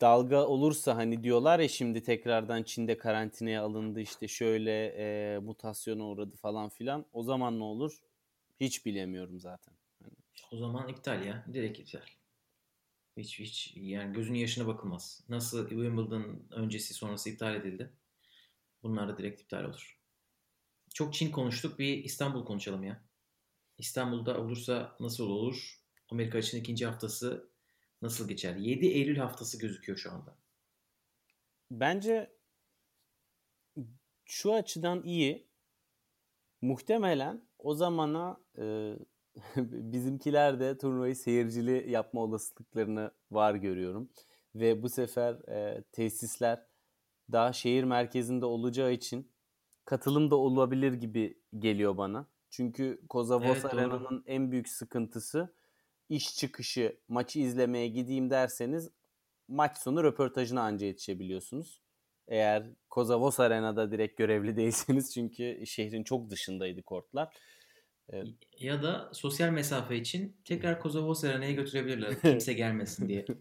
dalga 0.00 0.46
olursa 0.46 0.96
hani 0.96 1.22
diyorlar 1.22 1.60
ya 1.60 1.68
şimdi 1.68 2.02
tekrardan 2.02 2.62
Çin'de 2.62 2.98
karantinaya 2.98 3.62
alındı 3.62 4.00
işte 4.00 4.28
şöyle 4.28 4.86
e, 4.86 5.38
mutasyona 5.38 6.04
uğradı 6.04 6.36
falan 6.36 6.68
filan. 6.68 7.06
O 7.12 7.22
zaman 7.22 7.58
ne 7.58 7.64
olur? 7.64 7.98
Hiç 8.60 8.86
bilemiyorum 8.86 9.40
zaten. 9.40 9.74
Hani 10.02 10.14
O 10.52 10.56
zaman 10.56 10.88
iptal 10.88 11.26
ya. 11.26 11.44
Direkt 11.52 11.78
iptal. 11.78 12.00
Hiç 13.16 13.38
hiç 13.38 13.72
yani 13.76 14.12
gözünün 14.12 14.38
yaşına 14.38 14.66
bakılmaz. 14.66 15.24
Nasıl 15.28 15.68
Wimbledon 15.68 16.46
öncesi 16.50 16.94
sonrası 16.94 17.30
iptal 17.30 17.54
edildi. 17.54 17.92
Bunlar 18.82 19.08
da 19.08 19.18
direkt 19.18 19.40
iptal 19.40 19.64
olur. 19.64 20.00
Çok 20.94 21.14
Çin 21.14 21.30
konuştuk. 21.30 21.78
Bir 21.78 22.04
İstanbul 22.04 22.44
konuşalım 22.44 22.84
ya. 22.84 23.04
İstanbul'da 23.78 24.40
olursa 24.40 24.96
nasıl 25.00 25.30
olur? 25.30 25.80
Amerika 26.10 26.38
için 26.38 26.60
ikinci 26.60 26.86
haftası 26.86 27.50
nasıl 28.02 28.28
geçer? 28.28 28.56
7 28.56 28.86
Eylül 28.86 29.16
haftası 29.16 29.58
gözüküyor 29.58 29.98
şu 29.98 30.12
anda. 30.12 30.36
Bence 31.70 32.36
şu 34.24 34.54
açıdan 34.54 35.02
iyi. 35.02 35.48
Muhtemelen 36.62 37.48
o 37.58 37.74
zamana 37.74 38.40
e, 38.58 38.94
bizimkiler 39.56 40.60
de 40.60 40.78
turnuvayı 40.78 41.16
seyircili 41.16 41.90
yapma 41.90 42.20
olasılıklarını 42.20 43.10
var 43.30 43.54
görüyorum. 43.54 44.10
Ve 44.54 44.82
bu 44.82 44.88
sefer 44.88 45.34
e, 45.48 45.82
tesisler 45.92 46.66
daha 47.32 47.52
şehir 47.52 47.84
merkezinde 47.84 48.46
olacağı 48.46 48.92
için 48.92 49.32
katılım 49.84 50.30
da 50.30 50.36
olabilir 50.36 50.92
gibi 50.92 51.38
geliyor 51.58 51.96
bana. 51.96 52.26
Çünkü 52.50 53.00
Kozavos 53.08 53.58
Evet. 53.60 53.64
Arena'nın 53.64 54.24
en 54.26 54.50
büyük 54.50 54.68
sıkıntısı 54.68 55.54
iş 56.08 56.36
çıkışı 56.36 56.98
maçı 57.08 57.38
izlemeye 57.40 57.88
gideyim 57.88 58.30
derseniz 58.30 58.90
maç 59.48 59.78
sonu 59.78 60.04
röportajına 60.04 60.62
anca 60.62 60.86
yetişebiliyorsunuz. 60.86 61.80
Eğer 62.28 62.66
Kozavos 62.90 63.40
Arena'da 63.40 63.90
direkt 63.90 64.18
görevli 64.18 64.56
değilseniz 64.56 65.14
çünkü 65.14 65.66
şehrin 65.66 66.04
çok 66.04 66.30
dışındaydı 66.30 66.82
kortlar. 66.82 67.34
Ya 68.58 68.82
da 68.82 69.10
sosyal 69.12 69.50
mesafe 69.50 69.96
için 69.96 70.36
tekrar 70.44 70.80
Kozovos 70.80 71.24
Arena'ya 71.24 71.52
götürebilirler. 71.52 72.20
Kimse 72.22 72.52
gelmesin 72.52 73.08
diye. 73.08 73.24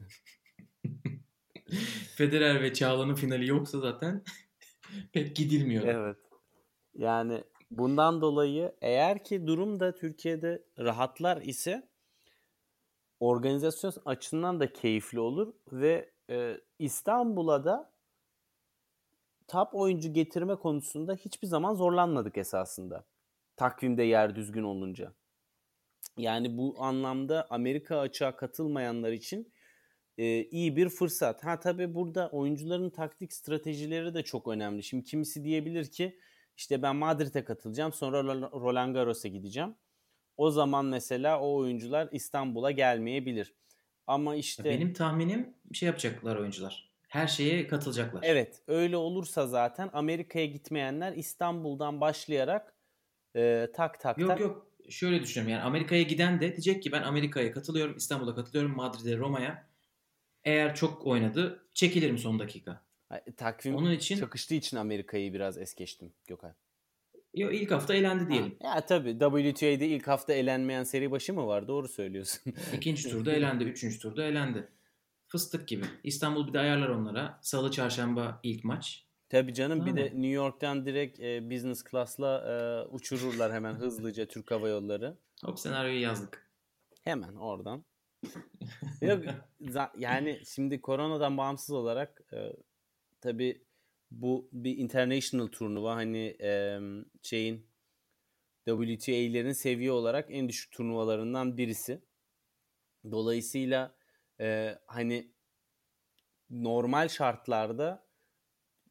Federer 2.16 2.61
ve 2.61 2.74
Çağla'nın 2.74 3.16
finali 3.16 3.49
yoksa 3.49 3.80
zaten 3.80 4.24
pek 5.14 5.36
gidilmiyor. 5.36 5.86
Evet. 5.86 6.18
Yani 6.95 7.43
bundan 7.72 8.22
dolayı 8.22 8.76
eğer 8.82 9.24
ki 9.24 9.47
durum 9.47 9.80
da 9.80 9.95
Türkiye'de 9.95 10.64
rahatlar 10.80 11.41
ise 11.41 11.89
organizasyon 13.20 13.93
açısından 14.05 14.59
da 14.59 14.74
keyifli 14.74 15.20
olur 15.20 15.53
ve 15.72 16.11
e, 16.30 16.57
İstanbul'a 16.80 17.66
da 17.66 17.91
top 19.47 19.76
oyuncu 19.76 20.14
getirme 20.14 20.55
konusunda 20.55 21.14
hiçbir 21.14 21.47
zaman 21.47 21.74
zorlanmadık 21.74 22.38
esasında. 22.38 23.05
Takvimde 23.56 24.04
yer 24.04 24.36
düzgün 24.36 24.64
olunca. 24.64 25.14
Yani 26.18 26.58
bu 26.58 26.76
anlamda 26.80 27.47
Amerika 27.49 27.99
açığa 27.99 28.36
katılmayanlar 28.36 29.12
için 29.12 29.54
e, 30.18 30.43
iyi 30.43 30.76
bir 30.76 30.89
fırsat. 30.89 31.43
Ha 31.43 31.60
tabii 31.60 31.95
burada 31.95 32.30
oyuncuların 32.30 32.89
taktik 32.89 33.34
stratejileri 33.34 34.14
de 34.14 34.24
çok 34.24 34.47
önemli. 34.47 34.84
Şimdi 34.84 35.04
kimisi 35.04 35.43
diyebilir 35.43 35.91
ki 35.91 36.20
işte 36.58 36.82
ben 36.82 36.95
Madrid'e 36.95 37.43
katılacağım 37.43 37.93
sonra 37.93 38.24
Roland 38.51 38.95
Garros'a 38.95 39.28
gideceğim. 39.28 39.76
O 40.38 40.51
zaman 40.51 40.86
mesela 40.86 41.39
o 41.39 41.56
oyuncular 41.56 42.10
İstanbul'a 42.12 42.72
gelmeyebilir. 42.72 43.54
Ama 44.08 44.36
işte 44.36 44.64
Benim 44.64 44.93
tahminim 44.93 45.54
şey 45.74 45.88
yapacaklar 45.88 46.36
oyuncular. 46.36 46.93
Her 47.08 47.28
şeye 47.28 47.68
katılacaklar. 47.68 48.22
Evet, 48.24 48.62
öyle 48.68 48.97
olursa 48.97 49.47
zaten 49.47 49.89
Amerika'ya 49.93 50.45
gitmeyenler 50.45 51.14
İstanbul'dan 51.14 52.01
başlayarak 52.01 52.76
e, 53.36 53.67
tak 53.75 53.99
tak 53.99 54.17
Yok 54.17 54.29
tak. 54.29 54.39
yok 54.39 54.67
şöyle 54.89 55.21
düşünüyorum 55.21 55.51
yani 55.51 55.63
Amerika'ya 55.63 56.01
giden 56.01 56.41
de 56.41 56.51
diyecek 56.51 56.84
ki 56.84 56.91
ben 56.91 57.01
Amerika'ya 57.01 57.51
katılıyorum, 57.51 57.97
İstanbul'a 57.97 58.36
katılıyorum, 58.36 58.75
Madrid'e, 58.75 59.17
Roma'ya. 59.17 59.67
Eğer 60.43 60.75
çok 60.75 61.07
oynadı 61.07 61.65
çekilirim 61.73 62.17
son 62.17 62.39
dakika. 62.39 62.81
Takvim 63.38 63.75
Onun 63.75 63.91
için 63.91 64.17
çakıştığı 64.17 64.55
için 64.55 64.77
Amerika'yı 64.77 65.34
biraz 65.34 65.57
es 65.57 65.75
geçtim 65.75 66.13
Gökhan. 66.27 66.55
Yo, 67.34 67.51
ilk 67.51 67.71
hafta 67.71 67.93
elendi 67.95 68.29
diyelim. 68.29 68.55
Ha, 68.63 68.75
ya 68.75 68.86
tabii 68.86 69.19
WTA'de 69.19 69.88
ilk 69.88 70.07
hafta 70.07 70.34
elenmeyen 70.34 70.84
seri 70.84 71.11
başı 71.11 71.34
mı 71.34 71.47
var? 71.47 71.67
Doğru 71.67 71.88
söylüyorsun. 71.88 72.53
İkinci 72.73 73.09
turda 73.09 73.31
elendi, 73.36 73.63
üçüncü 73.63 73.99
turda 73.99 74.23
elendi. 74.25 74.67
Fıstık 75.27 75.67
gibi. 75.67 75.86
İstanbul 76.03 76.47
bir 76.47 76.53
de 76.53 76.59
ayarlar 76.59 76.89
onlara. 76.89 77.39
Salı, 77.41 77.71
çarşamba 77.71 78.39
ilk 78.43 78.63
maç. 78.63 79.05
Tabii 79.34 79.53
canım 79.53 79.79
Tamam 79.79 79.95
bir 79.95 80.01
mı? 80.01 80.09
de 80.09 80.11
New 80.11 80.27
York'tan 80.27 80.86
direkt 80.86 81.19
e, 81.19 81.49
business 81.49 81.84
class'la 81.91 82.43
e, 82.47 82.88
uçururlar 82.88 83.53
hemen 83.53 83.73
hızlıca 83.73 84.25
Türk 84.25 84.51
Hava 84.51 84.67
Yolları. 84.67 85.17
Hop 85.45 85.59
senaryoyu 85.59 86.01
yazdık. 86.01 86.49
Hemen 87.03 87.36
oradan. 87.36 87.86
Yok, 89.01 89.23
yani 89.97 90.41
şimdi 90.45 90.81
koronadan 90.81 91.38
bağımsız 91.38 91.75
olarak 91.75 92.21
e, 92.34 92.53
tabii 93.21 93.65
bu 94.11 94.49
bir 94.51 94.77
international 94.77 95.47
turnuva 95.47 95.95
hani 95.95 96.38
e, 96.41 96.79
şeyin 97.21 97.67
WTA'lerin 98.65 99.53
seviye 99.53 99.91
olarak 99.91 100.27
en 100.29 100.49
düşük 100.49 100.71
turnuvalarından 100.71 101.57
birisi. 101.57 102.01
Dolayısıyla 103.11 103.95
e, 104.39 104.79
hani 104.88 105.31
normal 106.49 107.07
şartlarda 107.07 108.03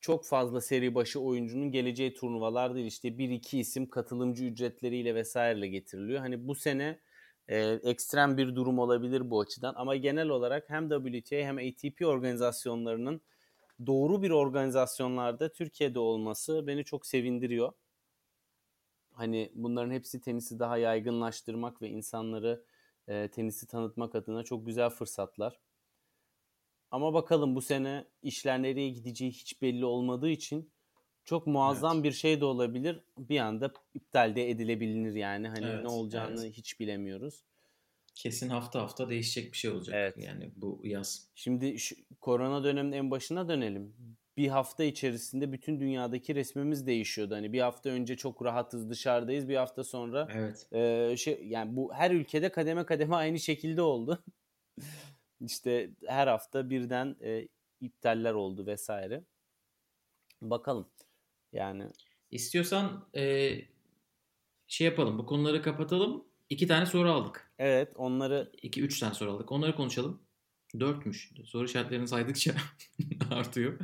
çok 0.03 0.27
fazla 0.27 0.61
seri 0.61 0.95
başı 0.95 1.21
oyuncunun 1.21 1.73
geleceği 1.73 2.15
turnuvalar 2.15 2.75
değil. 2.75 2.87
İşte 2.87 3.19
bir 3.19 3.31
iki 3.31 3.59
isim 3.61 3.91
katılımcı 3.91 4.45
ücretleriyle 4.45 5.15
vesaireyle 5.15 5.69
getiriliyor. 5.69 6.21
Hani 6.21 6.49
bu 6.49 6.55
sene 6.55 7.01
e, 7.49 7.59
ekstrem 7.61 8.37
bir 8.37 8.57
durum 8.57 8.79
olabilir 8.79 9.31
bu 9.31 9.41
açıdan. 9.41 9.75
Ama 9.77 9.97
genel 9.97 10.29
olarak 10.29 10.71
hem 10.71 10.89
WTA 10.89 11.37
hem 11.37 11.59
ATP 11.59 12.07
organizasyonlarının 12.07 13.21
doğru 13.87 14.23
bir 14.23 14.31
organizasyonlarda 14.31 15.53
Türkiye'de 15.53 15.99
olması 15.99 16.67
beni 16.67 16.85
çok 16.85 17.07
sevindiriyor. 17.07 17.73
Hani 19.13 19.53
bunların 19.55 19.91
hepsi 19.91 20.21
tenisi 20.21 20.59
daha 20.59 20.79
yaygınlaştırmak 20.79 21.83
ve 21.83 21.89
insanları 21.89 22.65
e, 23.09 23.29
tenisi 23.29 23.67
tanıtmak 23.67 24.15
adına 24.15 24.43
çok 24.43 24.67
güzel 24.67 24.91
fırsatlar. 24.91 25.61
Ama 26.93 27.15
bakalım 27.15 27.55
bu 27.55 27.63
sene 27.63 28.05
işler 28.23 28.63
nereye 28.63 28.89
gideceği 28.89 29.31
hiç 29.31 29.63
belli 29.63 29.85
olmadığı 29.85 30.31
için 30.31 30.71
çok 31.25 31.47
muazzam 31.47 32.05
bir 32.05 32.13
şey 32.13 32.41
de 32.41 32.45
olabilir. 32.45 33.01
Bir 33.19 33.39
anda 33.39 33.73
iptal 33.95 34.37
de 34.37 34.51
edilebilir 34.51 35.15
yani. 35.15 35.49
Hani 35.49 35.67
Evet, 35.67 35.83
ne 35.83 35.89
olacağını 35.89 36.45
evet. 36.45 36.53
hiç 36.53 36.81
bilemiyoruz. 36.81 37.45
Kesin 38.15 38.49
hafta 38.49 38.81
hafta 38.81 39.09
değişecek 39.09 39.53
bir 39.53 39.59
şey 39.59 39.71
olacak. 39.71 39.95
Evet. 39.99 40.19
Yani 40.19 40.51
bu 40.57 40.81
yaz. 40.85 41.29
Şimdi 41.35 41.79
şu, 41.79 41.97
korona 42.21 42.65
döneminin 42.65 42.97
en 42.97 43.11
başına 43.11 43.49
dönelim. 43.49 43.95
Bir 44.37 44.49
hafta 44.49 44.85
içerisinde 44.85 45.53
bütün 45.53 45.81
dünyadaki 45.81 46.35
resmimiz 46.35 46.87
değişiyordu. 46.87 47.35
Hani 47.35 47.53
bir 47.53 47.61
hafta 47.61 47.91
önce 47.91 48.17
çok 48.17 48.45
rahatız 48.45 48.91
dışarıdayız. 48.91 49.49
Bir 49.49 49.57
hafta 49.57 49.85
sonra 49.85 50.29
Evet. 50.35 50.67
Ee, 50.73 51.17
şey 51.17 51.47
yani 51.47 51.77
bu 51.77 51.95
her 51.95 52.11
ülkede 52.11 52.49
kademe 52.49 52.87
kademe 52.87 53.17
aynı 53.17 53.39
şekilde 53.39 53.83
oldu. 53.83 54.25
işte 55.47 55.91
her 56.07 56.27
hafta 56.27 56.71
birden 56.71 57.17
e, 57.23 57.49
iptaller 57.81 58.33
oldu 58.35 58.67
vesaire. 58.67 59.25
Bakalım. 60.43 60.89
Yani 61.53 61.89
İstiyorsan 62.31 63.09
e, 63.15 63.53
şey 64.67 64.85
yapalım. 64.87 65.19
Bu 65.19 65.27
konuları 65.27 65.63
kapatalım. 65.63 66.25
İki 66.51 66.67
tane 66.67 66.87
soru 66.87 67.11
aldık. 67.13 67.53
evet 67.59 67.93
onları 67.97 68.53
İki, 68.63 68.83
üç 68.83 69.01
tane 69.01 69.15
soru 69.15 69.33
aldık. 69.33 69.53
Onları 69.53 69.77
konuşalım. 69.77 70.23
Dörtmüş. 70.81 71.33
Soru 71.45 71.65
işaretlerini 71.65 72.09
saydıkça 72.09 72.55
artıyor. 73.31 73.79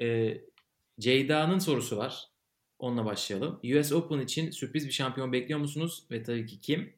E, 0.00 0.38
Ceyda'nın 1.00 1.58
sorusu 1.58 1.96
var. 1.96 2.28
Onunla 2.78 3.04
başlayalım. 3.04 3.60
US 3.64 3.92
Open 3.92 4.18
için 4.18 4.50
sürpriz 4.50 4.86
bir 4.86 4.92
şampiyon 4.92 5.32
bekliyor 5.32 5.60
musunuz? 5.60 6.06
Ve 6.10 6.22
tabii 6.22 6.46
ki 6.46 6.60
kim? 6.60 6.92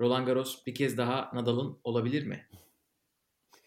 Roland 0.00 0.26
Garros 0.26 0.66
bir 0.66 0.74
kez 0.74 0.98
daha 0.98 1.30
Nadal'ın 1.34 1.78
olabilir 1.84 2.26
mi? 2.26 2.46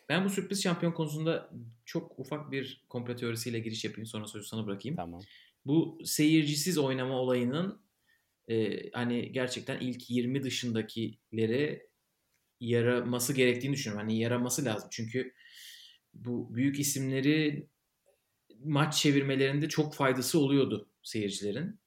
Ben 0.10 0.26
bu 0.26 0.30
sürpriz 0.30 0.64
şampiyon 0.64 0.92
konusunda 0.92 1.50
çok 1.86 2.20
ufak 2.20 2.52
bir 2.52 2.86
komplo 2.90 3.16
teorisiyle 3.16 3.60
giriş 3.60 3.86
yapayım. 3.86 4.06
Sonra 4.06 4.28
sözü 4.28 4.46
sana 4.46 4.68
bırakayım. 4.68 4.96
tamam. 4.96 5.22
Bu 5.66 6.00
seyircisiz 6.06 6.78
oynama 6.78 7.14
olayının 7.14 7.82
e, 8.48 8.90
hani 8.90 9.32
gerçekten 9.32 9.80
ilk 9.80 10.10
20 10.10 10.44
dışındakilere 10.44 11.88
yaraması 12.60 13.34
gerektiğini 13.34 13.74
düşünüyorum. 13.74 14.08
Hani 14.08 14.20
yaraması 14.20 14.66
lazım. 14.66 14.90
Çünkü 14.92 15.34
bu 16.14 16.56
büyük 16.56 16.80
isimleri 16.80 17.70
maç 18.60 18.98
çevirmelerinde 18.98 19.70
çok 19.70 19.96
faydası 19.96 20.40
oluyordu 20.40 20.90
seyircilerin. 21.04 21.80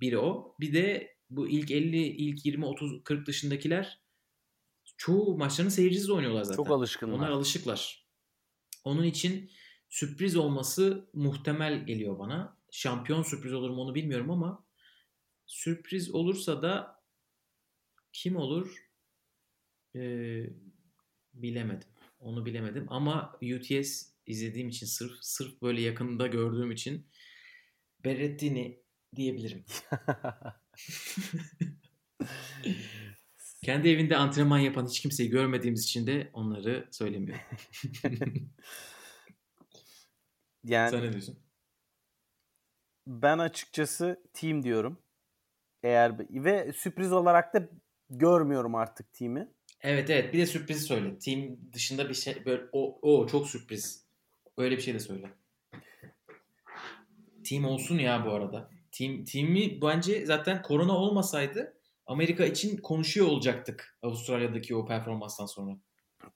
Biri 0.00 0.18
o. 0.18 0.56
Bir 0.60 0.72
de 0.72 1.16
bu 1.30 1.48
ilk 1.48 1.70
50, 1.70 2.06
ilk 2.06 2.46
20, 2.46 2.66
30, 2.66 3.04
40 3.04 3.26
dışındakiler 3.26 4.00
çoğu 4.96 5.38
maçlarını 5.38 5.70
seyircisiz 5.70 6.10
oynuyorlar 6.10 6.42
zaten. 6.42 6.56
Çok 6.56 6.70
alışkınlar. 6.70 7.14
Onlar 7.14 7.30
alışıklar. 7.30 8.06
Onun 8.84 9.02
için 9.02 9.50
sürpriz 9.88 10.36
olması 10.36 11.10
muhtemel 11.12 11.86
geliyor 11.86 12.18
bana. 12.18 12.56
Şampiyon 12.70 13.22
sürpriz 13.22 13.54
olur 13.54 13.70
mu 13.70 13.82
onu 13.82 13.94
bilmiyorum 13.94 14.30
ama 14.30 14.66
sürpriz 15.46 16.14
olursa 16.14 16.62
da 16.62 17.02
kim 18.12 18.36
olur 18.36 18.86
Ee, 19.96 20.50
bilemedim. 21.34 21.88
Onu 22.18 22.46
bilemedim 22.46 22.86
ama 22.88 23.38
UTS 23.42 24.06
izlediğim 24.26 24.68
için 24.68 24.86
sırf 24.86 25.12
sırf 25.20 25.62
böyle 25.62 25.80
yakında 25.80 26.26
gördüğüm 26.26 26.70
için 26.70 27.06
Berrettini 28.04 28.82
diyebilirim. 29.16 29.64
Kendi 33.66 33.88
evinde 33.88 34.16
antrenman 34.16 34.58
yapan 34.58 34.86
hiç 34.86 35.00
kimseyi 35.00 35.30
görmediğimiz 35.30 35.84
için 35.84 36.06
de 36.06 36.30
onları 36.32 36.88
söylemiyorum. 36.90 37.44
yani 40.64 40.90
Sen 40.90 41.02
ne 41.02 41.12
diyorsun? 41.12 41.38
ben 43.06 43.38
açıkçası 43.38 44.22
team 44.32 44.62
diyorum. 44.62 45.02
Eğer 45.82 46.18
ve 46.30 46.72
sürpriz 46.72 47.12
olarak 47.12 47.54
da 47.54 47.68
görmüyorum 48.10 48.74
artık 48.74 49.12
team'i. 49.12 49.48
Evet 49.80 50.10
evet 50.10 50.34
bir 50.34 50.38
de 50.38 50.46
sürprizi 50.46 50.80
söyle. 50.80 51.18
Team 51.18 51.56
dışında 51.72 52.08
bir 52.08 52.14
şey 52.14 52.44
böyle 52.44 52.62
o, 52.72 52.98
o 53.02 53.26
çok 53.26 53.48
sürpriz. 53.48 54.06
Öyle 54.56 54.76
bir 54.76 54.82
şey 54.82 54.94
de 54.94 55.00
söyle. 55.00 55.30
Team 57.48 57.64
olsun 57.64 57.98
ya 57.98 58.26
bu 58.26 58.30
arada. 58.32 58.70
Team 58.90 59.24
team'i 59.24 59.82
bence 59.82 60.26
zaten 60.26 60.62
korona 60.62 60.92
olmasaydı 60.92 61.76
Amerika 62.06 62.44
için 62.44 62.76
konuşuyor 62.76 63.26
olacaktık 63.26 63.98
Avustralya'daki 64.02 64.76
o 64.76 64.86
performanstan 64.86 65.46
sonra. 65.46 65.76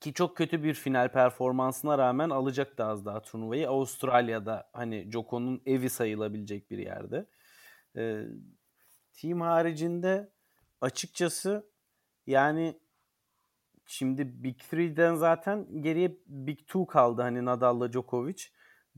Ki 0.01 0.15
çok 0.15 0.37
kötü 0.37 0.63
bir 0.63 0.75
final 0.75 1.09
performansına 1.09 1.99
rağmen 1.99 2.31
alacaktı 2.31 2.85
az 2.85 3.07
daha 3.07 3.23
turnuvayı. 3.23 3.69
Avustralya'da 3.69 4.71
hani 4.73 5.13
Djoko'nun 5.13 5.63
evi 5.67 5.91
sayılabilecek 5.91 6.71
bir 6.71 6.79
yerde. 6.79 7.27
Ee, 7.97 8.25
team 9.13 9.41
haricinde 9.41 10.33
açıkçası 10.81 11.71
yani 12.27 12.81
şimdi 13.87 14.45
Big 14.45 14.59
Three'den 14.59 15.15
zaten 15.15 15.83
geriye 15.83 16.17
Big 16.27 16.59
Two 16.59 16.87
kaldı 16.87 17.23
hani 17.23 17.45
Nadal'la 17.45 17.93
Djokovic. 17.93 18.43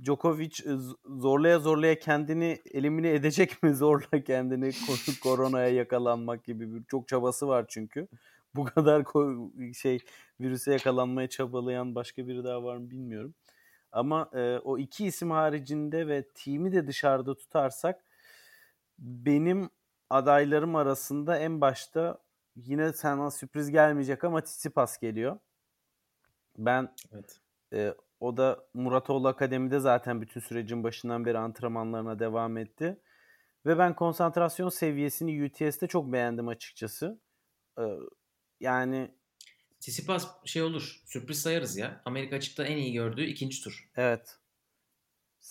Djokovic 0.00 0.60
e, 0.66 0.70
zorlaya 1.06 1.58
zorlaya 1.58 1.98
kendini 1.98 2.58
elimine 2.74 3.10
edecek 3.10 3.62
mi 3.62 3.74
zorla 3.74 4.24
kendini 4.24 4.68
ko- 4.68 5.20
koronaya 5.20 5.68
yakalanmak 5.68 6.44
gibi 6.44 6.74
bir 6.74 6.84
çok 6.84 7.08
çabası 7.08 7.48
var 7.48 7.64
çünkü. 7.68 8.08
Bu 8.54 8.64
kadar 8.64 9.04
şey 9.74 9.98
virüse 10.40 10.72
yakalanmaya 10.72 11.28
çabalayan 11.28 11.94
başka 11.94 12.26
biri 12.28 12.44
daha 12.44 12.64
var 12.64 12.76
mı 12.76 12.90
bilmiyorum. 12.90 13.34
Ama 13.92 14.30
e, 14.34 14.58
o 14.58 14.78
iki 14.78 15.06
isim 15.06 15.30
haricinde 15.30 16.08
ve 16.08 16.28
team'i 16.34 16.72
de 16.72 16.86
dışarıda 16.86 17.34
tutarsak 17.36 18.04
benim 18.98 19.70
adaylarım 20.10 20.76
arasında 20.76 21.38
en 21.38 21.60
başta 21.60 22.18
yine 22.56 22.92
sana 22.92 23.30
sürpriz 23.30 23.70
gelmeyecek 23.70 24.24
ama 24.24 24.40
Tsitsipas 24.42 24.98
geliyor. 24.98 25.38
Ben 26.58 26.94
Evet. 27.12 27.40
e, 27.72 27.94
o 28.22 28.36
da 28.36 28.64
Muratoğlu 28.74 29.28
Akademi'de 29.28 29.80
zaten 29.80 30.20
bütün 30.20 30.40
sürecin 30.40 30.84
başından 30.84 31.24
beri 31.24 31.38
antrenmanlarına 31.38 32.18
devam 32.18 32.56
etti. 32.56 33.00
Ve 33.66 33.78
ben 33.78 33.94
konsantrasyon 33.94 34.68
seviyesini 34.68 35.44
UTS'te 35.44 35.86
çok 35.86 36.12
beğendim 36.12 36.48
açıkçası. 36.48 37.20
E, 37.78 37.82
yani 38.60 39.10
Tsitsipas 39.80 40.28
şey 40.44 40.62
olur. 40.62 41.02
Sürpriz 41.06 41.42
sayarız 41.42 41.76
ya. 41.76 42.02
Amerika 42.04 42.36
açıkta 42.36 42.64
en 42.64 42.76
iyi 42.76 42.92
gördüğü 42.92 43.24
ikinci 43.24 43.62
tur. 43.62 43.90
evet 43.96 44.38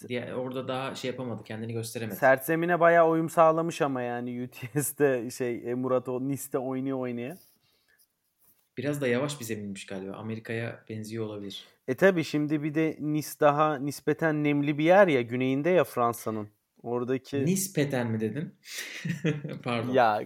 Diye 0.07 0.33
orada 0.35 0.67
daha 0.67 0.95
şey 0.95 1.11
yapamadı. 1.11 1.43
Kendini 1.43 1.73
gösteremedi. 1.73 2.15
sert 2.15 2.45
zemine 2.45 2.79
bayağı 2.79 3.09
uyum 3.09 3.29
sağlamış 3.29 3.81
ama 3.81 4.01
yani 4.01 4.43
UTS'te 4.43 5.29
şey 5.31 5.71
e, 5.71 5.73
Muratoğlu 5.73 6.27
Nice'te 6.27 6.57
oynuyor 6.57 6.99
oynaya. 6.99 7.37
Biraz 8.77 9.01
da 9.01 9.07
yavaş 9.07 9.39
bir 9.39 9.45
zeminmiş 9.45 9.85
galiba. 9.85 10.13
Amerika'ya 10.13 10.85
benziyor 10.89 11.25
olabilir. 11.25 11.65
E 11.91 11.95
tabi 11.95 12.23
şimdi 12.23 12.63
bir 12.63 12.75
de 12.75 12.97
Nice 12.99 13.39
daha 13.39 13.75
nispeten 13.75 14.43
nemli 14.43 14.77
bir 14.77 14.83
yer 14.83 15.07
ya 15.07 15.21
güneyinde 15.21 15.69
ya 15.69 15.83
Fransa'nın. 15.83 16.49
Oradaki 16.83 17.45
Nispeten 17.45 18.11
mi 18.11 18.19
dedin? 18.19 18.55
Pardon. 19.63 19.93
ya 19.93 20.21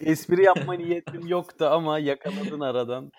espri 0.00 0.44
yapma 0.44 0.74
niyetim 0.78 1.26
yoktu 1.26 1.64
ama 1.64 1.98
yakaladın 1.98 2.60
aradan. 2.60 3.12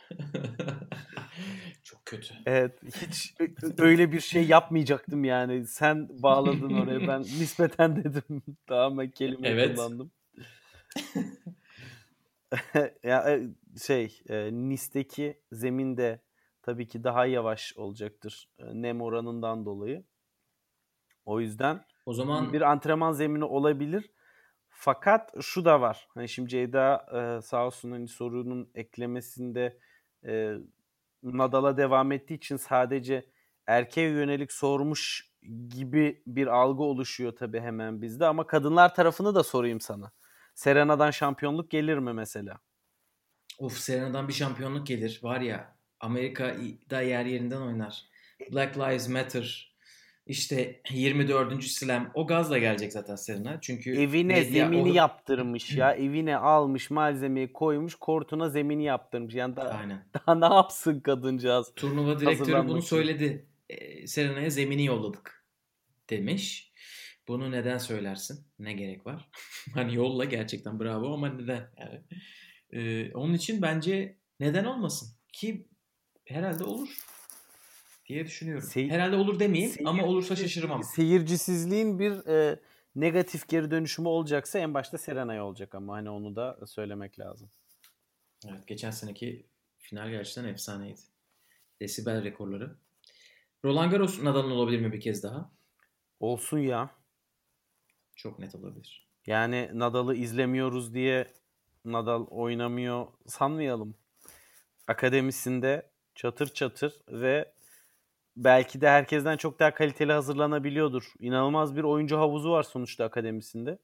Çok 1.83 2.05
kötü. 2.05 2.33
Evet, 2.45 2.79
hiç 2.83 3.33
öyle 3.77 4.11
bir 4.11 4.19
şey 4.19 4.47
yapmayacaktım 4.47 5.23
yani. 5.23 5.67
Sen 5.67 6.09
bağladın 6.23 6.73
oraya. 6.73 7.07
Ben 7.07 7.21
nispeten 7.39 8.03
dedim. 8.03 8.43
Tamamen 8.67 9.11
kelime 9.11 9.47
Evet. 9.47 9.75
kullandım. 9.75 10.11
ya 13.03 13.29
e, 13.29 13.41
şey, 13.87 14.21
e, 14.29 14.49
Nice'deki 14.53 15.41
zemin 15.51 15.97
de 15.97 16.24
tabii 16.65 16.87
ki 16.87 17.03
daha 17.03 17.25
yavaş 17.25 17.77
olacaktır 17.77 18.49
nem 18.59 19.01
oranından 19.01 19.65
dolayı. 19.65 20.05
O 21.25 21.39
yüzden 21.39 21.85
O 22.05 22.13
zaman 22.13 22.53
bir 22.53 22.61
antrenman 22.61 23.11
zemini 23.11 23.43
olabilir. 23.43 24.11
Fakat 24.69 25.33
şu 25.41 25.65
da 25.65 25.81
var. 25.81 26.07
Hani 26.13 26.29
şimdi 26.29 26.49
Ceyda 26.49 27.05
e, 27.13 27.41
sağ 27.41 27.65
olsun 27.65 27.91
hani 27.91 28.07
sorunun 28.07 28.71
eklemesinde 28.75 29.79
e, 30.25 30.53
Nadal'a 31.23 31.77
devam 31.77 32.11
ettiği 32.11 32.33
için 32.33 32.57
sadece 32.57 33.25
erkeğe 33.67 34.09
yönelik 34.09 34.51
sormuş 34.51 35.31
gibi 35.69 36.23
bir 36.27 36.47
algı 36.47 36.83
oluşuyor 36.83 37.35
tabii 37.35 37.59
hemen 37.59 38.01
bizde 38.01 38.25
ama 38.25 38.47
kadınlar 38.47 38.95
tarafını 38.95 39.35
da 39.35 39.43
sorayım 39.43 39.81
sana. 39.81 40.11
Serena'dan 40.55 41.11
şampiyonluk 41.11 41.71
gelir 41.71 41.97
mi 41.97 42.13
mesela? 42.13 42.59
of 43.59 43.77
Serena'dan 43.77 44.27
bir 44.27 44.33
şampiyonluk 44.33 44.87
gelir. 44.87 45.19
Var 45.23 45.41
ya 45.41 45.74
Amerika'da 45.99 47.01
yer 47.01 47.25
yerinden 47.25 47.61
oynar. 47.61 48.01
Black 48.51 48.77
Lives 48.77 49.09
Matter. 49.09 49.75
İşte 50.27 50.81
24. 50.91 51.63
Slam. 51.63 52.11
O 52.13 52.27
gazla 52.27 52.57
gelecek 52.57 52.93
zaten 52.93 53.15
Serena. 53.15 53.61
Çünkü 53.61 53.99
Evine 54.01 54.43
zemini 54.43 54.91
o- 54.91 54.93
yaptırmış 54.93 55.71
ya. 55.75 55.91
Evine 55.91 56.37
almış 56.37 56.89
malzemeyi 56.89 57.53
koymuş. 57.53 57.95
Kortuna 57.95 58.49
zemini 58.49 58.83
yaptırmış. 58.83 59.35
Yani 59.35 59.55
daha, 59.55 59.69
Aynen. 59.69 60.07
daha 60.13 60.35
ne 60.35 60.55
yapsın 60.55 60.99
kadıncağız? 60.99 61.73
Turnuva 61.75 62.19
direktörü 62.19 62.67
bunu 62.67 62.81
söyledi. 62.81 63.45
Ee, 63.69 64.07
Serena'ya 64.07 64.49
zemini 64.49 64.85
yolladık 64.85 65.45
demiş. 66.09 66.73
Bunu 67.27 67.51
neden 67.51 67.77
söylersin? 67.77 68.47
Ne 68.59 68.73
gerek 68.73 69.05
var? 69.05 69.29
hani 69.73 69.95
yolla 69.95 70.25
gerçekten 70.25 70.79
bravo 70.79 71.13
ama 71.13 71.29
neden? 71.29 71.69
Yani, 71.79 72.01
Ee, 72.71 73.11
onun 73.13 73.33
için 73.33 73.61
bence 73.61 74.17
neden 74.39 74.65
olmasın? 74.65 75.09
Ki 75.33 75.67
herhalde 76.25 76.63
olur 76.63 77.05
diye 78.05 78.25
düşünüyorum. 78.25 78.67
Sey- 78.67 78.89
herhalde 78.89 79.15
olur 79.15 79.39
demeyeyim 79.39 79.71
Seyir- 79.71 79.87
ama 79.89 80.03
olursa 80.05 80.35
şaşırmam. 80.35 80.83
Seyircisizliğin 80.83 81.99
bir 81.99 82.27
e, 82.27 82.59
negatif 82.95 83.47
geri 83.47 83.71
dönüşümü 83.71 84.07
olacaksa 84.07 84.59
en 84.59 84.73
başta 84.73 84.97
Serena'ya 84.97 85.45
olacak 85.45 85.75
ama 85.75 85.93
hani 85.95 86.09
onu 86.09 86.35
da 86.35 86.59
söylemek 86.67 87.19
lazım. 87.19 87.49
Evet, 88.47 88.67
geçen 88.67 88.91
seneki 88.91 89.47
final 89.77 90.09
gerçekten 90.09 90.43
efsaneydi. 90.45 91.01
Desibel 91.81 92.23
rekorları. 92.23 92.75
Roland 93.65 93.91
Garros 93.91 94.23
Nadal'ın 94.23 94.51
olabilir 94.51 94.79
mi 94.79 94.93
bir 94.93 94.99
kez 95.01 95.23
daha? 95.23 95.51
Olsun 96.19 96.57
ya. 96.59 96.89
Çok 98.15 98.39
net 98.39 98.55
olabilir. 98.55 99.09
Yani 99.25 99.69
Nadal'ı 99.73 100.15
izlemiyoruz 100.15 100.93
diye 100.93 101.33
Nadal 101.85 102.27
oynamıyor 102.27 103.07
sanmayalım. 103.27 103.95
Akademisinde 104.87 105.91
çatır 106.15 106.47
çatır 106.47 107.01
ve 107.09 107.53
belki 108.37 108.81
de 108.81 108.89
herkesten 108.89 109.37
çok 109.37 109.59
daha 109.59 109.73
kaliteli 109.73 110.13
hazırlanabiliyordur. 110.13 111.13
İnanılmaz 111.19 111.75
bir 111.75 111.83
oyuncu 111.83 112.17
havuzu 112.17 112.51
var 112.51 112.63
sonuçta 112.63 113.05
akademisinde. 113.05 113.79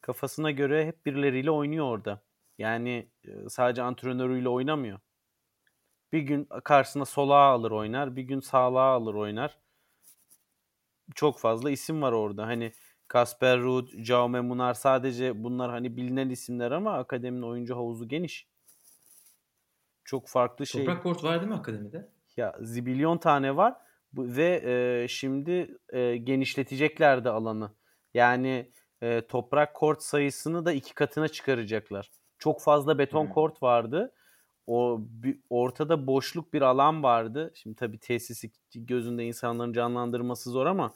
Kafasına 0.00 0.50
göre 0.50 0.86
hep 0.86 1.06
birileriyle 1.06 1.50
oynuyor 1.50 1.86
orada. 1.86 2.22
Yani 2.58 3.08
e, 3.24 3.48
sadece 3.48 3.82
antrenörüyle 3.82 4.48
oynamıyor. 4.48 5.00
Bir 6.12 6.20
gün 6.20 6.44
karşısına 6.64 7.04
solağa 7.04 7.36
alır 7.50 7.70
oynar, 7.70 8.16
bir 8.16 8.22
gün 8.22 8.40
sağlığa 8.40 8.92
alır 8.94 9.14
oynar. 9.14 9.58
Çok 11.14 11.38
fazla 11.38 11.70
isim 11.70 12.02
var 12.02 12.12
orada. 12.12 12.46
Hani 12.46 12.72
Kasper 13.08 13.60
Ruud, 13.60 13.88
Jaume 14.04 14.40
Munar 14.40 14.74
sadece 14.74 15.44
bunlar 15.44 15.70
hani 15.70 15.96
bilinen 15.96 16.30
isimler 16.30 16.70
ama 16.70 16.98
akademinin 16.98 17.42
oyuncu 17.42 17.76
havuzu 17.76 18.08
geniş. 18.08 18.53
Çok 20.04 20.28
farklı 20.28 20.66
şey. 20.66 20.84
Toprak 20.84 21.02
kort 21.02 21.24
var 21.24 21.40
değil 21.40 21.52
mi 21.52 21.58
akademide? 21.58 22.08
Ya 22.36 22.56
zibilyon 22.60 23.18
tane 23.18 23.56
var 23.56 23.74
ve 24.14 24.62
e, 24.64 25.08
şimdi 25.08 25.76
e, 25.92 26.16
genişletecekler 26.16 27.24
de 27.24 27.30
alanı. 27.30 27.70
Yani 28.14 28.70
e, 29.02 29.26
toprak 29.26 29.74
kort 29.74 30.02
sayısını 30.02 30.64
da 30.64 30.72
iki 30.72 30.94
katına 30.94 31.28
çıkaracaklar. 31.28 32.10
Çok 32.38 32.62
fazla 32.62 32.98
beton 32.98 33.24
Hmm. 33.24 33.32
kort 33.32 33.62
vardı. 33.62 34.12
O 34.66 34.98
bir- 35.00 35.40
ortada 35.50 36.06
boşluk 36.06 36.52
bir 36.52 36.62
alan 36.62 37.02
vardı. 37.02 37.52
Şimdi 37.54 37.76
tabii 37.76 37.98
tesisi 37.98 38.50
gözünde 38.74 39.24
insanların 39.24 39.72
canlandırması 39.72 40.50
zor 40.50 40.66
ama 40.66 40.94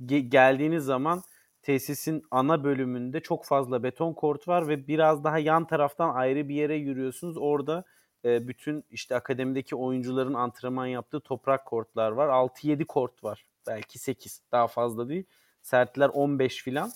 ge- 0.00 0.28
geldiğiniz 0.28 0.84
zaman 0.84 1.22
tesisin 1.62 2.22
ana 2.30 2.64
bölümünde 2.64 3.20
çok 3.20 3.44
fazla 3.44 3.82
beton 3.82 4.12
kort 4.14 4.48
var 4.48 4.68
ve 4.68 4.86
biraz 4.88 5.24
daha 5.24 5.38
yan 5.38 5.66
taraftan 5.66 6.14
ayrı 6.14 6.48
bir 6.48 6.54
yere 6.54 6.74
yürüyorsunuz. 6.76 7.36
Orada 7.38 7.84
e, 8.26 8.48
bütün 8.48 8.84
işte 8.90 9.16
akademideki 9.16 9.76
oyuncuların 9.76 10.34
antrenman 10.34 10.86
yaptığı 10.86 11.20
toprak 11.20 11.66
kortlar 11.66 12.10
var. 12.10 12.28
6-7 12.28 12.84
kort 12.84 13.24
var. 13.24 13.46
Belki 13.66 13.98
8. 13.98 14.42
Daha 14.52 14.66
fazla 14.66 15.08
değil. 15.08 15.24
Sertler 15.62 16.08
15 16.08 16.62
filan. 16.62 16.90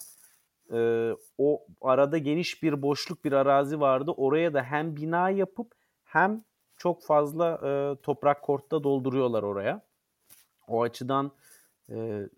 E, 0.73 1.11
o 1.39 1.67
arada 1.81 2.19
geniş 2.19 2.63
bir 2.63 2.83
boşluk 2.83 3.25
bir 3.25 3.33
arazi 3.33 3.81
vardı. 3.81 4.11
Oraya 4.11 4.55
da 4.55 4.63
hem 4.63 4.97
bina 4.97 5.31
yapıp 5.31 5.73
hem 6.05 6.45
çok 6.77 7.03
fazla 7.03 7.61
e, 7.65 8.03
toprak 8.03 8.43
kortta 8.43 8.85
dolduruyorlar 8.85 9.43
oraya. 9.43 9.87
O 10.69 10.83
açıdan 10.83 11.33
e, 11.91 12.29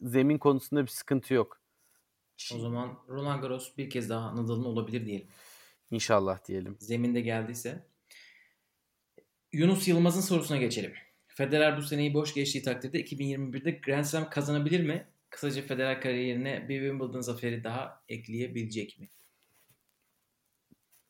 zemin 0.00 0.38
konusunda 0.38 0.82
bir 0.82 0.88
sıkıntı 0.88 1.34
yok. 1.34 1.60
O 2.54 2.58
zaman 2.58 2.98
Roland 3.08 3.42
Garros 3.42 3.76
bir 3.76 3.90
kez 3.90 4.10
daha 4.10 4.36
Nadal'ın 4.36 4.64
olabilir 4.64 5.06
diyelim. 5.06 5.28
İnşallah 5.90 6.48
diyelim. 6.48 6.76
Zeminde 6.80 7.20
geldiyse. 7.20 7.91
Yunus 9.52 9.88
Yılmaz'ın 9.88 10.20
sorusuna 10.20 10.56
geçelim. 10.56 10.92
Federer 11.26 11.76
bu 11.76 11.82
seneyi 11.82 12.14
boş 12.14 12.34
geçtiği 12.34 12.62
takdirde 12.62 13.04
2021'de 13.04 13.70
Grand 13.70 14.04
Slam 14.04 14.30
kazanabilir 14.30 14.80
mi? 14.80 15.08
Kısaca 15.30 15.62
Federer 15.62 16.00
kariyerine 16.00 16.68
bir 16.68 16.80
Wimbledon 16.80 17.20
zaferi 17.20 17.64
daha 17.64 18.04
ekleyebilecek 18.08 18.98
mi? 19.00 19.10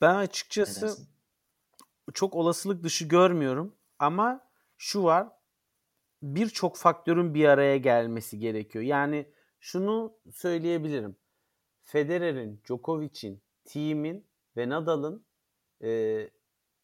Ben 0.00 0.14
açıkçası 0.14 1.06
çok 2.14 2.34
olasılık 2.34 2.82
dışı 2.82 3.04
görmüyorum 3.04 3.76
ama 3.98 4.48
şu 4.78 5.04
var 5.04 5.28
birçok 6.22 6.76
faktörün 6.76 7.34
bir 7.34 7.44
araya 7.44 7.76
gelmesi 7.76 8.38
gerekiyor. 8.38 8.84
Yani 8.84 9.26
şunu 9.60 10.18
söyleyebilirim. 10.32 11.16
Federer'in, 11.82 12.60
Djokovic'in, 12.64 13.42
Thiem'in 13.64 14.26
ve 14.56 14.68
Nadal'ın 14.68 15.26
e, 15.82 16.30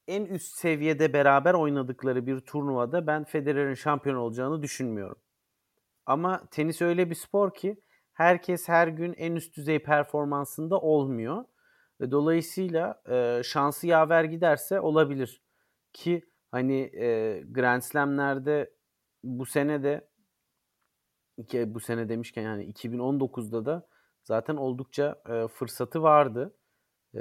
en 0.09 0.25
üst 0.25 0.59
seviyede 0.59 1.13
beraber 1.13 1.55
oynadıkları 1.55 2.27
bir 2.27 2.41
turnuvada 2.41 3.07
ben 3.07 3.25
Federer'in 3.25 3.75
şampiyon 3.75 4.17
olacağını 4.17 4.63
düşünmüyorum. 4.63 5.19
Ama 6.07 6.43
tenis 6.51 6.83
öyle 6.83 7.11
bir 7.11 7.15
spor 7.15 7.55
ki 7.55 7.83
herkes 8.13 8.69
her 8.69 8.89
gün 8.89 9.13
en 9.13 9.37
üst 9.37 9.57
düzey 9.57 9.79
performansında 9.79 10.81
olmuyor. 10.81 11.45
Ve 12.01 12.11
dolayısıyla 12.11 13.03
e, 13.11 13.43
şansı 13.45 13.87
yaver 13.87 14.25
giderse 14.25 14.81
olabilir. 14.81 15.43
Ki 15.93 16.23
hani 16.51 16.81
e, 16.81 17.41
Grand 17.49 17.83
Slam'lerde 17.83 18.71
bu 19.25 19.47
sene 19.47 19.83
de 19.83 20.09
bu 21.75 21.81
sene 21.81 22.09
demişken 22.09 22.43
yani 22.43 22.73
2019'da 22.73 23.67
da 23.67 23.89
zaten 24.25 24.57
oldukça 24.57 25.23
e, 25.29 25.49
fırsatı 25.49 26.03
vardı. 26.03 26.57
E, 27.15 27.21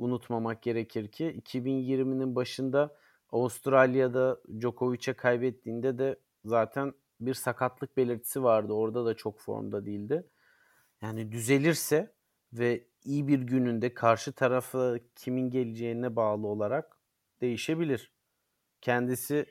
unutmamak 0.00 0.62
gerekir 0.62 1.08
ki 1.08 1.26
2020'nin 1.28 2.34
başında 2.36 2.96
Avustralya'da 3.32 4.40
Djokovic'e 4.60 5.12
kaybettiğinde 5.14 5.98
de 5.98 6.20
zaten 6.44 6.92
bir 7.20 7.34
sakatlık 7.34 7.96
belirtisi 7.96 8.42
vardı. 8.42 8.72
Orada 8.72 9.06
da 9.06 9.14
çok 9.14 9.40
formda 9.40 9.86
değildi. 9.86 10.26
Yani 11.02 11.32
düzelirse 11.32 12.14
ve 12.52 12.88
iyi 13.04 13.28
bir 13.28 13.38
gününde 13.42 13.94
karşı 13.94 14.32
tarafa 14.32 14.96
kimin 15.16 15.50
geleceğine 15.50 16.16
bağlı 16.16 16.46
olarak 16.46 16.96
değişebilir. 17.40 18.12
Kendisi 18.80 19.46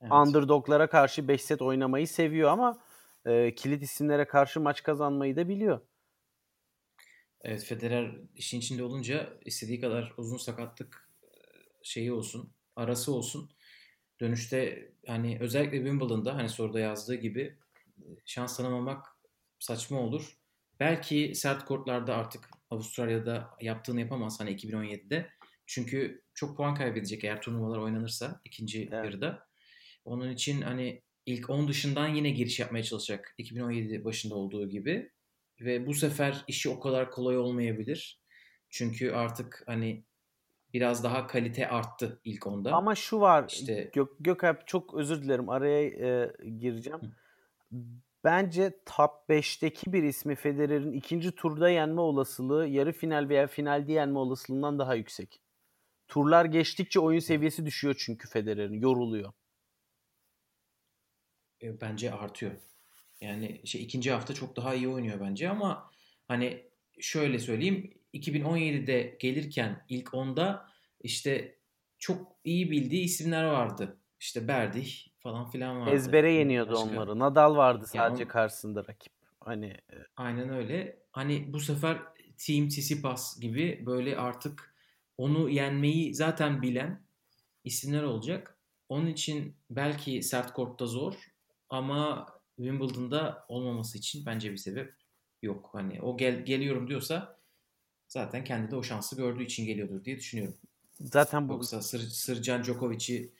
Evet. 0.00 0.12
underdoglara 0.12 0.88
karşı 0.90 1.28
5 1.28 1.42
set 1.44 1.62
oynamayı 1.62 2.08
seviyor 2.08 2.50
ama 2.50 2.78
e, 3.26 3.54
kilit 3.54 3.82
isimlere 3.82 4.24
karşı 4.26 4.60
maç 4.60 4.82
kazanmayı 4.82 5.36
da 5.36 5.48
biliyor. 5.48 5.80
Evet 7.44 7.64
Federer 7.64 8.16
işin 8.34 8.58
içinde 8.58 8.82
olunca 8.82 9.38
istediği 9.44 9.80
kadar 9.80 10.14
uzun 10.16 10.36
sakatlık 10.36 11.10
e, 11.22 11.28
şeyi 11.82 12.12
olsun, 12.12 12.52
arası 12.76 13.12
olsun. 13.14 13.50
Dönüşte 14.20 14.92
hani 15.06 15.38
özellikle 15.40 15.76
Wimbledon'da 15.76 16.36
hani 16.36 16.48
soruda 16.48 16.80
yazdığı 16.80 17.14
gibi 17.14 17.58
e, 17.98 18.04
şans 18.26 18.56
tanımamak 18.56 19.06
saçma 19.58 20.00
olur. 20.00 20.36
Belki 20.80 21.32
sert 21.34 21.64
kortlarda 21.64 22.16
artık 22.16 22.48
Avustralya'da 22.70 23.50
yaptığını 23.60 24.00
yapamaz 24.00 24.40
hani 24.40 24.50
2017'de. 24.50 25.30
Çünkü 25.66 26.22
çok 26.34 26.56
puan 26.56 26.74
kaybedecek 26.74 27.24
eğer 27.24 27.42
turnuvalar 27.42 27.78
oynanırsa 27.78 28.40
ikinci 28.44 28.80
Evet. 28.80 28.92
yarıda. 28.92 29.46
Onun 30.04 30.30
için 30.30 30.62
hani 30.62 31.02
ilk 31.26 31.50
10 31.50 31.68
dışından 31.68 32.08
yine 32.08 32.30
giriş 32.30 32.60
yapmaya 32.60 32.82
çalışacak 32.82 33.34
2017 33.38 34.04
başında 34.04 34.34
olduğu 34.34 34.68
gibi. 34.68 35.12
Ve 35.60 35.86
bu 35.86 35.94
sefer 35.94 36.44
işi 36.48 36.68
o 36.68 36.80
kadar 36.80 37.10
kolay 37.10 37.38
olmayabilir. 37.38 38.20
Çünkü 38.68 39.10
artık 39.12 39.62
hani 39.66 40.04
biraz 40.74 41.04
daha 41.04 41.26
kalite 41.26 41.68
arttı 41.68 42.20
ilk 42.24 42.46
onda. 42.46 42.72
Ama 42.72 42.94
şu 42.94 43.20
var. 43.20 43.44
İşte- 43.48 43.90
Gök, 43.92 44.08
Gökalp 44.20 44.66
çok 44.66 44.94
özür 44.94 45.22
dilerim 45.22 45.48
araya 45.48 45.82
e, 45.82 46.32
gireceğim. 46.58 47.00
Bence 48.24 48.72
top 48.86 49.10
5'teki 49.28 49.92
bir 49.92 50.02
ismi 50.02 50.34
Federer'in 50.34 50.92
ikinci 50.92 51.32
turda 51.32 51.70
yenme 51.70 52.00
olasılığı 52.00 52.66
yarı 52.66 52.92
final 52.92 53.28
veya 53.28 53.46
finalde 53.46 53.92
yenme 53.92 54.18
olasılığından 54.18 54.78
daha 54.78 54.94
yüksek. 54.94 55.40
Turlar 56.08 56.44
geçtikçe 56.44 57.00
oyun 57.00 57.18
seviyesi 57.20 57.66
düşüyor 57.66 57.94
çünkü 57.98 58.28
Federer'in. 58.28 58.80
Yoruluyor. 58.80 59.32
E, 61.62 61.80
bence 61.80 62.12
artıyor. 62.12 62.52
Yani 63.20 63.60
şey 63.64 63.82
ikinci 63.82 64.10
hafta 64.10 64.34
çok 64.34 64.56
daha 64.56 64.74
iyi 64.74 64.88
oynuyor 64.88 65.20
bence 65.20 65.50
ama 65.50 65.90
hani 66.28 66.64
şöyle 67.00 67.38
söyleyeyim 67.38 67.94
2017'de 68.14 69.16
gelirken 69.20 69.84
ilk 69.88 70.14
onda 70.14 70.66
işte 71.00 71.58
çok 71.98 72.36
iyi 72.44 72.70
bildiği 72.70 73.04
isimler 73.04 73.44
vardı. 73.44 73.96
İşte 74.20 74.48
Berdih 74.48 74.94
falan 75.18 75.50
filan 75.50 75.80
vardı. 75.80 75.90
Ezbere 75.90 76.32
yeniyordu 76.32 76.72
Başka- 76.72 76.90
onları. 76.90 77.18
Nadal 77.18 77.56
vardı 77.56 77.86
sadece 77.86 78.24
on- 78.24 78.28
karşısında 78.28 78.84
rakip. 78.88 79.12
Hani 79.40 79.66
e, 79.66 79.96
Aynen 80.16 80.48
öyle. 80.48 81.02
Hani 81.12 81.52
bu 81.52 81.60
sefer 81.60 81.98
Team 82.46 82.68
Tsitsipas 82.68 83.40
gibi 83.40 83.82
böyle 83.86 84.18
artık 84.18 84.74
onu 85.18 85.50
yenmeyi 85.50 86.14
zaten 86.14 86.62
bilen 86.62 87.02
isimler 87.64 88.02
olacak. 88.02 88.58
Onun 88.88 89.06
için 89.06 89.56
belki 89.70 90.22
sert 90.22 90.52
kortta 90.52 90.86
zor 90.86 91.14
ama 91.70 92.26
Wimbledon'da 92.64 93.44
olmaması 93.48 93.98
için 93.98 94.26
bence 94.26 94.52
bir 94.52 94.56
sebep 94.56 94.94
yok. 95.42 95.70
Hani 95.72 96.02
o 96.02 96.16
gel 96.16 96.44
geliyorum 96.44 96.88
diyorsa 96.88 97.40
zaten 98.08 98.44
kendi 98.44 98.70
de 98.70 98.76
o 98.76 98.82
şansı 98.82 99.16
gördüğü 99.16 99.42
için 99.42 99.66
geliyordur 99.66 100.04
diye 100.04 100.16
düşünüyorum. 100.16 100.56
zaten 101.00 101.48
bu 101.48 101.52
Yoksa 101.52 101.82
Sır, 101.82 102.00
Sırcan 102.00 102.62
Djokovic'i 102.62 103.32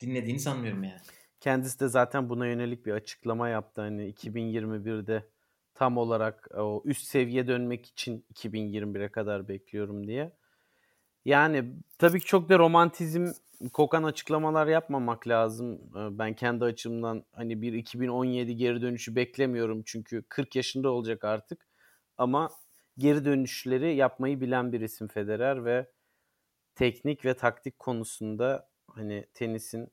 dinlediğini 0.00 0.40
sanmıyorum 0.40 0.84
yani. 0.84 1.00
Kendisi 1.40 1.80
de 1.80 1.88
zaten 1.88 2.28
buna 2.28 2.46
yönelik 2.46 2.86
bir 2.86 2.92
açıklama 2.92 3.48
yaptı. 3.48 3.80
Hani 3.80 4.12
2021'de 4.12 5.28
tam 5.74 5.96
olarak 5.96 6.48
o 6.54 6.82
üst 6.84 7.06
seviye 7.06 7.46
dönmek 7.46 7.86
için 7.86 8.26
2021'e 8.34 9.08
kadar 9.08 9.48
bekliyorum 9.48 10.06
diye. 10.06 10.32
Yani 11.26 11.64
tabii 11.98 12.20
ki 12.20 12.26
çok 12.26 12.48
da 12.48 12.58
romantizm 12.58 13.32
kokan 13.72 14.02
açıklamalar 14.02 14.66
yapmamak 14.66 15.28
lazım. 15.28 15.74
Ee, 15.74 16.18
Ben 16.18 16.34
kendi 16.34 16.64
açımdan 16.64 17.24
hani 17.32 17.62
bir 17.62 17.72
2017 17.72 18.56
geri 18.56 18.82
dönüşü 18.82 19.16
beklemiyorum 19.16 19.82
çünkü 19.86 20.22
40 20.28 20.56
yaşında 20.56 20.90
olacak 20.90 21.24
artık. 21.24 21.66
Ama 22.18 22.50
geri 22.98 23.24
dönüşleri 23.24 23.94
yapmayı 23.96 24.40
bilen 24.40 24.72
bir 24.72 24.80
isim 24.80 25.08
Federer 25.08 25.64
ve 25.64 25.86
teknik 26.74 27.24
ve 27.24 27.34
taktik 27.34 27.78
konusunda 27.78 28.68
hani 28.90 29.26
tenisin 29.34 29.88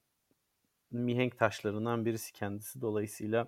mihenk 0.92 1.40
taşlarından 1.40 2.06
birisi 2.06 2.34
kendisi. 2.34 2.82
Dolayısıyla 2.82 3.48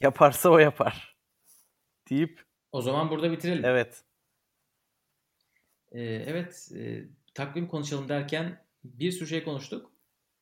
yaparsa 0.00 0.50
o 0.50 0.58
yapar. 0.58 1.16
Deyip 2.10 2.42
O 2.72 2.82
zaman 2.82 3.10
burada 3.10 3.32
bitirelim. 3.32 3.64
evet 3.64 4.05
Ee, 5.92 6.00
evet, 6.02 6.72
e, 6.76 7.04
takvim 7.34 7.68
konuşalım 7.68 8.08
derken 8.08 8.64
bir 8.84 9.12
sürü 9.12 9.28
şey 9.28 9.44
konuştuk. 9.44 9.92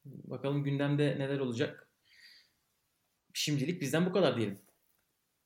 Bakalım 0.05 0.65
gündemde 0.65 1.17
neler 1.19 1.39
olacak. 1.39 1.89
Şimdilik 3.35 3.81
bizden 3.81 4.07
bu 4.07 4.13
kadar 4.13 4.37
diyelim. 4.37 4.59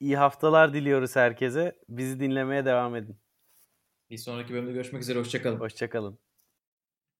iyi 0.00 0.16
haftalar 0.16 0.74
diliyoruz 0.74 1.16
herkese. 1.16 1.78
Bizi 1.88 2.20
dinlemeye 2.20 2.64
devam 2.64 2.96
edin. 2.96 3.16
Bir 4.10 4.18
sonraki 4.18 4.52
bölümde 4.52 4.72
görüşmek 4.72 5.02
üzere. 5.02 5.18
Hoşçakalın. 5.18 5.60
Hoşçakalın. 5.60 6.18